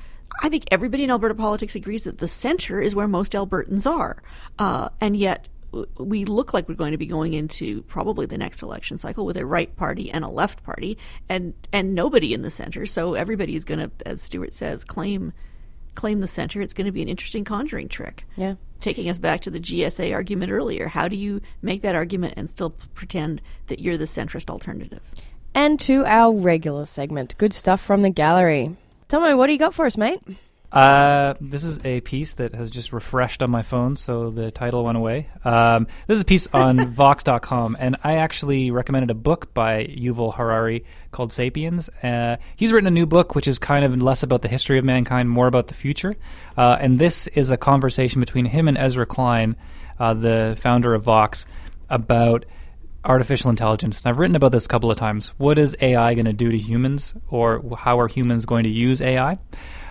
I 0.42 0.48
think 0.48 0.64
everybody 0.70 1.04
in 1.04 1.10
Alberta 1.10 1.34
politics 1.34 1.74
agrees 1.74 2.04
that 2.04 2.18
the 2.18 2.28
center 2.28 2.80
is 2.80 2.94
where 2.94 3.08
most 3.08 3.32
Albertans 3.32 3.86
are, 3.86 4.22
uh, 4.58 4.90
and 5.00 5.16
yet 5.16 5.48
we 5.98 6.24
look 6.24 6.54
like 6.54 6.68
we're 6.68 6.74
going 6.74 6.92
to 6.92 6.98
be 6.98 7.06
going 7.06 7.34
into 7.34 7.82
probably 7.82 8.26
the 8.26 8.38
next 8.38 8.62
election 8.62 8.96
cycle 8.96 9.26
with 9.26 9.36
a 9.36 9.44
right 9.44 9.74
party 9.76 10.10
and 10.10 10.24
a 10.24 10.28
left 10.28 10.62
party, 10.64 10.96
and 11.28 11.54
and 11.72 11.94
nobody 11.94 12.32
in 12.32 12.42
the 12.42 12.50
center. 12.50 12.86
So 12.86 13.14
everybody 13.14 13.54
is 13.54 13.64
going 13.64 13.80
to, 13.80 13.90
as 14.06 14.22
Stuart 14.22 14.54
says, 14.54 14.84
claim 14.84 15.32
claim 15.94 16.20
the 16.20 16.28
center. 16.28 16.60
It's 16.60 16.74
going 16.74 16.86
to 16.86 16.92
be 16.92 17.02
an 17.02 17.08
interesting 17.08 17.44
conjuring 17.44 17.88
trick 17.88 18.24
Yeah. 18.36 18.54
taking 18.80 19.08
us 19.08 19.18
back 19.18 19.40
to 19.42 19.50
the 19.50 19.58
GSA 19.60 20.12
argument 20.14 20.52
earlier. 20.52 20.88
How 20.88 21.08
do 21.08 21.16
you 21.16 21.40
make 21.62 21.82
that 21.82 21.94
argument 21.94 22.34
and 22.36 22.48
still 22.48 22.70
pretend 22.94 23.42
that 23.66 23.80
you're 23.80 23.96
the 23.98 24.04
centrist 24.04 24.48
alternative? 24.50 25.00
And 25.54 25.80
to 25.80 26.04
our 26.04 26.32
regular 26.34 26.84
segment, 26.86 27.34
good 27.38 27.52
stuff 27.52 27.80
from 27.80 28.02
the 28.02 28.10
gallery. 28.10 28.76
Tomo, 29.08 29.36
what 29.36 29.46
do 29.46 29.52
you 29.54 29.58
got 29.58 29.74
for 29.74 29.86
us, 29.86 29.96
mate? 29.96 30.20
Uh, 30.70 31.32
this 31.40 31.64
is 31.64 31.80
a 31.84 32.00
piece 32.02 32.34
that 32.34 32.54
has 32.54 32.70
just 32.70 32.92
refreshed 32.92 33.42
on 33.42 33.50
my 33.50 33.62
phone, 33.62 33.96
so 33.96 34.30
the 34.30 34.50
title 34.50 34.84
went 34.84 34.98
away. 34.98 35.28
Um, 35.44 35.86
this 36.06 36.16
is 36.16 36.22
a 36.22 36.26
piece 36.26 36.46
on 36.52 36.90
Vox.com, 36.92 37.76
and 37.80 37.96
I 38.04 38.16
actually 38.16 38.70
recommended 38.70 39.10
a 39.10 39.14
book 39.14 39.54
by 39.54 39.86
Yuval 39.86 40.34
Harari 40.34 40.84
called 41.10 41.32
*Sapiens*. 41.32 41.88
Uh, 42.02 42.36
he's 42.56 42.70
written 42.70 42.86
a 42.86 42.90
new 42.90 43.06
book, 43.06 43.34
which 43.34 43.48
is 43.48 43.58
kind 43.58 43.82
of 43.82 44.02
less 44.02 44.22
about 44.22 44.42
the 44.42 44.48
history 44.48 44.78
of 44.78 44.84
mankind, 44.84 45.30
more 45.30 45.46
about 45.46 45.68
the 45.68 45.74
future. 45.74 46.16
Uh, 46.56 46.76
and 46.78 46.98
this 46.98 47.28
is 47.28 47.50
a 47.50 47.56
conversation 47.56 48.20
between 48.20 48.44
him 48.44 48.68
and 48.68 48.76
Ezra 48.76 49.06
Klein, 49.06 49.56
uh, 49.98 50.12
the 50.12 50.54
founder 50.60 50.94
of 50.94 51.02
Vox, 51.02 51.46
about 51.88 52.44
artificial 53.04 53.48
intelligence. 53.48 54.00
And 54.00 54.08
I've 54.08 54.18
written 54.18 54.36
about 54.36 54.52
this 54.52 54.66
a 54.66 54.68
couple 54.68 54.90
of 54.90 54.98
times. 54.98 55.30
What 55.38 55.58
is 55.58 55.74
AI 55.80 56.12
going 56.12 56.26
to 56.26 56.34
do 56.34 56.50
to 56.50 56.58
humans, 56.58 57.14
or 57.30 57.62
how 57.78 57.98
are 58.00 58.08
humans 58.08 58.44
going 58.44 58.64
to 58.64 58.70
use 58.70 59.00
AI? 59.00 59.38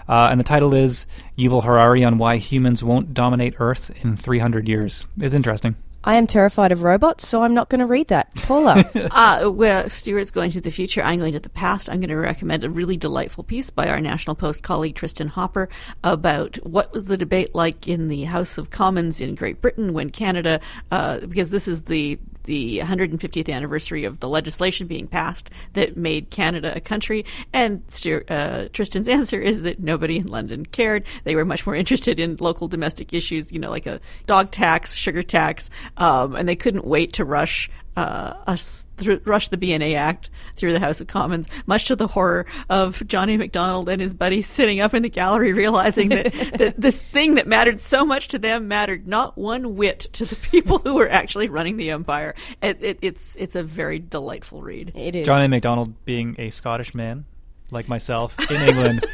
Uh, 0.08 0.28
and 0.32 0.39
the 0.39 0.43
title 0.43 0.74
is 0.74 1.06
Yuval 1.38 1.63
Harari 1.63 2.04
on 2.04 2.17
Why 2.17 2.38
Humans 2.38 2.84
Won't 2.84 3.13
Dominate 3.13 3.56
Earth 3.60 3.91
in 4.04 4.15
300 4.15 4.67
Years. 4.67 5.06
It's 5.20 5.34
interesting. 5.34 5.76
I 6.04 6.15
am 6.15 6.26
terrified 6.26 6.72
of 6.72 6.84
robots, 6.84 7.28
so 7.28 7.43
I'm 7.43 7.54
not 7.54 7.67
going 7.67 7.80
to 7.80 7.86
read 7.86 8.08
that. 8.08 8.34
Paula. 8.36 8.89
Uh, 9.17 9.50
well, 9.52 9.89
Stuart's 9.89 10.32
going 10.32 10.52
to 10.52 10.62
the 10.62 10.70
future. 10.70 11.02
I'm 11.02 11.20
going 11.20 11.34
to 11.34 11.39
the 11.39 11.50
past. 11.50 11.89
I'm 11.89 12.00
going 12.00 12.10
to 12.10 12.15
recommend 12.15 12.63
a 12.63 12.70
really 12.70 12.96
delightful 12.98 13.43
piece 13.43 13.70
by 13.70 13.88
our 13.88 14.00
National 14.00 14.36
Post 14.36 14.63
colleague 14.63 14.96
Tristan 14.96 15.30
Hopper 15.30 15.70
about 16.04 16.58
what 16.58 16.93
was 16.93 17.06
the 17.06 17.17
debate 17.17 17.56
like 17.56 17.88
in 17.88 18.10
the 18.10 18.26
House 18.26 18.58
of 18.58 18.70
Commons 18.70 19.20
in 19.20 19.36
Great 19.36 19.60
Britain 19.62 19.93
when 19.93 20.12
Canada, 20.12 20.60
uh, 20.91 21.20
because 21.20 21.50
this 21.50 21.67
is 21.67 21.84
the 21.84 22.20
the 22.47 22.79
150th 22.79 23.53
anniversary 23.53 24.05
of 24.05 24.19
the 24.19 24.27
legislation 24.27 24.88
being 24.88 25.05
passed 25.07 25.51
that 25.73 25.95
made 25.95 26.31
Canada 26.31 26.75
a 26.75 26.79
country. 26.79 27.25
And 27.53 27.83
uh, 28.29 28.69
Tristan's 28.73 29.07
answer 29.17 29.39
is 29.39 29.62
that 29.62 29.79
nobody 29.79 30.17
in 30.17 30.27
London 30.27 30.65
cared. 30.65 31.03
They 31.25 31.36
were 31.36 31.45
much 31.45 31.65
more 31.65 31.75
interested 31.75 32.19
in 32.19 32.38
local 32.39 32.67
domestic 32.67 33.13
issues, 33.13 33.51
you 33.51 33.60
know, 33.60 33.69
like 33.69 33.86
a 33.86 33.99
dog 34.25 34.49
tax, 34.49 34.95
sugar 34.95 35.21
tax, 35.21 35.69
um, 35.97 36.36
and 36.36 36.49
they 36.49 36.55
couldn't 36.55 36.86
wait 36.86 37.13
to 37.13 37.25
rush 37.25 37.69
uh, 37.97 38.38
us 38.45 38.86
through, 38.97 39.19
rush 39.25 39.49
the 39.49 39.57
BNA 39.57 39.95
Act 39.95 40.29
through 40.55 40.71
the 40.71 40.79
House 40.79 41.01
of 41.01 41.07
Commons, 41.07 41.47
much 41.65 41.86
to 41.86 41.95
the 41.95 42.07
horror 42.07 42.45
of 42.69 43.05
Johnny 43.07 43.38
Macdonald 43.38 43.89
and 43.89 43.99
his 43.99 44.13
buddies 44.13 44.47
sitting 44.47 44.79
up 44.79 44.93
in 44.93 45.01
the 45.01 45.10
gallery, 45.10 45.51
realizing 45.51 46.10
that, 46.10 46.31
that 46.57 46.79
this 46.79 47.01
thing 47.01 47.36
that 47.36 47.47
mattered 47.47 47.81
so 47.81 48.05
much 48.05 48.27
to 48.29 48.38
them 48.38 48.67
mattered 48.67 49.07
not 49.07 49.36
one 49.36 49.75
whit 49.75 49.99
to 50.13 50.25
the 50.25 50.36
people 50.36 50.77
who 50.77 50.93
were 50.93 51.10
actually 51.10 51.49
running 51.49 51.77
the 51.77 51.89
empire. 51.89 52.36
It, 52.62 52.83
it, 52.83 52.99
it's 53.01 53.36
it's 53.36 53.55
a 53.55 53.63
very 53.63 53.97
delightful 53.97 54.62
read. 54.62 54.91
it 54.95 55.15
is. 55.15 55.25
John 55.25 55.41
A. 55.41 55.47
Macdonald 55.47 56.05
being 56.05 56.36
a 56.38 56.51
Scottish 56.51 56.93
man, 56.93 57.25
like 57.71 57.88
myself, 57.88 58.39
in 58.51 58.62
England. 58.62 59.07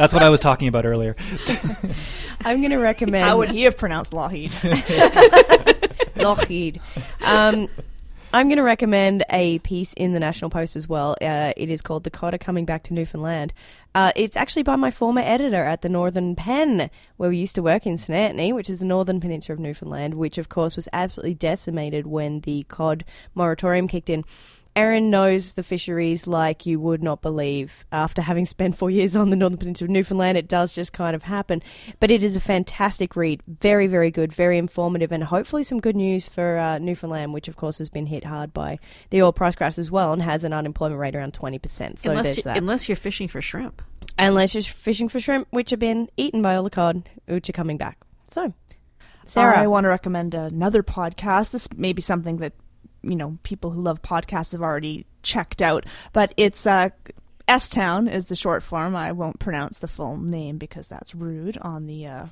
That's 0.00 0.12
what 0.12 0.24
I 0.24 0.28
was 0.30 0.40
talking 0.40 0.66
about 0.66 0.84
earlier. 0.84 1.14
I'm 2.44 2.58
going 2.58 2.70
to 2.70 2.78
recommend. 2.78 3.24
How 3.24 3.38
would 3.38 3.50
he 3.50 3.62
have 3.62 3.78
pronounced 3.78 4.12
Lougheed? 4.12 4.52
Lockheed. 6.16 6.80
Um, 7.24 7.68
I'm 8.32 8.48
going 8.48 8.58
to 8.58 8.62
recommend 8.62 9.24
a 9.30 9.60
piece 9.60 9.92
in 9.94 10.12
the 10.12 10.20
National 10.20 10.50
Post 10.50 10.76
as 10.76 10.88
well. 10.88 11.16
Uh, 11.22 11.52
it 11.56 11.70
is 11.70 11.80
called 11.80 12.04
"The 12.04 12.10
Cotter 12.10 12.38
Coming 12.38 12.64
Back 12.64 12.82
to 12.84 12.94
Newfoundland." 12.94 13.52
Uh, 13.94 14.12
it's 14.14 14.36
actually 14.36 14.62
by 14.62 14.76
my 14.76 14.90
former 14.90 15.22
editor 15.22 15.64
at 15.64 15.80
the 15.80 15.88
Northern 15.88 16.36
Pen, 16.36 16.90
where 17.16 17.30
we 17.30 17.38
used 17.38 17.54
to 17.54 17.62
work 17.62 17.86
in 17.86 17.96
St 17.96 18.54
which 18.54 18.68
is 18.68 18.80
the 18.80 18.84
northern 18.84 19.20
peninsula 19.20 19.54
of 19.54 19.60
Newfoundland, 19.60 20.14
which 20.14 20.36
of 20.38 20.48
course 20.48 20.76
was 20.76 20.88
absolutely 20.92 21.34
decimated 21.34 22.06
when 22.06 22.40
the 22.40 22.64
cod 22.64 23.04
moratorium 23.34 23.88
kicked 23.88 24.10
in. 24.10 24.24
Erin 24.76 25.08
knows 25.08 25.54
the 25.54 25.62
fisheries 25.62 26.26
like 26.26 26.66
you 26.66 26.78
would 26.78 27.02
not 27.02 27.22
believe. 27.22 27.86
After 27.90 28.20
having 28.20 28.44
spent 28.44 28.76
four 28.76 28.90
years 28.90 29.16
on 29.16 29.30
the 29.30 29.36
northern 29.36 29.58
peninsula 29.58 29.86
of 29.86 29.90
Newfoundland, 29.90 30.36
it 30.36 30.48
does 30.48 30.74
just 30.74 30.92
kind 30.92 31.16
of 31.16 31.22
happen. 31.22 31.62
But 31.98 32.10
it 32.10 32.22
is 32.22 32.36
a 32.36 32.40
fantastic 32.40 33.16
read. 33.16 33.42
Very, 33.46 33.86
very 33.86 34.10
good, 34.10 34.34
very 34.34 34.58
informative, 34.58 35.12
and 35.12 35.24
hopefully 35.24 35.64
some 35.64 35.80
good 35.80 35.96
news 35.96 36.28
for 36.28 36.58
uh, 36.58 36.76
Newfoundland, 36.78 37.32
which 37.32 37.48
of 37.48 37.56
course 37.56 37.78
has 37.78 37.88
been 37.88 38.04
hit 38.04 38.24
hard 38.24 38.52
by 38.52 38.78
the 39.08 39.22
oil 39.22 39.32
price 39.32 39.54
crash 39.54 39.78
as 39.78 39.90
well 39.90 40.12
and 40.12 40.20
has 40.20 40.44
an 40.44 40.52
unemployment 40.52 41.00
rate 41.00 41.16
around 41.16 41.32
20%. 41.32 41.98
So 41.98 42.10
unless 42.10 42.24
there's 42.24 42.36
you, 42.36 42.42
that. 42.42 42.58
unless 42.58 42.86
you're 42.86 42.96
fishing 42.96 43.28
for 43.28 43.40
shrimp. 43.40 43.80
Unless 44.18 44.54
you're 44.54 44.62
fishing 44.62 45.08
for 45.08 45.20
shrimp, 45.20 45.48
which 45.50 45.70
have 45.70 45.80
been 45.80 46.10
eaten 46.18 46.42
by 46.42 46.54
all 46.54 46.62
the 46.62 46.70
cod, 46.70 47.08
which 47.26 47.48
are 47.48 47.52
coming 47.52 47.78
back. 47.78 47.98
So, 48.30 48.52
Sarah. 49.24 49.58
I 49.58 49.66
want 49.68 49.84
to 49.84 49.88
recommend 49.88 50.34
another 50.34 50.82
podcast. 50.82 51.52
This 51.52 51.72
may 51.72 51.94
be 51.94 52.02
something 52.02 52.36
that 52.38 52.52
you 53.06 53.16
know 53.16 53.38
people 53.42 53.70
who 53.70 53.80
love 53.80 54.02
podcasts 54.02 54.52
have 54.52 54.62
already 54.62 55.06
checked 55.22 55.62
out, 55.62 55.84
but 56.12 56.32
it's 56.36 56.66
uh, 56.66 56.90
S 57.48 57.68
Town 57.68 58.08
is 58.08 58.28
the 58.28 58.36
short 58.36 58.62
form. 58.62 58.96
I 58.96 59.12
won't 59.12 59.38
pronounce 59.38 59.78
the 59.78 59.88
full 59.88 60.16
name 60.16 60.58
because 60.58 60.88
that's 60.88 61.14
rude 61.14 61.58
on 61.58 61.86
the 61.86 62.06
uh, 62.06 62.26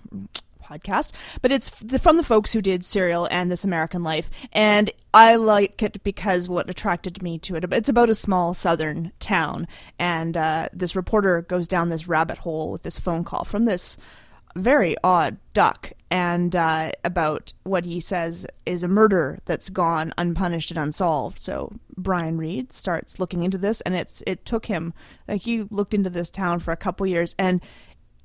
podcast. 0.65 1.13
But 1.43 1.53
it's 1.53 1.69
from 1.69 2.17
the 2.17 2.25
folks 2.25 2.53
who 2.53 2.63
did 2.63 2.85
Serial 2.85 3.29
and 3.31 3.51
This 3.51 3.65
American 3.65 4.03
Life, 4.03 4.29
and 4.53 4.91
I 5.13 5.37
like 5.37 5.83
it 5.83 6.03
because 6.03 6.49
what 6.49 6.71
attracted 6.71 7.23
me 7.23 7.39
to 7.41 7.57
it. 7.57 7.65
It's 7.73 7.89
about 7.89 8.11
a 8.11 8.15
small 8.15 8.55
southern 8.55 9.13
town, 9.21 9.69
and 9.99 10.37
uh, 10.37 10.69
this 10.73 10.97
reporter 10.97 11.43
goes 11.43 11.69
down 11.69 11.89
this 11.89 12.09
rabbit 12.09 12.39
hole 12.39 12.73
with 12.73 12.83
this 12.83 12.99
phone 12.99 13.25
call 13.25 13.45
from 13.45 13.65
this 13.65 13.97
very 14.57 14.97
odd 15.03 15.37
duck 15.53 15.93
and 16.15 16.55
uh, 16.55 16.93
about 17.03 17.53
what 17.65 17.85
he 17.85 17.99
says 17.99 18.47
is 18.67 18.85
a 18.85 18.89
murder 18.89 19.41
that's 19.47 19.69
gone 19.69 20.13
unpunished 20.17 20.71
and 20.71 20.79
unsolved. 20.79 21.41
So 21.41 21.73
Brian 21.97 22.39
Reed 22.39 22.73
starts 22.73 23.19
looking 23.19 23.43
into 23.43 23.59
this, 23.59 23.81
and 23.81 23.97
it's 23.97 24.23
it 24.25 24.47
took 24.47 24.67
him 24.67 24.95
like 25.27 25.43
he 25.43 25.65
looked 25.65 25.93
into 25.93 26.11
this 26.11 26.31
town 26.31 26.61
for 26.61 26.71
a 26.71 26.77
couple 26.77 27.05
years, 27.05 27.35
and 27.37 27.61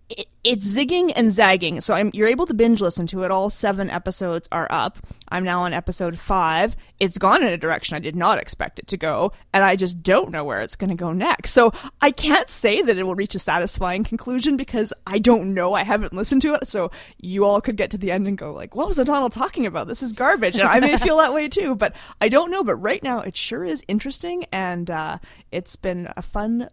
it, 0.10 0.28
it's 0.44 0.66
zigging 0.66 1.12
and 1.16 1.32
zagging. 1.32 1.82
So 1.82 1.94
I'm, 1.94 2.12
you're 2.14 2.28
able 2.28 2.46
to 2.48 2.54
binge 2.54 2.82
listen 2.82 3.08
to 3.08 3.24
it. 3.24 3.32
All 3.32 3.50
seven 3.50 3.90
episodes 3.90 4.48
are 4.52 4.68
up. 4.70 4.98
I'm 5.30 5.44
now 5.44 5.62
on 5.64 5.74
episode 5.74 6.18
five. 6.18 6.76
It's 7.00 7.18
gone 7.18 7.44
in 7.44 7.54
a 7.54 7.58
direction 7.58 7.96
I 7.96 8.00
did 8.00 8.16
not 8.16 8.40
expect 8.40 8.80
it 8.80 8.88
to 8.88 8.98
go, 8.98 9.32
and 9.54 9.64
I 9.64 9.76
just 9.76 10.02
don't 10.02 10.32
know 10.32 10.44
where 10.44 10.62
it's 10.62 10.76
going 10.76 10.90
to 10.90 10.96
go 10.96 11.14
next. 11.14 11.52
So 11.52 11.72
I 12.02 12.12
can't 12.12 12.50
say 12.50 12.82
that 12.82 12.98
it 12.98 13.04
will 13.04 13.16
reach 13.16 13.36
a 13.36 13.40
satisfying 13.40 14.04
conclusion 14.04 14.58
because 14.58 14.92
I 15.06 15.20
don't 15.20 15.54
know. 15.54 15.74
I 15.74 15.84
haven't 15.84 16.14
listened 16.14 16.42
to 16.44 16.56
it. 16.56 16.68
So 16.68 16.92
you 17.20 17.46
all 17.46 17.62
could 17.62 17.78
get 17.78 17.92
to 17.92 17.98
the 17.98 18.12
end 18.12 18.28
and 18.28 18.38
go 18.38 18.52
like, 18.54 18.76
"What 18.76 18.88
was 18.88 19.00
O'Donnell 19.00 19.30
talking 19.30 19.66
about? 19.66 19.88
This 19.88 20.02
is 20.02 20.12
garbage." 20.12 20.58
And 20.58 20.68
I 20.68 20.80
may 20.80 20.98
feel 20.98 21.18
that 21.18 21.34
way 21.34 21.48
too, 21.48 21.76
but 21.76 21.96
I 22.20 22.28
don't 22.28 22.52
know. 22.52 22.64
But 22.64 22.76
right 22.76 23.04
now, 23.04 23.22
it 23.22 23.38
sure 23.38 23.64
is 23.64 23.84
interesting, 23.88 24.46
and 24.52 24.90
uh, 24.90 25.20
it's 25.52 25.76
been 25.76 26.12
a 26.18 26.22
fun 26.22 26.70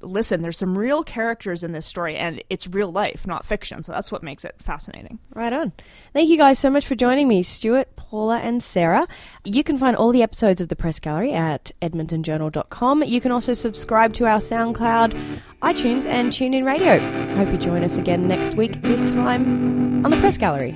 listen, 0.00 0.42
there's 0.42 0.58
some 0.58 0.76
real 0.76 1.02
characters 1.02 1.62
in 1.62 1.72
this 1.72 1.86
story, 1.86 2.16
and 2.16 2.42
it's 2.50 2.66
real 2.66 2.90
life, 2.90 3.26
not 3.26 3.44
fiction. 3.46 3.82
So 3.82 3.92
that's 3.92 4.10
what 4.10 4.22
makes 4.22 4.44
it 4.44 4.56
fascinating. 4.58 5.18
Right 5.34 5.52
on. 5.52 5.72
Thank 6.12 6.30
you 6.30 6.36
guys 6.36 6.58
so 6.58 6.70
much 6.70 6.86
for 6.86 6.94
joining 6.94 7.28
me, 7.28 7.42
Stuart, 7.42 7.94
Paula, 7.96 8.38
and 8.38 8.62
Sarah. 8.62 9.06
You 9.44 9.64
can 9.64 9.78
find 9.78 9.96
all 9.96 10.12
the 10.12 10.22
episodes 10.22 10.60
of 10.60 10.68
the 10.68 10.76
Press 10.76 10.98
Gallery 10.98 11.32
at 11.32 11.72
edmontonjournal.com. 11.82 13.04
You 13.04 13.20
can 13.20 13.32
also 13.32 13.52
subscribe 13.52 14.14
to 14.14 14.26
our 14.26 14.38
SoundCloud, 14.38 15.40
iTunes, 15.62 16.06
and 16.06 16.32
TuneIn 16.32 16.64
Radio. 16.64 16.98
Hope 17.36 17.52
you 17.52 17.58
join 17.58 17.84
us 17.84 17.96
again 17.96 18.28
next 18.28 18.54
week, 18.54 18.80
this 18.82 19.02
time 19.10 20.04
on 20.04 20.10
the 20.10 20.18
Press 20.18 20.36
Gallery. 20.36 20.74